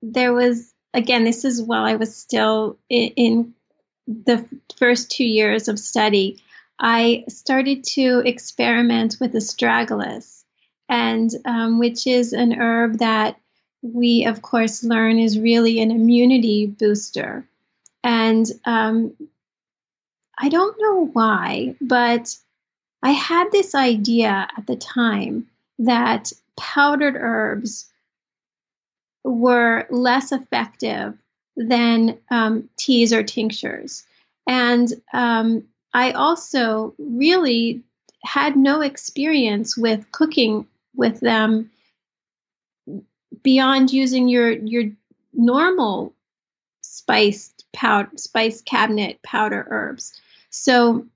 there 0.00 0.32
was 0.32 0.72
again. 0.94 1.24
This 1.24 1.44
is 1.44 1.60
while 1.60 1.84
I 1.84 1.96
was 1.96 2.16
still 2.16 2.78
in, 2.88 3.08
in 3.16 3.54
the 4.06 4.46
first 4.76 5.10
two 5.10 5.24
years 5.24 5.68
of 5.68 5.78
study. 5.78 6.42
I 6.78 7.24
started 7.28 7.84
to 7.94 8.22
experiment 8.24 9.16
with 9.20 9.34
astragalus, 9.34 10.44
and 10.88 11.30
um, 11.44 11.78
which 11.78 12.06
is 12.06 12.32
an 12.32 12.52
herb 12.52 12.98
that 12.98 13.38
we, 13.82 14.24
of 14.24 14.42
course, 14.42 14.84
learn 14.84 15.18
is 15.18 15.38
really 15.38 15.80
an 15.80 15.90
immunity 15.90 16.66
booster. 16.66 17.46
And 18.04 18.46
um, 18.64 19.14
I 20.38 20.48
don't 20.48 20.76
know 20.80 21.06
why, 21.12 21.76
but 21.80 22.36
I 23.02 23.10
had 23.10 23.50
this 23.50 23.74
idea 23.74 24.48
at 24.56 24.66
the 24.66 24.76
time 24.76 25.48
that 25.78 26.32
powdered 26.56 27.16
herbs 27.16 27.88
were 29.24 29.86
less 29.90 30.32
effective 30.32 31.16
than 31.56 32.18
um, 32.30 32.68
teas 32.76 33.12
or 33.12 33.22
tinctures. 33.22 34.04
And 34.46 34.92
um, 35.12 35.64
I 35.94 36.12
also 36.12 36.94
really 36.98 37.82
had 38.24 38.56
no 38.56 38.80
experience 38.80 39.76
with 39.76 40.10
cooking 40.12 40.66
with 40.94 41.20
them 41.20 41.70
beyond 43.42 43.92
using 43.92 44.28
your 44.28 44.50
your 44.50 44.90
normal 45.32 46.14
spiced 46.82 47.64
powder 47.72 48.10
spice 48.16 48.60
cabinet 48.62 49.22
powder 49.22 49.66
herbs. 49.70 50.20
So, 50.50 51.06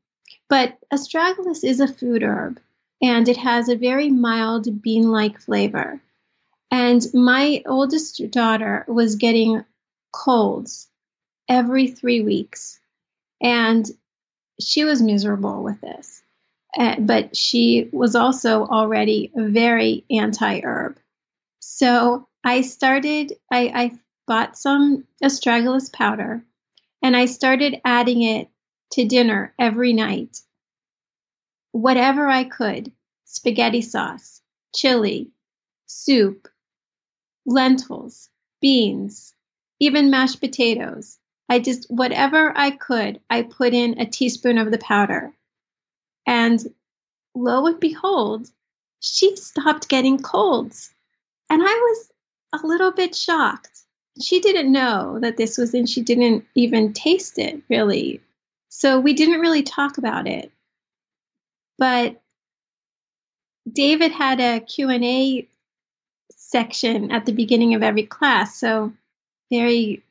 but 0.48 0.76
astragalus 0.92 1.64
is 1.64 1.80
a 1.80 1.88
food 1.88 2.22
herb 2.22 2.60
and 3.02 3.28
it 3.28 3.36
has 3.36 3.68
a 3.68 3.76
very 3.76 4.10
mild 4.10 4.82
bean-like 4.82 5.40
flavor. 5.40 6.00
And 6.70 7.06
my 7.14 7.62
oldest 7.66 8.20
daughter 8.30 8.84
was 8.88 9.16
getting 9.16 9.64
colds 10.12 10.88
every 11.48 11.88
3 11.88 12.22
weeks. 12.22 12.80
And 13.40 13.88
she 14.60 14.84
was 14.84 15.02
miserable 15.02 15.62
with 15.62 15.80
this. 15.80 16.22
Uh, 16.78 16.96
but 17.00 17.36
she 17.36 17.88
was 17.92 18.14
also 18.14 18.66
already 18.66 19.32
very 19.34 20.04
anti 20.10 20.60
herb. 20.60 20.98
So 21.60 22.28
I 22.44 22.60
started, 22.60 23.32
I, 23.50 23.72
I 23.74 23.98
bought 24.26 24.58
some 24.58 25.04
astragalus 25.22 25.92
powder 25.92 26.44
and 27.02 27.16
I 27.16 27.26
started 27.26 27.80
adding 27.84 28.22
it 28.22 28.48
to 28.92 29.04
dinner 29.04 29.54
every 29.58 29.92
night. 29.92 30.40
Whatever 31.72 32.28
I 32.28 32.44
could 32.44 32.92
spaghetti 33.24 33.82
sauce, 33.82 34.42
chili, 34.74 35.30
soup, 35.86 36.48
lentils, 37.44 38.28
beans, 38.60 39.34
even 39.80 40.10
mashed 40.10 40.40
potatoes. 40.40 41.18
I 41.48 41.58
just, 41.60 41.90
whatever 41.90 42.52
I 42.56 42.70
could, 42.70 43.20
I 43.30 43.42
put 43.42 43.72
in 43.72 44.00
a 44.00 44.06
teaspoon 44.06 44.58
of 44.58 44.70
the 44.70 44.78
powder. 44.78 45.32
And 46.26 46.60
lo 47.34 47.66
and 47.66 47.78
behold, 47.78 48.50
she 49.00 49.36
stopped 49.36 49.88
getting 49.88 50.18
colds. 50.18 50.92
And 51.48 51.62
I 51.62 51.66
was 51.66 52.12
a 52.52 52.66
little 52.66 52.90
bit 52.90 53.14
shocked. 53.14 53.82
She 54.20 54.40
didn't 54.40 54.72
know 54.72 55.18
that 55.20 55.36
this 55.36 55.58
was 55.58 55.74
in, 55.74 55.86
she 55.86 56.02
didn't 56.02 56.44
even 56.54 56.92
taste 56.92 57.38
it 57.38 57.62
really. 57.68 58.20
So 58.68 58.98
we 58.98 59.12
didn't 59.12 59.40
really 59.40 59.62
talk 59.62 59.98
about 59.98 60.26
it. 60.26 60.50
But 61.78 62.20
David 63.70 64.12
had 64.12 64.40
a 64.40 64.60
Q&A 64.60 65.46
section 66.30 67.10
at 67.10 67.26
the 67.26 67.32
beginning 67.32 67.74
of 67.74 67.82
every 67.82 68.04
class. 68.04 68.58
So 68.58 68.92
very 69.50 70.02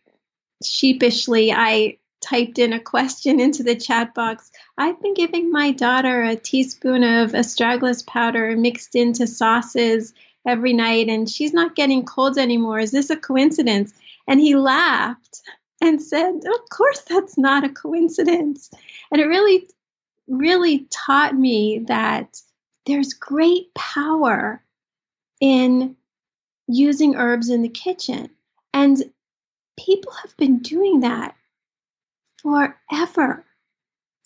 sheepishly, 0.67 1.51
I 1.51 1.97
typed 2.21 2.57
in 2.57 2.73
a 2.73 2.79
question 2.79 3.39
into 3.39 3.63
the 3.63 3.75
chat 3.75 4.13
box. 4.13 4.51
I've 4.77 4.99
been 5.01 5.13
giving 5.13 5.51
my 5.51 5.71
daughter 5.71 6.23
a 6.23 6.35
teaspoon 6.35 7.03
of 7.03 7.31
astragalus 7.31 8.05
powder 8.05 8.55
mixed 8.57 8.95
into 8.95 9.27
sauces 9.27 10.13
every 10.47 10.73
night 10.73 11.07
and 11.07 11.29
she's 11.29 11.53
not 11.53 11.75
getting 11.75 12.05
colds 12.05 12.37
anymore. 12.37 12.79
Is 12.79 12.91
this 12.91 13.09
a 13.09 13.15
coincidence? 13.15 13.93
And 14.27 14.39
he 14.39 14.55
laughed 14.55 15.41
and 15.81 16.01
said, 16.01 16.35
Of 16.35 16.69
course, 16.69 17.01
that's 17.01 17.37
not 17.37 17.63
a 17.63 17.69
coincidence. 17.69 18.71
And 19.11 19.21
it 19.21 19.27
really, 19.27 19.69
really 20.27 20.87
taught 20.89 21.35
me 21.35 21.79
that 21.87 22.41
there's 22.85 23.13
great 23.13 23.73
power 23.73 24.63
in 25.41 25.95
using 26.67 27.15
herbs 27.15 27.49
in 27.49 27.61
the 27.61 27.69
kitchen. 27.69 28.29
And 28.73 29.03
people 29.77 30.11
have 30.13 30.35
been 30.37 30.59
doing 30.59 31.01
that 31.01 31.35
forever. 32.41 33.43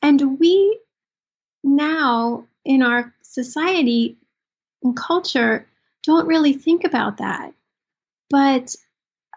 And 0.02 0.40
we 0.40 0.80
now 1.64 2.46
in 2.66 2.82
our 2.82 3.14
society 3.22 4.18
and 4.84 4.96
culture 4.96 5.68
don't 6.04 6.28
really 6.28 6.54
think 6.54 6.84
about 6.84 7.18
that. 7.18 7.54
But 8.30 8.76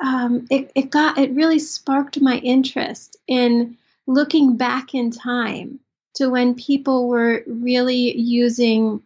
um, 0.02 0.46
it, 0.50 0.70
it 0.74 0.90
got 0.90 1.18
it 1.18 1.32
really 1.32 1.58
sparked 1.58 2.20
my 2.20 2.36
interest 2.38 3.16
in 3.26 3.76
looking 4.06 4.56
back 4.56 4.94
in 4.94 5.10
time 5.10 5.80
to 6.14 6.28
when 6.28 6.54
people 6.54 7.08
were 7.08 7.42
really 7.46 8.16
using 8.18 9.02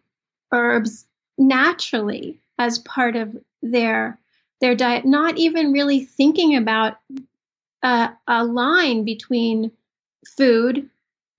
herbs 0.52 1.06
naturally 1.38 2.38
as 2.58 2.78
part 2.78 3.16
of 3.16 3.36
their 3.62 4.18
their 4.60 4.74
diet, 4.74 5.04
not 5.04 5.36
even 5.38 5.72
really 5.72 6.04
thinking 6.04 6.56
about 6.56 6.98
a, 7.82 8.10
a 8.26 8.44
line 8.44 9.04
between 9.04 9.70
food 10.36 10.88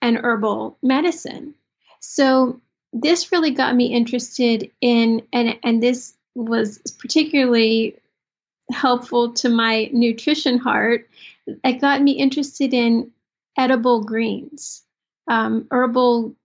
and 0.02 0.18
herbal 0.18 0.78
medicine. 0.82 1.56
So 2.00 2.62
this 2.94 3.32
really 3.32 3.52
got 3.52 3.76
me 3.76 3.88
interested 3.88 4.72
in, 4.82 5.24
and 5.34 5.58
and 5.64 5.82
this 5.82 6.14
was 6.36 6.78
particularly 7.00 7.98
helpful 8.72 9.34
to 9.34 9.50
my 9.50 9.90
nutrition 9.92 10.58
heart. 10.58 11.10
It 11.48 11.82
got 11.82 12.02
me 12.02 12.12
interested 12.12 12.74
in 12.74 13.12
edible 13.58 14.04
greens, 14.04 14.84
um, 15.28 15.68
herbal 15.72 16.36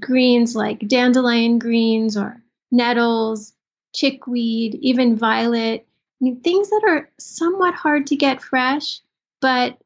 greens 0.00 0.56
like 0.56 0.88
dandelion 0.88 1.58
greens 1.58 2.16
or 2.16 2.42
nettles, 2.70 3.52
chickweed, 3.94 4.74
even 4.76 5.16
violet. 5.16 5.86
I 6.20 6.24
mean, 6.24 6.40
things 6.40 6.70
that 6.70 6.82
are 6.86 7.10
somewhat 7.18 7.74
hard 7.74 8.06
to 8.08 8.16
get 8.16 8.42
fresh, 8.42 9.00
but 9.40 9.78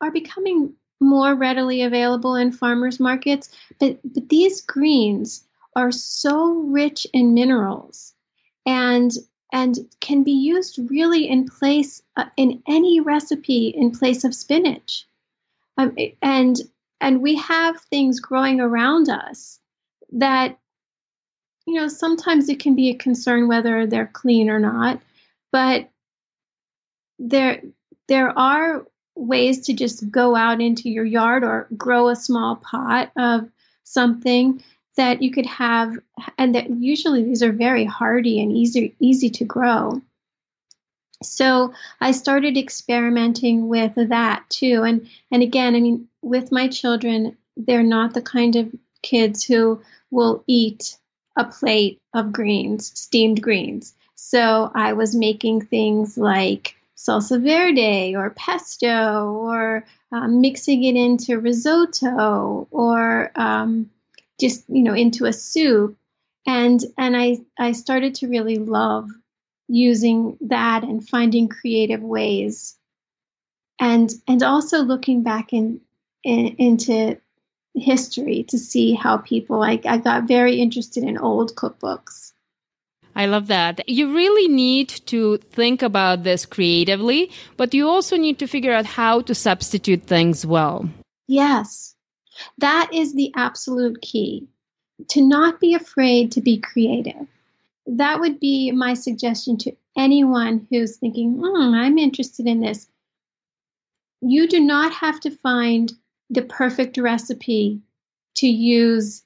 are 0.00 0.10
becoming 0.10 0.72
more 1.00 1.34
readily 1.34 1.82
available 1.82 2.34
in 2.34 2.52
farmers 2.52 3.00
markets. 3.00 3.50
But, 3.80 3.98
but 4.04 4.28
these 4.28 4.60
greens 4.60 5.44
are 5.76 5.90
so 5.90 6.52
rich 6.52 7.06
in 7.12 7.34
minerals 7.34 8.14
and 8.66 9.12
and 9.52 9.78
can 10.00 10.24
be 10.24 10.32
used 10.32 10.80
really 10.90 11.28
in 11.28 11.48
place 11.48 12.02
uh, 12.16 12.24
in 12.36 12.60
any 12.66 13.00
recipe 13.00 13.68
in 13.68 13.92
place 13.92 14.24
of 14.24 14.34
spinach. 14.34 15.06
Um, 15.78 15.96
and 16.22 16.60
and 17.00 17.22
we 17.22 17.36
have 17.36 17.80
things 17.82 18.20
growing 18.20 18.60
around 18.60 19.08
us 19.08 19.60
that 20.12 20.58
you 21.66 21.74
know 21.74 21.88
sometimes 21.88 22.48
it 22.48 22.58
can 22.58 22.74
be 22.74 22.90
a 22.90 22.94
concern 22.94 23.48
whether 23.48 23.86
they're 23.86 24.10
clean 24.12 24.50
or 24.50 24.58
not, 24.58 25.00
but 25.54 25.88
there 27.20 27.62
there 28.08 28.36
are 28.36 28.84
ways 29.14 29.66
to 29.66 29.72
just 29.72 30.10
go 30.10 30.34
out 30.34 30.60
into 30.60 30.90
your 30.90 31.04
yard 31.04 31.44
or 31.44 31.68
grow 31.76 32.08
a 32.08 32.16
small 32.16 32.56
pot 32.56 33.12
of 33.16 33.48
something 33.84 34.60
that 34.96 35.22
you 35.22 35.30
could 35.30 35.46
have 35.46 35.96
and 36.38 36.56
that 36.56 36.68
usually 36.70 37.22
these 37.22 37.40
are 37.40 37.52
very 37.52 37.84
hardy 37.84 38.42
and 38.42 38.50
easy 38.50 38.96
easy 38.98 39.30
to 39.30 39.44
grow. 39.44 40.02
So 41.22 41.72
i 42.00 42.10
started 42.10 42.56
experimenting 42.56 43.68
with 43.68 43.94
that 43.94 44.42
too. 44.50 44.82
And 44.82 45.08
and 45.30 45.40
again 45.40 45.76
i 45.76 45.80
mean 45.80 46.08
with 46.20 46.50
my 46.50 46.66
children 46.66 47.36
they're 47.56 47.84
not 47.84 48.12
the 48.12 48.22
kind 48.22 48.56
of 48.56 48.74
kids 49.02 49.44
who 49.44 49.80
will 50.10 50.42
eat 50.48 50.98
a 51.36 51.44
plate 51.44 52.00
of 52.12 52.32
greens 52.32 52.90
steamed 52.98 53.40
greens 53.40 53.94
so 54.14 54.70
i 54.74 54.92
was 54.92 55.14
making 55.14 55.60
things 55.60 56.16
like 56.16 56.76
salsa 56.96 57.40
verde 57.42 58.14
or 58.14 58.30
pesto 58.30 59.32
or 59.32 59.84
um, 60.12 60.40
mixing 60.40 60.84
it 60.84 60.94
into 60.94 61.40
risotto 61.40 62.68
or 62.70 63.32
um, 63.34 63.90
just 64.40 64.64
you 64.68 64.82
know 64.82 64.94
into 64.94 65.24
a 65.26 65.32
soup 65.32 65.96
and 66.46 66.84
and 66.96 67.16
i 67.16 67.36
i 67.58 67.72
started 67.72 68.14
to 68.14 68.28
really 68.28 68.58
love 68.58 69.08
using 69.68 70.36
that 70.40 70.82
and 70.82 71.08
finding 71.08 71.48
creative 71.48 72.02
ways 72.02 72.76
and 73.80 74.12
and 74.28 74.42
also 74.42 74.82
looking 74.82 75.22
back 75.22 75.52
in, 75.52 75.80
in 76.22 76.54
into 76.58 77.18
history 77.74 78.44
to 78.44 78.58
see 78.58 78.94
how 78.94 79.18
people 79.18 79.58
like 79.58 79.84
I 79.86 79.98
got 79.98 80.24
very 80.24 80.60
interested 80.60 81.02
in 81.04 81.18
old 81.18 81.56
cookbooks. 81.56 82.32
I 83.16 83.26
love 83.26 83.46
that. 83.46 83.88
You 83.88 84.14
really 84.14 84.48
need 84.48 84.88
to 85.06 85.36
think 85.38 85.82
about 85.82 86.24
this 86.24 86.46
creatively, 86.46 87.30
but 87.56 87.74
you 87.74 87.88
also 87.88 88.16
need 88.16 88.38
to 88.40 88.46
figure 88.46 88.72
out 88.72 88.86
how 88.86 89.20
to 89.22 89.34
substitute 89.34 90.02
things 90.02 90.44
well. 90.44 90.88
Yes. 91.28 91.94
That 92.58 92.90
is 92.92 93.14
the 93.14 93.32
absolute 93.36 94.00
key. 94.02 94.48
To 95.08 95.22
not 95.22 95.60
be 95.60 95.74
afraid 95.74 96.32
to 96.32 96.40
be 96.40 96.58
creative. 96.58 97.26
That 97.86 98.20
would 98.20 98.40
be 98.40 98.72
my 98.72 98.94
suggestion 98.94 99.58
to 99.58 99.76
anyone 99.96 100.66
who's 100.70 100.96
thinking, 100.96 101.34
hmm, 101.34 101.74
I'm 101.74 101.98
interested 101.98 102.46
in 102.46 102.60
this. 102.60 102.88
You 104.20 104.48
do 104.48 104.60
not 104.60 104.92
have 104.92 105.20
to 105.20 105.30
find 105.30 105.92
the 106.30 106.42
perfect 106.42 106.96
recipe 106.96 107.80
to 108.36 108.46
use 108.46 109.22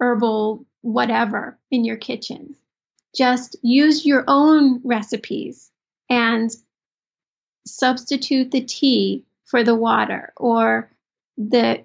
herbal 0.00 0.66
whatever 0.80 1.58
in 1.70 1.84
your 1.84 1.96
kitchen. 1.96 2.56
Just 3.14 3.56
use 3.62 4.06
your 4.06 4.24
own 4.26 4.80
recipes 4.84 5.70
and 6.08 6.50
substitute 7.66 8.50
the 8.50 8.62
tea 8.62 9.24
for 9.44 9.62
the 9.62 9.74
water 9.74 10.32
or 10.36 10.90
the 11.36 11.84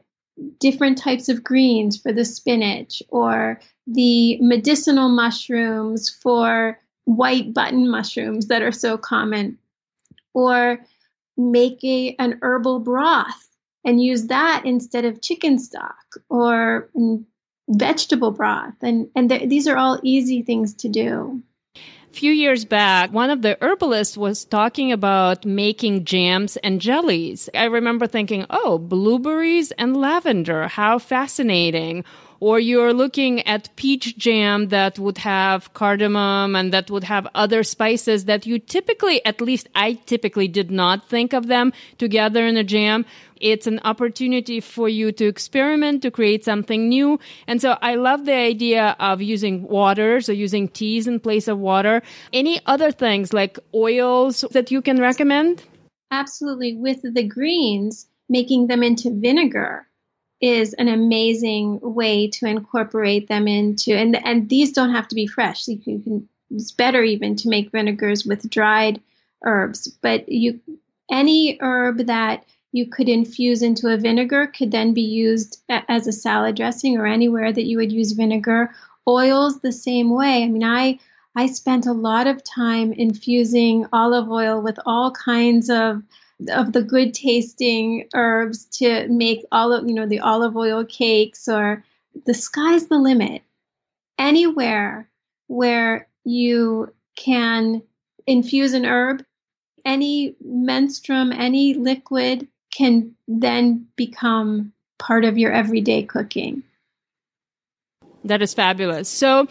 different 0.59 0.97
types 0.97 1.29
of 1.29 1.43
greens 1.43 1.97
for 1.97 2.13
the 2.13 2.25
spinach 2.25 3.01
or 3.09 3.59
the 3.87 4.37
medicinal 4.41 5.09
mushrooms 5.09 6.09
for 6.09 6.79
white 7.05 7.53
button 7.53 7.89
mushrooms 7.89 8.47
that 8.47 8.61
are 8.61 8.71
so 8.71 8.97
common. 8.97 9.57
Or 10.33 10.79
make 11.37 11.83
a, 11.83 12.15
an 12.19 12.39
herbal 12.41 12.79
broth 12.79 13.47
and 13.85 14.03
use 14.03 14.27
that 14.27 14.63
instead 14.65 15.05
of 15.05 15.21
chicken 15.21 15.59
stock 15.59 16.03
or 16.29 16.89
vegetable 17.69 18.31
broth 18.31 18.75
and 18.81 19.09
and 19.15 19.29
th- 19.29 19.49
these 19.49 19.67
are 19.67 19.77
all 19.77 19.99
easy 20.03 20.41
things 20.41 20.73
to 20.73 20.87
do 20.87 21.41
few 22.17 22.31
years 22.31 22.65
back, 22.65 23.11
one 23.13 23.29
of 23.29 23.43
the 23.43 23.55
herbalists 23.61 24.17
was 24.17 24.43
talking 24.43 24.91
about 24.91 25.45
making 25.45 26.03
jams 26.03 26.57
and 26.57 26.81
jellies. 26.81 27.47
I 27.53 27.65
remember 27.65 28.07
thinking, 28.07 28.43
oh, 28.49 28.79
blueberries 28.79 29.71
and 29.73 29.95
lavender, 29.95 30.67
how 30.67 30.97
fascinating 30.97 32.03
or 32.39 32.59
you're 32.59 32.93
looking 32.93 33.45
at 33.47 33.75
peach 33.75 34.17
jam 34.17 34.69
that 34.69 34.99
would 34.99 35.17
have 35.19 35.73
cardamom 35.73 36.55
and 36.55 36.71
that 36.73 36.89
would 36.89 37.03
have 37.03 37.27
other 37.33 37.63
spices 37.63 38.25
that 38.25 38.45
you 38.45 38.59
typically, 38.59 39.23
at 39.25 39.41
least 39.41 39.67
I 39.75 39.93
typically 39.93 40.47
did 40.47 40.69
not 40.69 41.07
think 41.07 41.33
of 41.33 41.47
them 41.47 41.73
together 41.97 42.45
in 42.45 42.57
a 42.57 42.63
jam. 42.63 43.05
It's 43.41 43.67
an 43.67 43.79
opportunity 43.83 44.59
for 44.59 44.89
you 44.89 45.11
to 45.13 45.25
experiment, 45.25 46.01
to 46.03 46.11
create 46.11 46.43
something 46.43 46.89
new. 46.89 47.19
And 47.47 47.61
so 47.61 47.77
I 47.81 47.95
love 47.95 48.25
the 48.25 48.33
idea 48.33 48.95
of 48.99 49.21
using 49.21 49.63
water, 49.63 50.21
so 50.21 50.31
using 50.31 50.67
teas 50.67 51.07
in 51.07 51.19
place 51.19 51.47
of 51.47 51.59
water. 51.59 52.01
Any 52.33 52.59
other 52.65 52.91
things 52.91 53.33
like 53.33 53.59
oils 53.73 54.45
that 54.51 54.71
you 54.71 54.81
can 54.81 54.99
recommend? 54.99 55.63
Absolutely. 56.11 56.75
With 56.75 57.01
the 57.01 57.23
greens, 57.23 58.07
making 58.29 58.67
them 58.67 58.83
into 58.83 59.11
vinegar 59.11 59.87
is 60.41 60.73
an 60.73 60.87
amazing 60.87 61.79
way 61.81 62.27
to 62.29 62.45
incorporate 62.45 63.27
them 63.27 63.47
into 63.47 63.93
and 63.95 64.15
and 64.25 64.49
these 64.49 64.71
don't 64.71 64.93
have 64.93 65.07
to 65.07 65.15
be 65.15 65.25
fresh 65.25 65.67
you 65.67 65.77
can, 65.79 65.93
you 65.93 65.99
can 65.99 66.29
it's 66.51 66.71
better 66.71 67.01
even 67.01 67.35
to 67.35 67.49
make 67.49 67.71
vinegars 67.71 68.23
with 68.23 68.47
dried 68.49 69.01
herbs 69.43 69.87
but 70.01 70.29
you 70.29 70.59
any 71.11 71.57
herb 71.59 72.05
that 72.05 72.45
you 72.71 72.87
could 72.87 73.09
infuse 73.09 73.61
into 73.61 73.87
a 73.87 73.97
vinegar 73.97 74.47
could 74.47 74.71
then 74.71 74.93
be 74.93 75.01
used 75.01 75.61
as 75.69 76.07
a 76.07 76.11
salad 76.11 76.55
dressing 76.55 76.97
or 76.97 77.05
anywhere 77.05 77.51
that 77.51 77.65
you 77.65 77.77
would 77.77 77.91
use 77.91 78.11
vinegar. 78.11 78.71
Oils 79.07 79.61
the 79.61 79.71
same 79.71 80.09
way. 80.09 80.43
I 80.43 80.47
mean 80.47 80.63
i 80.63 80.99
i 81.35 81.45
spent 81.45 81.85
a 81.85 81.93
lot 81.93 82.27
of 82.27 82.43
time 82.43 82.91
infusing 82.91 83.85
olive 83.93 84.29
oil 84.29 84.61
with 84.61 84.77
all 84.85 85.11
kinds 85.11 85.69
of 85.69 86.03
of 86.49 86.73
the 86.73 86.83
good 86.83 87.13
tasting 87.13 88.07
herbs 88.13 88.65
to 88.65 89.07
make 89.07 89.45
all 89.51 89.73
of 89.73 89.87
you 89.87 89.95
know 89.95 90.05
the 90.05 90.19
olive 90.19 90.55
oil 90.57 90.83
cakes 90.85 91.47
or 91.47 91.83
the 92.25 92.33
sky's 92.33 92.87
the 92.87 92.97
limit. 92.97 93.43
Anywhere 94.19 95.09
where 95.47 96.07
you 96.25 96.93
can 97.15 97.81
infuse 98.25 98.73
an 98.73 98.85
herb 98.85 99.23
any 99.85 100.35
menstruum 100.45 101.33
any 101.33 101.73
liquid 101.73 102.47
can 102.77 103.15
then 103.27 103.87
become 103.95 104.71
part 104.99 105.25
of 105.25 105.37
your 105.37 105.51
everyday 105.51 106.03
cooking. 106.03 106.61
That 108.23 108.41
is 108.41 108.53
fabulous. 108.53 109.09
So 109.09 109.47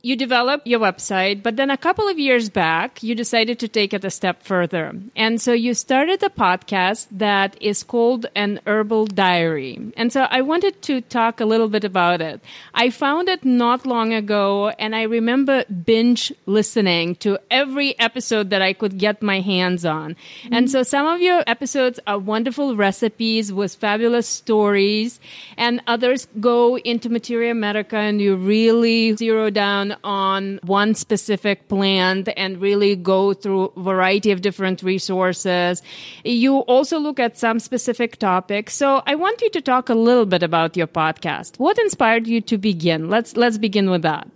you 0.00 0.14
developed 0.14 0.66
your 0.66 0.78
website, 0.78 1.42
but 1.42 1.56
then 1.56 1.70
a 1.70 1.76
couple 1.76 2.08
of 2.08 2.18
years 2.18 2.48
back, 2.48 3.02
you 3.02 3.14
decided 3.14 3.58
to 3.58 3.68
take 3.68 3.92
it 3.92 4.04
a 4.04 4.10
step 4.10 4.42
further. 4.42 4.94
And 5.16 5.40
so 5.40 5.52
you 5.52 5.74
started 5.74 6.22
a 6.22 6.28
podcast 6.28 7.08
that 7.10 7.56
is 7.60 7.82
called 7.82 8.26
An 8.36 8.60
Herbal 8.64 9.06
Diary. 9.06 9.92
And 9.96 10.12
so 10.12 10.28
I 10.30 10.42
wanted 10.42 10.80
to 10.82 11.00
talk 11.00 11.40
a 11.40 11.44
little 11.44 11.68
bit 11.68 11.82
about 11.82 12.20
it. 12.20 12.40
I 12.74 12.90
found 12.90 13.28
it 13.28 13.44
not 13.44 13.86
long 13.86 14.12
ago, 14.12 14.68
and 14.78 14.94
I 14.94 15.02
remember 15.02 15.64
binge 15.64 16.32
listening 16.46 17.16
to 17.16 17.38
every 17.50 17.98
episode 17.98 18.50
that 18.50 18.62
I 18.62 18.74
could 18.74 18.98
get 18.98 19.20
my 19.20 19.40
hands 19.40 19.84
on. 19.84 20.14
Mm-hmm. 20.14 20.54
And 20.54 20.70
so 20.70 20.84
some 20.84 21.06
of 21.06 21.20
your 21.20 21.42
episodes 21.46 21.98
are 22.06 22.18
wonderful 22.18 22.76
recipes 22.76 23.52
with 23.52 23.74
fabulous 23.74 24.28
stories, 24.28 25.18
and 25.56 25.82
others 25.88 26.28
go 26.38 26.78
into 26.78 27.08
materia 27.08 27.54
medica 27.54 27.96
and 27.96 28.20
you 28.20 28.36
really 28.36 29.16
zero 29.16 29.50
down 29.50 29.87
on 30.04 30.60
one 30.62 30.94
specific 30.94 31.68
plant 31.68 32.28
and 32.36 32.60
really 32.60 32.96
go 32.96 33.32
through 33.32 33.72
a 33.76 33.82
variety 33.82 34.30
of 34.30 34.40
different 34.40 34.82
resources. 34.82 35.82
You 36.24 36.58
also 36.60 36.98
look 36.98 37.18
at 37.20 37.38
some 37.38 37.58
specific 37.58 38.18
topics. 38.18 38.74
So 38.74 39.02
I 39.06 39.14
want 39.14 39.40
you 39.40 39.50
to 39.50 39.60
talk 39.60 39.88
a 39.88 39.94
little 39.94 40.26
bit 40.26 40.42
about 40.42 40.76
your 40.76 40.86
podcast. 40.86 41.58
What 41.58 41.78
inspired 41.78 42.26
you 42.26 42.40
to 42.42 42.58
begin? 42.58 43.08
Let's 43.08 43.36
let's 43.36 43.58
begin 43.58 43.90
with 43.90 44.02
that. 44.02 44.28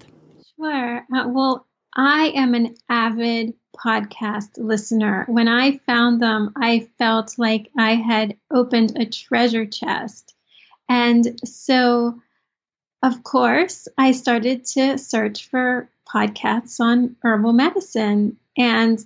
Sure. 0.57 1.05
Uh, 1.15 1.29
well, 1.29 1.67
I 1.95 2.33
am 2.35 2.55
an 2.55 2.75
avid 2.89 3.55
podcast 3.77 4.51
listener. 4.57 5.25
When 5.29 5.49
I 5.49 5.79
found 5.87 6.21
them, 6.23 6.53
I 6.57 6.89
felt 6.99 7.39
like 7.39 7.71
I 7.77 7.95
had 7.95 8.37
opened 8.51 8.97
a 8.97 9.07
treasure 9.07 9.67
chest. 9.67 10.35
And 10.89 11.39
so 11.45 12.21
of 13.03 13.25
course, 13.25 13.89
I 13.99 14.13
started 14.13 14.65
to 14.67 14.97
search 14.97 15.49
for 15.49 15.89
podcasts 16.09 16.79
on 16.79 17.17
herbal 17.23 17.53
medicine 17.53 18.37
and 18.57 19.05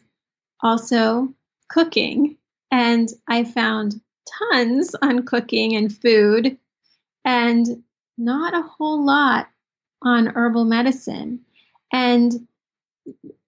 also 0.63 1.33
cooking. 1.69 2.37
And 2.71 3.09
I 3.29 3.45
found 3.45 4.01
tons 4.53 4.95
on 5.01 5.25
cooking 5.25 5.77
and 5.77 5.97
food 5.97 6.59
and 7.25 7.83
not 8.19 8.55
a 8.55 8.63
whole 8.63 9.05
lot 9.05 9.49
on 10.03 10.27
herbal 10.27 10.65
medicine. 10.65 11.41
And 11.93 12.47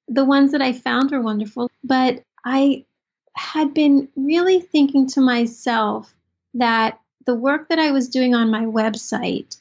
the 0.06 0.24
ones 0.24 0.52
that 0.52 0.62
I 0.62 0.72
found 0.72 1.10
were 1.10 1.20
wonderful, 1.20 1.70
but 1.84 2.22
I 2.44 2.84
had 3.36 3.74
been 3.74 4.08
really 4.16 4.60
thinking 4.60 5.06
to 5.08 5.20
myself 5.20 6.14
that 6.54 7.00
the 7.26 7.34
work 7.34 7.68
that 7.68 7.78
I 7.78 7.90
was 7.90 8.08
doing 8.08 8.34
on 8.34 8.50
my 8.50 8.64
website 8.64 9.60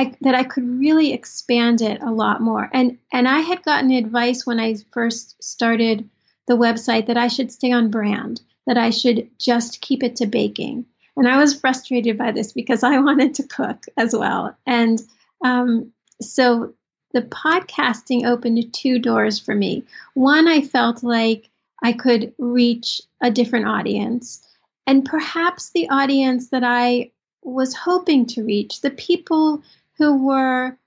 I, 0.00 0.14
that 0.22 0.34
I 0.34 0.44
could 0.44 0.66
really 0.78 1.12
expand 1.12 1.82
it 1.82 2.00
a 2.00 2.10
lot 2.10 2.40
more. 2.40 2.70
And 2.72 2.96
and 3.12 3.28
I 3.28 3.40
had 3.40 3.62
gotten 3.62 3.90
advice 3.90 4.46
when 4.46 4.58
I 4.58 4.76
first 4.92 5.42
started 5.44 6.08
the 6.46 6.56
website 6.56 7.06
that 7.08 7.18
I 7.18 7.28
should 7.28 7.52
stay 7.52 7.70
on 7.70 7.90
brand, 7.90 8.40
that 8.66 8.78
I 8.78 8.88
should 8.88 9.28
just 9.38 9.82
keep 9.82 10.02
it 10.02 10.16
to 10.16 10.26
baking. 10.26 10.86
And 11.18 11.28
I 11.28 11.36
was 11.36 11.60
frustrated 11.60 12.16
by 12.16 12.32
this 12.32 12.52
because 12.52 12.82
I 12.82 12.98
wanted 13.08 13.34
to 13.34 13.42
cook 13.42 13.84
as 13.98 14.16
well. 14.16 14.56
And 14.66 14.98
um, 15.44 15.92
so 16.22 16.72
the 17.12 17.20
podcasting 17.20 18.24
opened 18.24 18.72
two 18.72 19.00
doors 19.00 19.38
for 19.38 19.54
me. 19.54 19.84
One, 20.14 20.48
I 20.48 20.62
felt 20.62 21.02
like 21.02 21.50
I 21.82 21.92
could 21.92 22.32
reach 22.38 23.02
a 23.20 23.30
different 23.30 23.66
audience. 23.66 24.42
And 24.86 25.04
perhaps 25.04 25.70
the 25.70 25.90
audience 25.90 26.48
that 26.48 26.64
I 26.64 27.10
was 27.42 27.74
hoping 27.74 28.24
to 28.26 28.44
reach, 28.44 28.80
the 28.80 28.90
people 28.90 29.62
who 30.00 30.16
were 30.26 30.78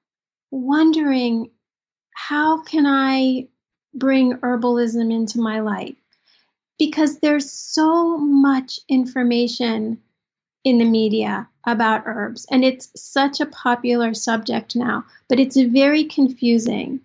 wondering 0.49 1.51
how 2.16 2.64
can 2.64 2.88
I 2.88 3.47
bring 3.93 4.34
herbalism 4.38 5.14
into 5.14 5.39
my 5.39 5.59
life? 5.59 5.95
Because 6.80 7.20
there's 7.20 7.49
so 7.49 8.18
much 8.18 8.80
information 8.89 10.01
in 10.64 10.80
the 10.80 10.86
media 10.86 11.47
about 11.68 12.03
herbs, 12.07 12.47
and 12.49 12.66
it's 12.66 12.89
such 12.95 13.39
a 13.39 13.45
popular 13.45 14.16
subject 14.16 14.76
now, 14.76 15.05
but 15.30 15.39
it's 15.39 15.57
very 15.57 16.05
confusing. 16.05 16.99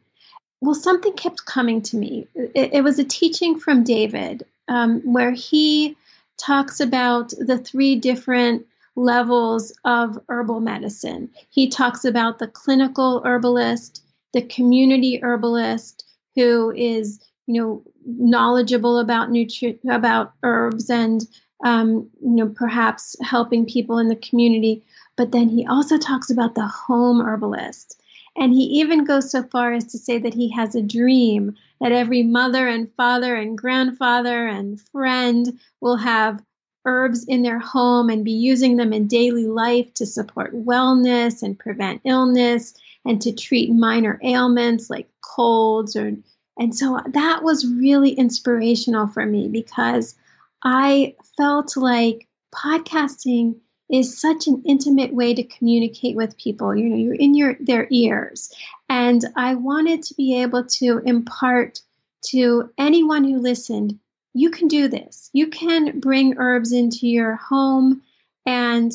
Well, 0.63 0.75
something 0.75 1.13
kept 1.13 1.45
coming 1.45 1.83
to 1.83 1.97
me. 1.97 2.27
It, 2.35 2.73
it 2.73 2.85
was 2.85 2.99
a 2.99 3.05
teaching 3.05 3.59
from 3.61 3.85
David 3.85 4.47
um, 4.67 5.01
where 5.01 5.33
he 5.33 5.97
talks 6.39 6.81
about 6.81 7.35
the 7.39 7.59
three 7.59 7.97
different 7.97 8.67
levels 8.99 9.73
of 9.85 10.19
herbal 10.29 10.61
medicine. 10.61 11.31
He 11.51 11.69
talks 11.69 12.05
about 12.05 12.39
the 12.39 12.49
clinical 12.49 13.23
herbalist, 13.25 14.03
the 14.33 14.43
community 14.43 15.21
herbalist 15.23 16.05
who 16.35 16.73
is, 16.73 17.21
you 17.47 17.61
know, 17.61 17.83
knowledgeable 18.05 18.99
about 18.99 19.31
nutri- 19.31 19.79
about 19.91 20.33
herbs 20.43 20.91
and 20.91 21.27
um, 21.65 22.09
you 22.23 22.31
know 22.37 22.49
perhaps 22.49 23.17
helping 23.23 23.67
people 23.67 23.99
in 23.99 24.09
the 24.09 24.17
community. 24.17 24.85
But 25.17 25.33
then 25.33 25.49
he 25.49 25.67
also 25.67 25.99
talks 25.99 26.31
about 26.31 26.55
the 26.55 26.67
home 26.67 27.21
herbalist. 27.21 28.01
And 28.37 28.53
he 28.53 28.63
even 28.81 29.05
goes 29.05 29.33
so 29.33 29.43
far 29.43 29.73
as 29.73 29.85
to 29.87 29.99
say 29.99 30.19
that 30.19 30.35
he 30.35 30.49
has 30.53 30.77
a 30.77 30.83
dream 30.83 31.57
that 31.81 31.91
every 31.91 32.23
mother 32.23 32.69
and 32.69 32.89
father 32.97 33.35
and 33.35 33.59
grandfather 33.59 34.47
and 34.47 34.81
friend 34.93 35.59
will 35.81 35.97
have 35.97 36.41
herbs 36.89 37.25
in 37.25 37.43
their 37.43 37.59
home 37.59 38.09
and 38.09 38.25
be 38.25 38.33
using 38.33 38.77
them 38.77 38.95
in 38.95 39.07
daily 39.07 39.47
life 39.47 39.93
to 39.95 40.07
support 40.07 40.55
wellness 40.65 41.43
and 41.43 41.59
prevent 41.59 42.01
illness 42.05 42.75
and 43.05 43.21
to 43.21 43.31
treat 43.31 43.71
minor 43.71 44.19
ailments 44.25 44.89
like 44.89 45.09
colds 45.21 45.95
or 45.95 46.13
and 46.59 46.75
so 46.75 46.99
that 47.07 47.45
was 47.45 47.73
really 47.77 48.11
inspirational 48.11 49.07
for 49.07 49.25
me 49.25 49.49
because 49.49 50.17
I 50.65 51.15
felt 51.37 51.77
like 51.77 52.27
podcasting 52.53 53.55
is 53.91 54.21
such 54.21 54.47
an 54.47 54.63
intimate 54.67 55.15
way 55.15 55.35
to 55.35 55.45
communicate 55.45 56.17
with 56.17 56.37
people. 56.37 56.75
You 56.75 56.89
know, 56.89 56.97
you're 56.97 57.15
in 57.15 57.35
your 57.35 57.57
their 57.61 57.87
ears. 57.91 58.53
And 58.89 59.25
I 59.37 59.55
wanted 59.55 60.03
to 60.05 60.15
be 60.15 60.43
able 60.43 60.65
to 60.65 61.01
impart 61.05 61.81
to 62.31 62.71
anyone 62.77 63.25
who 63.25 63.39
listened 63.39 63.99
you 64.35 64.51
can 64.51 64.69
do 64.69 64.89
this. 64.89 65.31
You 65.33 65.49
can 65.49 66.01
bring 66.01 66.39
herbs 66.39 66.73
into 66.73 67.07
your 67.07 67.37
home. 67.37 68.03
And 68.47 68.93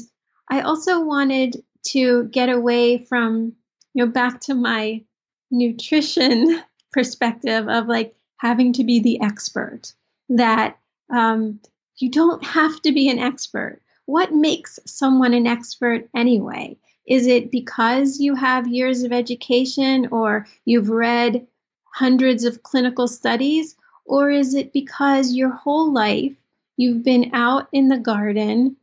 I 0.50 0.62
also 0.62 1.04
wanted 1.04 1.64
to 1.88 2.26
get 2.26 2.50
away 2.50 2.98
from, 2.98 3.54
you 3.94 4.06
know, 4.06 4.12
back 4.12 4.40
to 4.42 4.56
my 4.56 5.04
nutrition 5.52 6.62
perspective 6.94 7.68
of 7.68 7.88
like 7.88 8.16
having 8.38 8.74
to 8.74 8.84
be 8.84 9.00
the 9.00 9.22
expert, 9.22 9.94
that 10.30 10.78
um, 11.10 11.60
you 11.98 12.10
don't 12.10 12.44
have 12.44 12.82
to 12.82 12.92
be 12.92 13.10
an 13.10 13.20
expert. 13.20 13.82
What 14.06 14.34
makes 14.34 14.80
someone 14.86 15.34
an 15.34 15.48
expert 15.48 16.10
anyway? 16.16 16.78
Is 17.08 17.28
it 17.28 17.52
because 17.52 18.20
you 18.20 18.36
have 18.36 18.68
years 18.68 19.04
of 19.04 19.12
education 19.12 20.08
or 20.12 20.48
you've 20.66 20.90
read 20.90 21.46
hundreds 21.94 22.44
of 22.44 22.64
clinical 22.64 23.08
studies? 23.08 23.76
Or 24.06 24.30
is 24.30 24.54
it 24.54 24.74
because 24.74 25.34
your 25.34 25.50
whole 25.50 25.92
life 25.92 26.34
you've 26.78 27.04
been 27.04 27.32
out 27.34 27.68
in 27.72 27.88
the 27.88 27.98
garden 27.98 28.78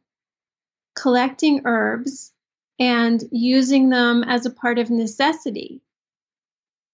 collecting 0.94 1.62
herbs 1.64 2.32
and 2.78 3.22
using 3.30 3.90
them 3.90 4.24
as 4.24 4.46
a 4.46 4.50
part 4.50 4.78
of 4.78 4.90
necessity? 4.90 5.80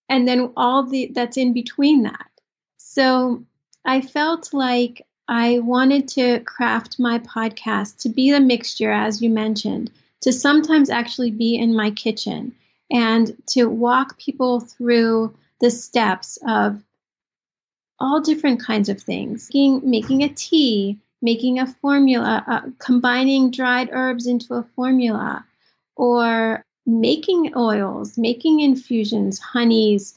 And 0.09 0.27
then 0.27 0.53
all 0.57 0.85
the 0.85 1.11
that's 1.14 1.37
in 1.37 1.53
between 1.53 2.03
that. 2.03 2.31
So 2.77 3.45
I 3.85 4.01
felt 4.01 4.53
like 4.53 5.07
I 5.29 5.59
wanted 5.59 6.09
to 6.09 6.41
craft 6.41 6.99
my 6.99 7.18
podcast 7.18 7.99
to 7.99 8.09
be 8.09 8.31
the 8.31 8.41
mixture, 8.41 8.93
as 8.93 9.20
you 9.20 9.31
mentioned, 9.31 9.91
to 10.20 10.33
sometimes 10.33 10.91
actually 10.91 11.31
be 11.31 11.57
in 11.57 11.74
my 11.74 11.91
kitchen 11.91 12.55
and 12.91 13.37
to 13.47 13.66
walk 13.66 14.18
people 14.18 14.61
through 14.61 15.35
the 15.61 15.70
steps 15.70 16.39
of 16.47 16.83
all 17.99 18.20
different 18.20 18.62
kinds 18.62 18.88
of 18.88 19.01
things 19.01 19.49
making, 19.53 19.88
making 19.88 20.22
a 20.22 20.28
tea, 20.28 20.99
making 21.22 21.59
a 21.59 21.66
formula, 21.66 22.44
uh, 22.47 22.62
combining 22.78 23.51
dried 23.51 23.88
herbs 23.92 24.26
into 24.26 24.55
a 24.55 24.62
formula, 24.74 25.44
or 25.97 26.64
making 26.86 27.53
oils, 27.57 28.16
making 28.16 28.61
infusions, 28.61 29.38
honeys, 29.38 30.14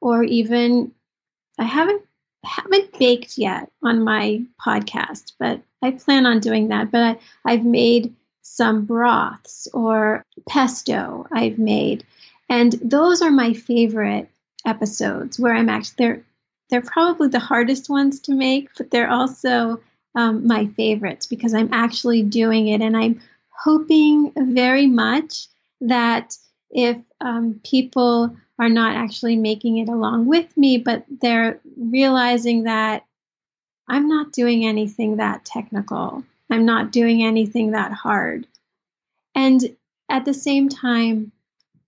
or 0.00 0.22
even 0.22 0.92
I 1.58 1.64
haven't 1.64 2.02
haven't 2.44 2.96
baked 2.98 3.38
yet 3.38 3.70
on 3.82 4.04
my 4.04 4.42
podcast, 4.64 5.32
but 5.38 5.60
I 5.82 5.90
plan 5.92 6.26
on 6.26 6.38
doing 6.38 6.68
that. 6.68 6.90
But 6.92 7.02
I, 7.02 7.18
I've 7.44 7.64
made 7.64 8.14
some 8.42 8.84
broths 8.84 9.66
or 9.72 10.24
pesto 10.48 11.26
I've 11.32 11.58
made. 11.58 12.04
And 12.48 12.74
those 12.74 13.20
are 13.20 13.32
my 13.32 13.52
favorite 13.52 14.30
episodes 14.64 15.38
where 15.38 15.54
I'm 15.54 15.68
actually 15.68 15.94
they're 15.98 16.22
they're 16.70 16.82
probably 16.82 17.28
the 17.28 17.38
hardest 17.38 17.88
ones 17.88 18.20
to 18.20 18.34
make, 18.34 18.70
but 18.76 18.90
they're 18.90 19.10
also 19.10 19.80
um, 20.14 20.46
my 20.46 20.66
favorites 20.68 21.26
because 21.26 21.54
I'm 21.54 21.72
actually 21.72 22.22
doing 22.22 22.68
it. 22.68 22.80
And 22.80 22.96
I'm 22.96 23.20
hoping 23.50 24.32
very 24.36 24.86
much 24.86 25.46
that 25.80 26.36
if 26.70 26.96
um, 27.20 27.60
people 27.64 28.36
are 28.58 28.68
not 28.68 28.96
actually 28.96 29.36
making 29.36 29.78
it 29.78 29.88
along 29.88 30.26
with 30.26 30.56
me, 30.56 30.78
but 30.78 31.04
they're 31.20 31.60
realizing 31.76 32.64
that 32.64 33.04
I'm 33.88 34.08
not 34.08 34.32
doing 34.32 34.66
anything 34.66 35.16
that 35.16 35.44
technical, 35.44 36.24
I'm 36.50 36.64
not 36.64 36.90
doing 36.90 37.22
anything 37.22 37.72
that 37.72 37.92
hard. 37.92 38.46
And 39.34 39.76
at 40.08 40.24
the 40.24 40.34
same 40.34 40.68
time, 40.68 41.32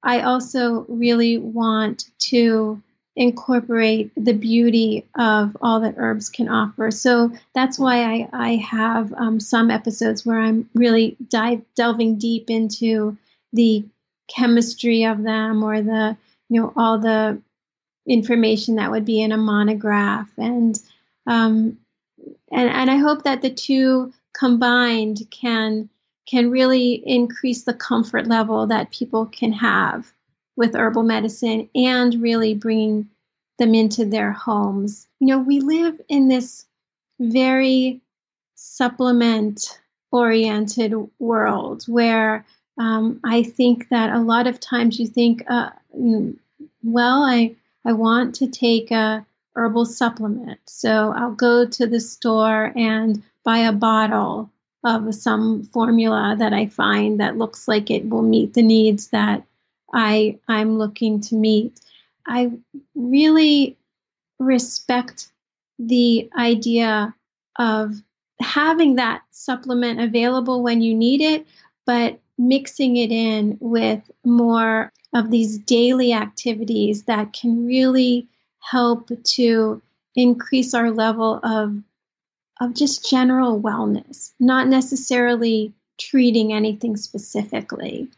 I 0.02 0.20
also 0.20 0.84
really 0.88 1.38
want 1.38 2.10
to 2.30 2.82
incorporate 3.18 4.12
the 4.16 4.32
beauty 4.32 5.04
of 5.18 5.56
all 5.60 5.80
that 5.80 5.96
herbs 5.98 6.30
can 6.30 6.48
offer. 6.48 6.92
So 6.92 7.32
that's 7.52 7.76
why 7.76 8.04
I, 8.04 8.28
I 8.32 8.56
have 8.56 9.12
um, 9.14 9.40
some 9.40 9.72
episodes 9.72 10.24
where 10.24 10.38
I'm 10.38 10.70
really 10.72 11.16
dive, 11.28 11.62
delving 11.74 12.18
deep 12.18 12.48
into 12.48 13.18
the 13.52 13.84
chemistry 14.28 15.04
of 15.04 15.24
them 15.24 15.64
or 15.64 15.82
the, 15.82 16.16
you 16.48 16.62
know, 16.62 16.72
all 16.76 16.98
the 16.98 17.42
information 18.06 18.76
that 18.76 18.92
would 18.92 19.04
be 19.04 19.20
in 19.20 19.32
a 19.32 19.36
monograph. 19.36 20.30
And, 20.38 20.78
um, 21.26 21.76
and, 22.52 22.70
and 22.70 22.88
I 22.88 22.96
hope 22.98 23.24
that 23.24 23.42
the 23.42 23.50
two 23.50 24.12
combined 24.32 25.22
can, 25.30 25.88
can 26.24 26.52
really 26.52 27.02
increase 27.04 27.64
the 27.64 27.74
comfort 27.74 28.28
level 28.28 28.68
that 28.68 28.92
people 28.92 29.26
can 29.26 29.52
have 29.54 30.12
with 30.58 30.74
herbal 30.74 31.04
medicine 31.04 31.70
and 31.76 32.20
really 32.20 32.52
bringing 32.52 33.08
them 33.58 33.74
into 33.74 34.04
their 34.04 34.32
homes. 34.32 35.06
You 35.20 35.28
know, 35.28 35.38
we 35.38 35.60
live 35.60 36.00
in 36.08 36.26
this 36.26 36.66
very 37.20 38.00
supplement 38.56 39.80
oriented 40.10 40.94
world 41.20 41.84
where 41.84 42.44
um, 42.76 43.20
I 43.24 43.44
think 43.44 43.88
that 43.90 44.10
a 44.10 44.18
lot 44.18 44.48
of 44.48 44.58
times 44.58 44.98
you 44.98 45.06
think, 45.06 45.44
uh, 45.48 45.70
well, 46.82 47.22
I, 47.22 47.54
I 47.84 47.92
want 47.92 48.34
to 48.36 48.48
take 48.48 48.90
a 48.90 49.24
herbal 49.54 49.86
supplement. 49.86 50.58
So 50.66 51.12
I'll 51.16 51.32
go 51.32 51.66
to 51.66 51.86
the 51.86 52.00
store 52.00 52.72
and 52.76 53.22
buy 53.44 53.58
a 53.58 53.72
bottle 53.72 54.50
of 54.82 55.14
some 55.14 55.64
formula 55.64 56.34
that 56.38 56.52
I 56.52 56.66
find 56.66 57.20
that 57.20 57.38
looks 57.38 57.68
like 57.68 57.90
it 57.90 58.08
will 58.08 58.22
meet 58.22 58.54
the 58.54 58.62
needs 58.62 59.08
that 59.08 59.44
I 59.92 60.38
I'm 60.48 60.78
looking 60.78 61.20
to 61.22 61.34
meet. 61.34 61.80
I 62.26 62.52
really 62.94 63.76
respect 64.38 65.28
the 65.78 66.28
idea 66.36 67.14
of 67.58 67.94
having 68.40 68.96
that 68.96 69.22
supplement 69.30 70.00
available 70.00 70.62
when 70.62 70.80
you 70.80 70.94
need 70.94 71.20
it, 71.20 71.46
but 71.86 72.18
mixing 72.36 72.96
it 72.96 73.10
in 73.10 73.56
with 73.60 74.10
more 74.24 74.92
of 75.14 75.30
these 75.30 75.58
daily 75.58 76.12
activities 76.12 77.04
that 77.04 77.32
can 77.32 77.66
really 77.66 78.28
help 78.60 79.10
to 79.24 79.80
increase 80.14 80.74
our 80.74 80.90
level 80.90 81.40
of 81.42 81.76
of 82.60 82.74
just 82.74 83.08
general 83.08 83.60
wellness, 83.60 84.32
not 84.40 84.66
necessarily 84.66 85.72
treating 85.96 86.52
anything 86.52 86.96
specifically. 86.96 88.08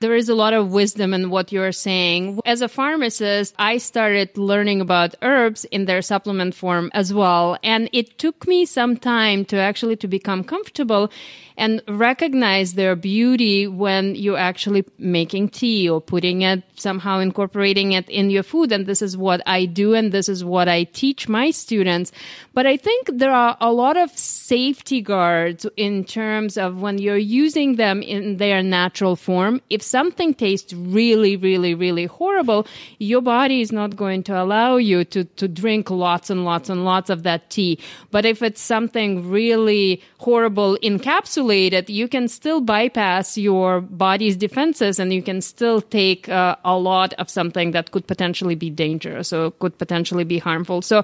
There 0.00 0.16
is 0.16 0.30
a 0.30 0.34
lot 0.34 0.54
of 0.54 0.72
wisdom 0.72 1.12
in 1.12 1.28
what 1.28 1.52
you're 1.52 1.72
saying. 1.72 2.40
As 2.46 2.62
a 2.62 2.68
pharmacist, 2.68 3.54
I 3.58 3.76
started 3.76 4.38
learning 4.38 4.80
about 4.80 5.14
herbs 5.20 5.66
in 5.66 5.84
their 5.84 6.00
supplement 6.00 6.54
form 6.54 6.90
as 6.94 7.12
well. 7.12 7.58
And 7.62 7.90
it 7.92 8.16
took 8.16 8.48
me 8.48 8.64
some 8.64 8.96
time 8.96 9.44
to 9.46 9.58
actually 9.58 9.96
to 9.96 10.08
become 10.08 10.42
comfortable 10.42 11.12
and 11.58 11.82
recognize 11.86 12.72
their 12.72 12.96
beauty 12.96 13.66
when 13.66 14.14
you're 14.14 14.38
actually 14.38 14.86
making 14.96 15.50
tea 15.50 15.86
or 15.90 16.00
putting 16.00 16.40
it 16.40 16.62
somehow 16.80 17.18
incorporating 17.18 17.92
it 17.92 18.08
in 18.08 18.30
your 18.30 18.42
food. 18.42 18.72
And 18.72 18.86
this 18.86 19.02
is 19.02 19.16
what 19.16 19.42
I 19.46 19.66
do. 19.66 19.94
And 19.94 20.12
this 20.12 20.28
is 20.28 20.44
what 20.44 20.68
I 20.68 20.84
teach 20.84 21.28
my 21.28 21.50
students. 21.50 22.12
But 22.52 22.66
I 22.66 22.76
think 22.76 23.10
there 23.12 23.32
are 23.32 23.56
a 23.60 23.72
lot 23.72 23.96
of 23.96 24.10
safety 24.16 25.00
guards 25.00 25.66
in 25.76 26.04
terms 26.04 26.56
of 26.56 26.80
when 26.80 26.98
you're 26.98 27.16
using 27.16 27.76
them 27.76 28.02
in 28.02 28.38
their 28.38 28.62
natural 28.62 29.16
form. 29.16 29.60
If 29.70 29.82
something 29.82 30.34
tastes 30.34 30.72
really, 30.72 31.36
really, 31.36 31.74
really 31.74 32.06
horrible, 32.06 32.66
your 32.98 33.20
body 33.20 33.60
is 33.60 33.72
not 33.72 33.96
going 33.96 34.22
to 34.24 34.40
allow 34.40 34.76
you 34.76 35.04
to, 35.04 35.24
to 35.24 35.48
drink 35.48 35.90
lots 35.90 36.30
and 36.30 36.44
lots 36.44 36.68
and 36.68 36.84
lots 36.84 37.10
of 37.10 37.22
that 37.22 37.50
tea. 37.50 37.78
But 38.10 38.24
if 38.24 38.42
it's 38.42 38.60
something 38.60 39.30
really 39.30 40.02
horrible 40.18 40.76
encapsulated, 40.82 41.88
you 41.88 42.08
can 42.08 42.28
still 42.28 42.60
bypass 42.60 43.38
your 43.38 43.80
body's 43.80 44.36
defenses 44.36 44.98
and 44.98 45.12
you 45.12 45.22
can 45.22 45.40
still 45.40 45.80
take 45.80 46.28
uh, 46.28 46.56
a 46.76 46.78
lot 46.78 47.12
of 47.14 47.28
something 47.28 47.72
that 47.72 47.90
could 47.90 48.06
potentially 48.06 48.54
be 48.54 48.70
dangerous 48.70 49.32
or 49.32 49.50
could 49.50 49.76
potentially 49.78 50.24
be 50.24 50.38
harmful. 50.38 50.82
So 50.82 51.02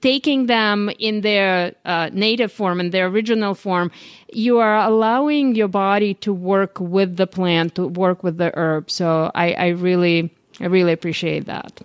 taking 0.00 0.46
them 0.46 0.90
in 0.98 1.22
their 1.22 1.74
uh, 1.84 2.10
native 2.12 2.52
form, 2.52 2.80
in 2.80 2.90
their 2.90 3.06
original 3.06 3.54
form, 3.54 3.90
you 4.32 4.58
are 4.58 4.76
allowing 4.76 5.54
your 5.54 5.68
body 5.68 6.14
to 6.14 6.32
work 6.32 6.78
with 6.80 7.16
the 7.16 7.26
plant, 7.26 7.74
to 7.76 7.86
work 7.86 8.22
with 8.22 8.38
the 8.38 8.50
herb. 8.54 8.90
So 8.90 9.30
I, 9.34 9.52
I 9.52 9.68
really, 9.68 10.34
I 10.60 10.66
really 10.66 10.92
appreciate 10.92 11.46
that. 11.46 11.80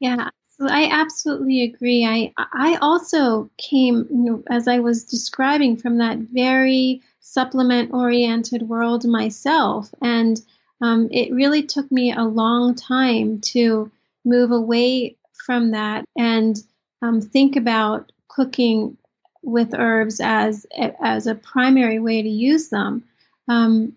Yeah, 0.00 0.30
I 0.60 0.88
absolutely 0.90 1.62
agree. 1.62 2.04
I 2.04 2.32
I 2.52 2.78
also 2.80 3.50
came, 3.58 4.06
you 4.10 4.24
know, 4.24 4.42
as 4.50 4.66
I 4.66 4.80
was 4.80 5.04
describing, 5.04 5.76
from 5.76 5.98
that 5.98 6.18
very 6.18 7.00
supplement 7.20 7.92
oriented 7.92 8.62
world 8.62 9.04
myself, 9.04 9.90
and 10.00 10.40
um, 10.80 11.08
it 11.10 11.32
really 11.32 11.62
took 11.62 11.90
me 11.90 12.12
a 12.12 12.22
long 12.22 12.74
time 12.74 13.40
to 13.40 13.90
move 14.24 14.50
away 14.50 15.16
from 15.46 15.70
that 15.72 16.04
and 16.16 16.62
um, 17.02 17.20
think 17.20 17.56
about 17.56 18.12
cooking 18.28 18.96
with 19.42 19.74
herbs 19.74 20.20
as 20.20 20.66
as 21.00 21.26
a 21.26 21.34
primary 21.34 21.98
way 21.98 22.22
to 22.22 22.28
use 22.28 22.68
them. 22.68 23.04
Um, 23.48 23.96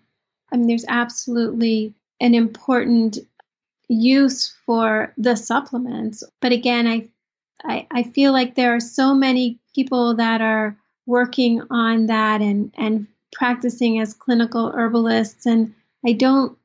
I 0.50 0.56
mean, 0.56 0.66
there's 0.66 0.84
absolutely 0.88 1.94
an 2.20 2.34
important 2.34 3.18
use 3.88 4.54
for 4.64 5.12
the 5.18 5.36
supplements, 5.36 6.24
but 6.40 6.52
again, 6.52 6.86
I, 6.86 7.08
I 7.64 7.86
I 7.90 8.02
feel 8.04 8.32
like 8.32 8.54
there 8.54 8.74
are 8.74 8.80
so 8.80 9.14
many 9.14 9.58
people 9.74 10.14
that 10.16 10.40
are 10.40 10.76
working 11.06 11.62
on 11.70 12.06
that 12.06 12.40
and 12.40 12.72
and 12.76 13.06
practicing 13.32 13.98
as 13.98 14.14
clinical 14.14 14.72
herbalists, 14.74 15.46
and 15.46 15.74
I 16.06 16.12
don't. 16.12 16.56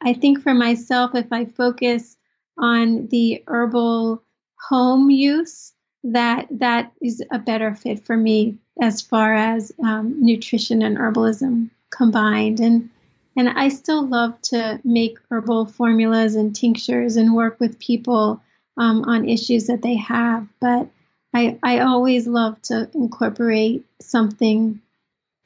I 0.00 0.14
think 0.14 0.42
for 0.42 0.54
myself, 0.54 1.14
if 1.14 1.32
I 1.32 1.44
focus 1.44 2.16
on 2.58 3.08
the 3.08 3.42
herbal 3.46 4.22
home 4.68 5.10
use, 5.10 5.72
that 6.04 6.46
that 6.50 6.92
is 7.02 7.22
a 7.30 7.38
better 7.38 7.74
fit 7.74 8.04
for 8.04 8.16
me 8.16 8.58
as 8.80 9.02
far 9.02 9.34
as 9.34 9.72
um, 9.84 10.16
nutrition 10.18 10.82
and 10.82 10.96
herbalism 10.96 11.70
combined 11.90 12.60
and 12.60 12.88
and 13.36 13.48
I 13.48 13.68
still 13.68 14.06
love 14.06 14.40
to 14.42 14.80
make 14.84 15.18
herbal 15.30 15.66
formulas 15.66 16.34
and 16.34 16.54
tinctures 16.54 17.16
and 17.16 17.34
work 17.34 17.60
with 17.60 17.78
people 17.78 18.42
um, 18.76 19.04
on 19.04 19.28
issues 19.28 19.66
that 19.68 19.82
they 19.82 19.96
have. 19.96 20.46
But 20.60 20.88
I, 21.32 21.58
I 21.62 21.78
always 21.78 22.26
love 22.26 22.60
to 22.62 22.90
incorporate 22.92 23.86
something 24.00 24.80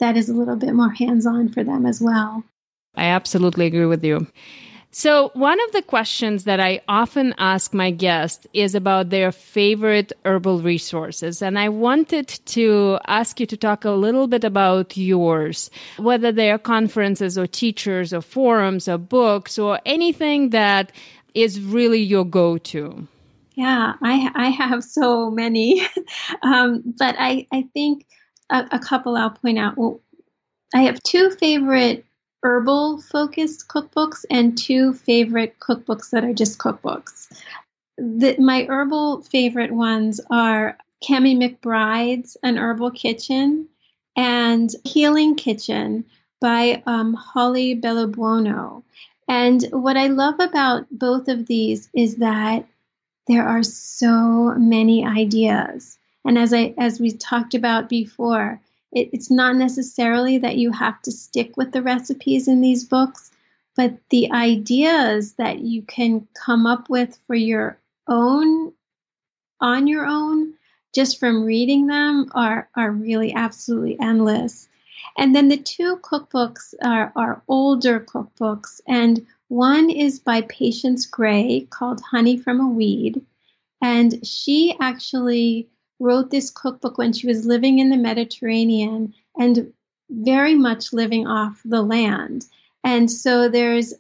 that 0.01 0.17
is 0.17 0.29
a 0.29 0.35
little 0.35 0.57
bit 0.57 0.75
more 0.75 0.91
hands 0.91 1.27
on 1.27 1.51
for 1.51 1.63
them 1.63 1.85
as 1.85 2.01
well. 2.01 2.43
I 2.97 3.07
absolutely 3.07 3.67
agree 3.67 3.87
with 3.87 4.05
you. 4.05 4.27
So, 4.97 5.33
one 5.35 5.61
of 5.61 5.73
the 5.73 5.83
questions 5.83 6.45
that 6.45 6.61
I 6.61 6.81
often 6.87 7.35
ask 7.37 7.75
my 7.75 7.91
guests 7.91 8.47
is 8.53 8.77
about 8.77 9.11
their 9.11 9.33
favorite 9.33 10.13
herbal 10.25 10.61
resources. 10.61 11.43
And 11.43 11.59
I 11.59 11.69
wanted 11.69 12.29
to 12.29 13.01
ask 13.09 13.41
you 13.41 13.47
to 13.47 13.57
talk 13.57 13.85
a 13.85 13.91
little 13.91 14.29
bit 14.29 14.45
about 14.45 14.97
yours, 14.97 15.69
whether 15.97 16.31
they 16.31 16.49
are 16.53 16.59
conferences 16.59 17.37
or 17.37 17.49
teachers 17.49 18.13
or 18.13 18.21
forums 18.21 18.87
or 18.87 18.97
books 18.97 19.59
or 19.59 19.81
anything 19.85 20.51
that 20.51 20.93
is 21.35 21.61
really 21.61 22.01
your 22.01 22.25
go 22.25 22.57
to. 22.59 23.09
Yeah, 23.57 23.95
I, 24.01 24.31
I 24.37 24.51
have 24.51 24.85
so 24.85 25.29
many. 25.29 25.83
um, 26.43 26.85
but 26.99 27.17
I, 27.19 27.49
I 27.53 27.67
think 27.75 28.07
a, 28.49 28.65
a 28.71 28.79
couple 28.79 29.17
I'll 29.17 29.31
point 29.31 29.59
out. 29.59 29.77
Well, 29.77 30.01
I 30.73 30.83
have 30.83 31.03
two 31.03 31.31
favorite 31.31 32.05
herbal 32.45 33.01
focused 33.01 33.69
cookbooks 33.69 34.25
and 34.31 34.57
two 34.57 34.93
favorite 34.93 35.59
cookbooks 35.59 36.11
that 36.11 36.25
are 36.25 36.35
just 36.35 36.59
cookbooks. 36.59 37.33
The, 37.97 38.37
my 38.39 38.67
herbal 38.69 39.23
favorite 39.23 39.73
ones 39.73 40.21
are 40.31 40.77
Cami 41.03 41.37
McBride's 41.37 42.37
An 42.43 42.57
Herbal 42.57 42.93
Kitchen 42.93 43.69
and 44.15 44.71
Healing 44.85 45.37
Kitchen 45.37 46.05
by 46.41 46.83
um, 46.87 47.15
Holly 47.15 47.81
Bellebuono. 47.81 48.83
And 49.27 49.65
what 49.71 49.97
I 49.97 50.09
love 50.09 50.39
about 50.39 50.87
both 50.91 51.29
of 51.29 51.47
these 51.47 51.89
is 51.95 52.17
that 52.17 52.67
there 53.27 53.49
are 53.49 53.63
so 53.63 54.55
many 54.59 55.05
ideas. 55.05 55.97
And 56.27 56.39
as 56.39 56.53
I 56.53 56.75
as 56.77 57.01
we 57.01 57.13
talked 57.13 57.55
about 57.55 57.89
before, 57.89 58.61
it, 58.95 59.11
it's 59.13 59.31
not 59.31 59.57
necessarily 59.57 60.39
that 60.39 60.57
you 60.57 60.71
have 60.71 61.01
to 61.03 61.13
stick 61.13 61.57
with 61.57 61.73
the 61.73 61.83
recipes 61.83 62.49
in 62.49 62.61
these 62.61 62.85
books, 62.85 63.31
but 63.77 63.99
the 64.11 64.31
ideas 64.31 65.35
that 65.35 65.59
you 65.59 65.83
can 65.83 66.27
come 66.35 66.67
up 66.67 66.89
with 66.89 67.19
for 67.27 67.35
your 67.35 67.79
own, 68.09 68.73
on 69.61 69.87
your 69.87 70.07
own, 70.07 70.55
just 70.95 71.19
from 71.19 71.45
reading 71.45 71.89
them 71.89 72.31
are, 72.35 72.69
are 72.77 72.91
really 72.91 73.35
absolutely 73.35 73.99
endless. 74.01 74.69
And 75.19 75.35
then 75.35 75.49
the 75.49 75.57
two 75.57 75.97
cookbooks 75.99 76.75
are, 76.85 77.13
are 77.17 77.43
older 77.49 78.01
cookbooks, 78.01 78.81
and 78.87 79.27
one 79.49 79.91
is 79.91 80.19
by 80.19 80.41
Patience 80.43 81.07
Gray 81.07 81.67
called 81.71 82.01
Honey 82.01 82.37
from 82.37 82.61
a 82.61 82.69
Weed. 82.69 83.25
And 83.83 84.27
she 84.27 84.75
actually 84.81 85.69
wrote 85.99 86.31
this 86.31 86.51
cookbook 86.51 86.99
when 86.99 87.13
she 87.13 87.27
was 87.27 87.47
living 87.47 87.79
in 87.79 87.91
the 87.91 87.97
Mediterranean 87.97 89.15
and 89.37 89.73
very 90.11 90.55
much 90.55 90.93
living 90.93 91.27
off 91.27 91.61
the 91.65 91.83
land. 91.83 92.47
And 92.83 93.11
so 93.11 93.49
there's 93.49 93.95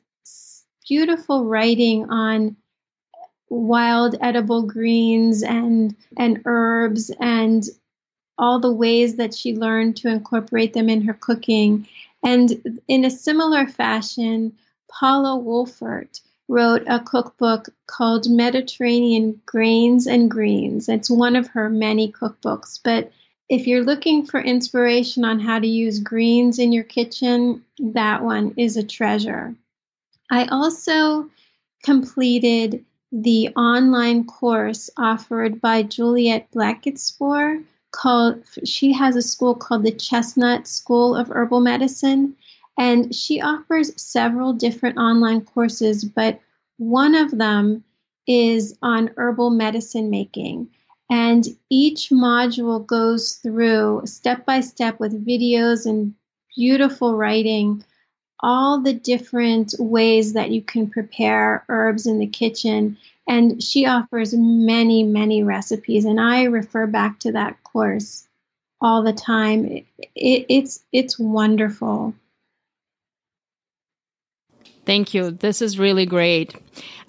beautiful 0.87 1.45
writing 1.45 2.11
on 2.11 2.57
wild 3.49 4.17
edible 4.21 4.63
greens 4.63 5.43
and 5.43 5.95
and 6.17 6.43
herbs 6.45 7.11
and 7.21 7.65
all 8.37 8.59
the 8.59 8.73
ways 8.73 9.17
that 9.17 9.35
she 9.35 9.55
learned 9.55 9.97
to 9.97 10.09
incorporate 10.09 10.73
them 10.73 10.89
in 10.89 11.03
her 11.03 11.15
cooking. 11.15 11.87
And 12.25 12.81
in 12.89 13.05
a 13.05 13.11
similar 13.11 13.67
fashion, 13.67 14.57
Paula 14.91 15.39
Wolfert 15.41 16.21
wrote 16.49 16.83
a 16.87 17.01
cookbook 17.01 17.69
called 17.87 18.29
Mediterranean 18.29 19.41
Grains 19.47 20.07
and 20.07 20.31
Greens. 20.31 20.89
It's 20.89 21.11
one 21.11 21.37
of 21.37 21.49
her 21.49 21.71
many 21.71 22.13
cookbooks, 22.13 22.79
but 22.83 23.11
if 23.49 23.67
you're 23.67 23.85
looking 23.85 24.25
for 24.25 24.41
inspiration 24.41 25.25
on 25.25 25.39
how 25.39 25.59
to 25.59 25.67
use 25.67 26.01
greens 26.01 26.59
in 26.59 26.73
your 26.73 26.85
kitchen, 26.85 27.65
that 27.79 28.23
one 28.23 28.55
is 28.57 28.77
a 28.77 28.83
treasure. 28.83 29.55
I 30.31 30.47
also 30.47 31.29
completed 31.83 32.85
the 33.13 33.51
online 33.51 34.25
course 34.25 34.91
offered 34.97 35.61
by 35.61 35.83
Juliet 35.83 36.51
Blankespoor 36.51 37.63
called 37.93 38.43
she 38.65 38.93
has 38.93 39.15
a 39.15 39.23
school 39.23 39.55
called 39.55 39.85
the 39.85 39.93
Chestnut 39.93 40.67
School 40.67 41.15
of 41.15 41.29
Herbal 41.29 41.61
Medicine 41.61 42.35
and 42.79 43.15
she 43.15 43.41
offers 43.41 44.01
several 44.01 44.53
different 44.53 44.99
online 44.99 45.43
courses, 45.43 46.05
but 46.05 46.41
one 46.79 47.15
of 47.15 47.39
them 47.39 47.85
is 48.27 48.77
on 48.83 49.11
herbal 49.17 49.51
medicine 49.51 50.11
making. 50.11 50.69
And 51.11 51.45
each 51.71 52.09
module 52.11 52.85
goes 52.85 53.35
through 53.35 54.03
step 54.07 54.47
by 54.47 54.61
step 54.61 54.99
with 54.99 55.27
videos 55.27 55.87
and 55.87 56.15
beautiful 56.57 57.17
writing 57.17 57.85
all 58.41 58.81
the 58.81 58.93
different 58.93 59.75
ways 59.79 60.35
that 60.35 60.51
you 60.51 60.61
can 60.61 60.91
prepare 60.91 61.65
herbs 61.69 62.07
in 62.07 62.19
the 62.19 62.27
kitchen. 62.27 62.97
And 63.27 63.63
she 63.63 63.87
offers 63.87 64.35
many, 64.35 65.03
many 65.03 65.43
recipes. 65.43 66.05
And 66.05 66.21
I 66.21 66.45
refer 66.45 66.87
back 66.87 67.21
to 67.21 67.33
that 67.33 67.63
course 67.65 68.27
all 68.81 69.03
the 69.03 69.15
time. 69.15 69.65
It, 69.65 69.87
it, 70.15 70.47
it's, 70.49 70.85
it's 70.93 71.19
wonderful. 71.19 72.15
Thank 74.87 75.15
you. 75.15 75.31
This 75.31 75.63
is 75.63 75.79
really 75.79 76.07
great. 76.07 76.55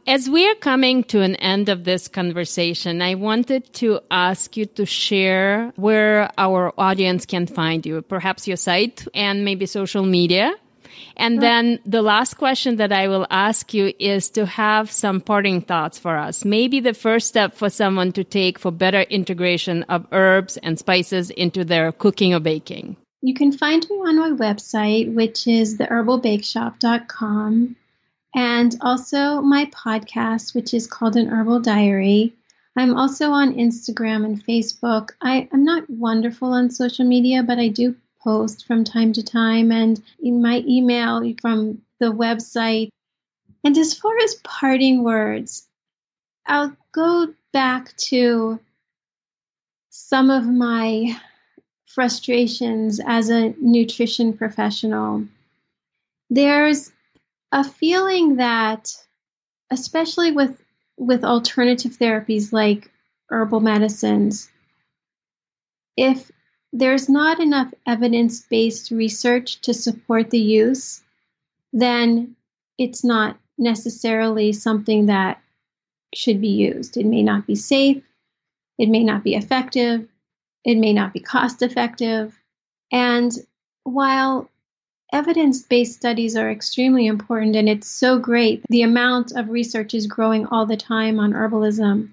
As 0.07 0.29
we 0.29 0.47
are 0.47 0.55
coming 0.55 1.03
to 1.05 1.21
an 1.21 1.35
end 1.37 1.67
of 1.67 1.83
this 1.83 2.07
conversation, 2.07 3.01
I 3.01 3.15
wanted 3.15 3.73
to 3.75 4.01
ask 4.11 4.55
you 4.55 4.67
to 4.67 4.85
share 4.85 5.73
where 5.77 6.29
our 6.37 6.71
audience 6.77 7.25
can 7.25 7.47
find 7.47 7.83
you, 7.85 8.03
perhaps 8.03 8.47
your 8.47 8.57
site 8.57 9.07
and 9.15 9.43
maybe 9.43 9.65
social 9.65 10.05
media. 10.05 10.53
And 11.17 11.41
then 11.41 11.79
the 11.85 12.01
last 12.01 12.35
question 12.35 12.75
that 12.77 12.91
I 12.91 13.07
will 13.07 13.25
ask 13.29 13.73
you 13.73 13.93
is 13.99 14.29
to 14.31 14.45
have 14.45 14.91
some 14.91 15.21
parting 15.21 15.61
thoughts 15.61 15.97
for 15.97 16.17
us. 16.17 16.45
Maybe 16.45 16.79
the 16.79 16.93
first 16.93 17.27
step 17.27 17.55
for 17.55 17.69
someone 17.69 18.11
to 18.13 18.23
take 18.23 18.59
for 18.59 18.71
better 18.71 19.01
integration 19.01 19.83
of 19.83 20.05
herbs 20.11 20.57
and 20.57 20.77
spices 20.77 21.31
into 21.31 21.65
their 21.65 21.91
cooking 21.91 22.33
or 22.33 22.39
baking. 22.39 22.97
You 23.25 23.33
can 23.33 23.51
find 23.51 23.89
me 23.89 23.95
on 23.97 24.19
my 24.19 24.29
website, 24.29 25.11
which 25.11 25.47
is 25.47 25.79
theherbalbakeshop.com, 25.79 27.75
and 28.35 28.75
also 28.81 29.41
my 29.41 29.65
podcast, 29.65 30.53
which 30.53 30.75
is 30.75 30.85
called 30.85 31.15
An 31.15 31.29
Herbal 31.29 31.61
Diary. 31.61 32.33
I'm 32.75 32.95
also 32.95 33.31
on 33.31 33.55
Instagram 33.55 34.25
and 34.25 34.45
Facebook. 34.45 35.09
I, 35.21 35.49
am 35.51 35.63
not 35.63 35.89
wonderful 35.89 36.49
on 36.49 36.69
social 36.69 37.03
media, 37.03 37.41
but 37.41 37.57
I 37.57 37.69
do 37.69 37.95
post 38.23 38.67
from 38.67 38.83
time 38.83 39.11
to 39.13 39.23
time 39.23 39.71
and 39.71 39.99
in 40.19 40.39
my 40.39 40.63
email 40.67 41.23
from 41.41 41.81
the 41.99 42.11
website. 42.13 42.89
And 43.63 43.75
as 43.75 43.97
far 43.97 44.15
as 44.19 44.35
parting 44.43 45.03
words, 45.03 45.67
I'll 46.45 46.77
go 46.91 47.33
back 47.51 47.97
to 48.09 48.59
some 49.89 50.29
of 50.29 50.45
my 50.45 51.19
frustrations 51.95 52.99
as 53.07 53.29
a 53.29 53.55
nutrition 53.61 54.33
professional. 54.33 55.25
There's 56.29 56.91
a 57.53 57.63
feeling 57.63 58.35
that, 58.35 58.93
especially 59.71 60.33
with 60.33 60.61
with 60.97 61.23
alternative 61.23 61.93
therapies 61.97 62.53
like 62.53 62.91
herbal 63.29 63.61
medicines, 63.61 64.49
if 65.97 66.31
there's 66.73 67.07
not 67.07 67.39
enough 67.39 67.73
evidence 67.87 68.41
based 68.41 68.91
research 68.91 69.61
to 69.61 69.73
support 69.73 70.29
the 70.29 70.39
use, 70.39 71.01
then 71.71 72.35
it's 72.77 73.05
not 73.05 73.37
necessarily 73.57 74.51
something 74.51 75.05
that 75.05 75.41
should 76.13 76.41
be 76.41 76.49
used. 76.49 76.97
It 76.97 77.05
may 77.05 77.23
not 77.23 77.47
be 77.47 77.55
safe, 77.55 78.03
it 78.77 78.89
may 78.89 79.03
not 79.03 79.23
be 79.23 79.35
effective, 79.35 80.09
it 80.65 80.77
may 80.77 80.91
not 80.91 81.13
be 81.13 81.19
cost 81.19 81.61
effective. 81.61 82.37
And 82.91 83.31
while 83.83 84.49
evidence 85.13 85.61
based 85.61 85.93
studies 85.93 86.35
are 86.35 86.49
extremely 86.49 87.05
important 87.05 87.55
and 87.55 87.69
it's 87.69 87.87
so 87.87 88.19
great, 88.19 88.63
the 88.69 88.81
amount 88.81 89.31
of 89.31 89.49
research 89.49 89.93
is 89.93 90.07
growing 90.07 90.47
all 90.47 90.65
the 90.65 90.75
time 90.75 91.19
on 91.19 91.31
herbalism. 91.31 92.09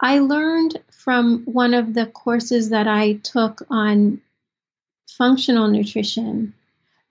I 0.00 0.18
learned 0.18 0.78
from 0.90 1.42
one 1.46 1.72
of 1.72 1.94
the 1.94 2.06
courses 2.06 2.68
that 2.68 2.86
I 2.86 3.14
took 3.14 3.62
on 3.70 4.20
functional 5.08 5.68
nutrition 5.68 6.52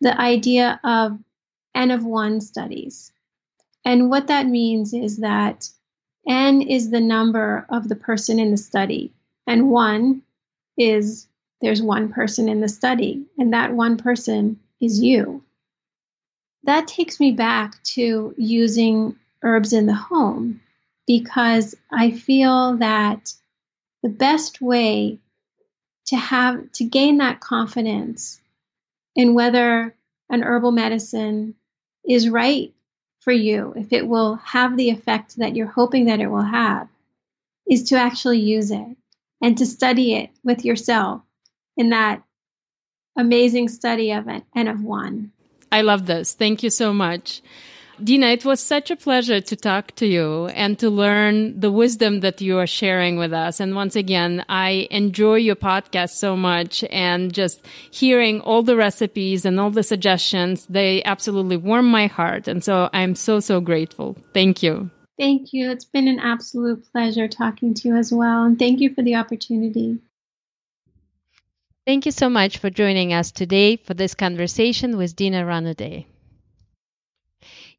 the 0.02 0.20
idea 0.20 0.80
of 0.84 1.18
N 1.74 1.90
of 1.90 2.06
one 2.06 2.42
studies. 2.42 3.12
And 3.84 4.10
what 4.10 4.28
that 4.28 4.46
means 4.46 4.94
is 4.94 5.18
that 5.18 5.70
N 6.28 6.62
is 6.62 6.90
the 6.90 7.02
number 7.02 7.66
of 7.70 7.88
the 7.88 7.96
person 7.96 8.40
in 8.40 8.52
the 8.52 8.58
study, 8.58 9.14
and 9.48 9.70
one 9.70 10.22
is 10.78 11.28
there's 11.62 11.82
one 11.82 12.10
person 12.10 12.50
in 12.50 12.62
the 12.62 12.68
study, 12.68 13.26
and 13.38 13.54
that 13.54 13.74
one 13.74 13.98
person 13.98 14.60
is 14.82 15.00
you. 15.00 15.44
That 16.64 16.88
takes 16.88 17.20
me 17.20 17.32
back 17.32 17.82
to 17.96 18.34
using 18.38 19.16
herbs 19.42 19.74
in 19.74 19.86
the 19.86 19.94
home 19.94 20.62
because 21.08 21.76
I 21.92 22.12
feel 22.12 22.78
that 22.78 23.34
the 24.02 24.10
best 24.10 24.62
way 24.62 25.20
to 26.08 26.16
have 26.16 26.72
to 26.74 26.84
gain 26.84 27.18
that 27.18 27.40
confidence 27.40 28.40
in 29.16 29.34
whether 29.34 29.96
an 30.30 30.44
herbal 30.44 30.72
medicine 30.72 31.56
is 32.08 32.30
right 32.30 32.74
for 33.20 33.32
you, 33.32 33.74
if 33.76 33.92
it 33.92 34.08
will 34.08 34.36
have 34.36 34.78
the 34.78 34.90
effect 34.90 35.38
that 35.38 35.56
you're 35.56 35.66
hoping 35.68 36.06
that 36.06 36.20
it 36.20 36.28
will 36.28 36.44
have, 36.44 36.88
is 37.68 37.84
to 37.90 37.96
actually 37.96 38.40
use 38.40 38.70
it 38.70 38.98
and 39.46 39.60
to 39.60 39.66
study 39.68 40.16
it 40.16 40.32
with 40.44 40.66
yourself 40.66 41.22
in 41.78 41.92
that 41.92 42.24
amazing 43.16 43.68
study 43.70 44.12
of 44.12 44.28
it 44.28 44.44
and 44.56 44.68
of 44.68 44.82
one. 44.82 45.32
I 45.72 45.84
love 45.84 46.08
this. 46.08 46.34
Thank 46.34 46.64
you 46.64 46.72
so 46.72 46.92
much. 46.92 47.44
Dina, 48.04 48.30
it 48.30 48.44
was 48.44 48.60
such 48.60 48.90
a 48.90 48.96
pleasure 48.96 49.40
to 49.40 49.56
talk 49.56 49.96
to 49.98 50.08
you 50.08 50.48
and 50.48 50.80
to 50.80 50.90
learn 50.90 51.60
the 51.60 51.72
wisdom 51.72 52.22
that 52.22 52.42
you 52.42 52.58
are 52.58 52.66
sharing 52.66 53.18
with 53.18 53.34
us. 53.34 53.60
And 53.60 53.76
once 53.76 53.96
again, 53.96 54.44
I 54.50 54.88
enjoy 54.90 55.36
your 55.36 55.56
podcast 55.56 56.14
so 56.16 56.36
much 56.36 56.84
and 56.90 57.32
just 57.32 57.64
hearing 57.92 58.42
all 58.42 58.64
the 58.64 58.76
recipes 58.76 59.46
and 59.46 59.60
all 59.60 59.70
the 59.70 59.84
suggestions, 59.84 60.66
they 60.66 61.04
absolutely 61.04 61.58
warm 61.58 61.86
my 61.86 62.08
heart. 62.08 62.48
And 62.48 62.64
so 62.64 62.90
I'm 62.94 63.14
so, 63.14 63.40
so 63.40 63.62
grateful. 63.62 64.18
Thank 64.34 64.64
you. 64.64 64.90
Thank 65.18 65.54
you. 65.54 65.72
It's 65.72 65.86
been 65.86 66.08
an 66.08 66.20
absolute 66.20 66.92
pleasure 66.92 67.28
talking 67.28 67.74
to 67.74 67.88
you 67.88 67.96
as 67.96 68.12
well. 68.12 68.44
And 68.44 68.60
thank 68.60 68.82
you 68.82 68.94
for 68.94 69.02
the 69.02 69.16
opportunity. 69.16 70.00
Thank 71.86 72.06
you 72.06 72.12
so 72.12 72.30
much 72.30 72.58
for 72.58 72.70
joining 72.70 73.14
us 73.14 73.32
today 73.32 73.78
for 73.78 73.94
this 73.94 74.16
conversation 74.16 74.98
with 74.98 75.16
Dina 75.16 75.44
Ranaday. 75.44 76.06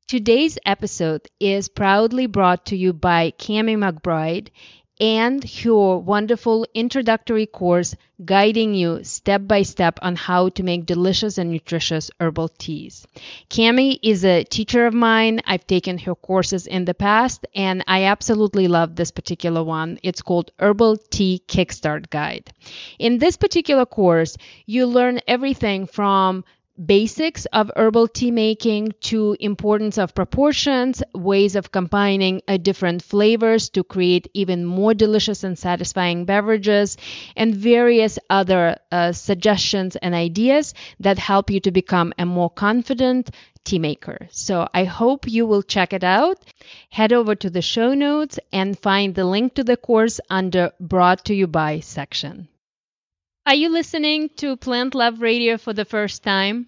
Today's 0.09 0.57
episode 0.65 1.29
is 1.41 1.69
proudly 1.69 2.27
brought 2.27 2.67
to 2.67 2.77
you 2.77 2.93
by 2.93 3.33
Cami 3.33 3.77
McBride 3.77 4.51
and 5.01 5.65
your 5.65 5.99
wonderful 6.01 6.67
introductory 6.75 7.47
course 7.47 7.95
guiding 8.25 8.75
you 8.75 9.05
step 9.05 9.43
by 9.47 9.63
step 9.63 9.99
on 10.01 10.17
how 10.17 10.49
to 10.49 10.63
make 10.63 10.87
delicious 10.87 11.37
and 11.37 11.51
nutritious 11.51 12.11
herbal 12.19 12.49
teas. 12.49 13.07
Cami 13.51 13.99
is 14.03 14.25
a 14.25 14.45
teacher 14.45 14.87
of 14.87 14.95
mine. 14.95 15.41
I've 15.45 15.67
taken 15.67 15.99
her 15.99 16.15
courses 16.15 16.67
in 16.67 16.87
the 16.87 16.95
past 16.95 17.47
and 17.55 17.85
I 17.87 18.05
absolutely 18.05 18.69
love 18.69 18.97
this 18.97 19.11
particular 19.11 19.63
one. 19.63 19.99
It's 20.03 20.23
called 20.23 20.51
Herbal 20.59 20.97
Tea 21.11 21.43
Kickstart 21.47 22.09
Guide. 22.09 22.51
In 22.99 23.19
this 23.19 23.37
particular 23.37 23.85
course, 23.85 24.37
you 24.65 24.87
learn 24.87 25.21
everything 25.29 25.87
from 25.87 26.45
basics 26.85 27.47
of 27.47 27.71
herbal 27.77 28.09
tea 28.09 28.31
making 28.31 28.93
to 29.01 29.37
importance 29.41 29.99
of 29.99 30.15
proportions, 30.15 31.03
ways 31.15 31.57
of 31.57 31.73
combining 31.73 32.43
uh, 32.47 32.57
different 32.57 33.03
flavors 33.03 33.71
to 33.71 33.83
create 33.83 34.29
even 34.35 34.65
more 34.65 34.95
delicious 34.95 35.45
and 35.45 35.59
satisfying 35.59 36.25
beverages, 36.25 36.97
and 37.37 37.55
various 37.55 38.19
other 38.29 38.77
uh, 38.93 39.13
suggestions 39.13 39.97
and 39.97 40.15
ideas 40.15 40.75
that 41.01 41.19
help 41.19 41.51
you 41.51 41.61
to 41.61 41.71
become 41.71 42.13
a 42.19 42.27
more 42.27 42.51
confident 42.51 43.31
tea 43.65 43.79
maker. 43.79 44.29
So 44.31 44.69
I 44.73 44.85
hope 44.85 45.29
you 45.29 45.47
will 45.47 45.63
check 45.63 45.93
it 45.93 46.05
out. 46.05 46.39
Head 46.91 47.13
over 47.13 47.35
to 47.35 47.51
the 47.51 47.63
show 47.63 47.95
notes 47.95 48.39
and 48.53 48.79
find 48.79 49.15
the 49.15 49.25
link 49.25 49.55
to 49.55 49.65
the 49.65 49.77
course 49.77 50.21
under 50.31 50.73
brought 50.81 51.25
to 51.27 51.35
you 51.35 51.47
by 51.47 51.81
section. 51.81 52.49
Are 53.47 53.55
you 53.55 53.69
listening 53.69 54.31
to 54.39 54.57
Plant 54.57 54.97
Love 54.97 55.21
Radio 55.21 55.57
for 55.57 55.73
the 55.73 55.85
first 55.85 56.25
time? 56.25 56.67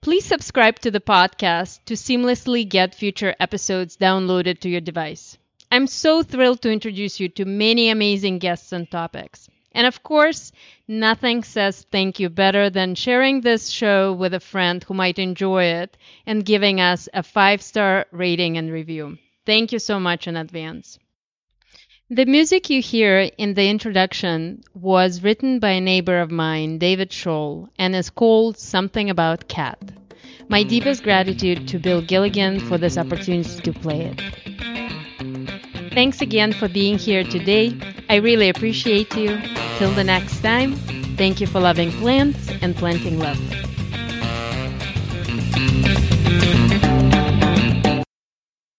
Please 0.00 0.24
subscribe 0.24 0.80
to 0.80 0.90
the 0.90 0.98
podcast 0.98 1.84
to 1.84 1.94
seamlessly 1.94 2.68
get 2.68 2.96
future 2.96 3.36
episodes 3.38 3.96
downloaded 3.96 4.58
to 4.60 4.68
your 4.68 4.80
device. 4.80 5.38
I'm 5.70 5.86
so 5.86 6.24
thrilled 6.24 6.60
to 6.62 6.72
introduce 6.72 7.20
you 7.20 7.28
to 7.28 7.44
many 7.44 7.88
amazing 7.88 8.40
guests 8.40 8.72
and 8.72 8.90
topics. 8.90 9.48
And 9.70 9.86
of 9.86 10.02
course, 10.02 10.50
nothing 10.88 11.44
says 11.44 11.86
thank 11.92 12.18
you 12.18 12.30
better 12.30 12.68
than 12.68 12.96
sharing 12.96 13.40
this 13.40 13.68
show 13.68 14.12
with 14.12 14.34
a 14.34 14.40
friend 14.40 14.82
who 14.82 14.94
might 14.94 15.20
enjoy 15.20 15.66
it 15.66 15.96
and 16.26 16.44
giving 16.44 16.80
us 16.80 17.08
a 17.14 17.22
five 17.22 17.62
star 17.62 18.06
rating 18.10 18.58
and 18.58 18.72
review. 18.72 19.18
Thank 19.46 19.70
you 19.70 19.78
so 19.78 20.00
much 20.00 20.26
in 20.26 20.36
advance. 20.36 20.98
The 22.10 22.24
music 22.24 22.70
you 22.70 22.80
hear 22.80 23.28
in 23.36 23.52
the 23.52 23.68
introduction 23.68 24.62
was 24.72 25.22
written 25.22 25.58
by 25.58 25.72
a 25.72 25.80
neighbor 25.80 26.20
of 26.20 26.30
mine, 26.30 26.78
David 26.78 27.10
Scholl, 27.10 27.68
and 27.78 27.94
is 27.94 28.08
called 28.08 28.56
Something 28.56 29.10
About 29.10 29.46
Cat. 29.46 29.78
My 30.48 30.62
hmm. 30.62 30.68
deepest 30.68 31.02
gratitude 31.02 31.68
to 31.68 31.78
Bill 31.78 32.00
Gilligan 32.00 32.60
for 32.60 32.78
this 32.78 32.96
opportunity 32.96 33.60
to 33.60 33.72
play 33.74 34.10
it. 34.10 35.92
Thanks 35.92 36.22
again 36.22 36.54
for 36.54 36.66
being 36.66 36.96
here 36.96 37.24
today. 37.24 37.78
I 38.08 38.16
really 38.16 38.48
appreciate 38.48 39.14
you. 39.14 39.38
Till 39.76 39.92
the 39.92 40.02
next 40.02 40.40
time, 40.40 40.76
thank 41.18 41.42
you 41.42 41.46
for 41.46 41.60
loving 41.60 41.92
plants 41.92 42.48
and 42.62 42.74
planting 42.74 43.18
love. 43.18 43.38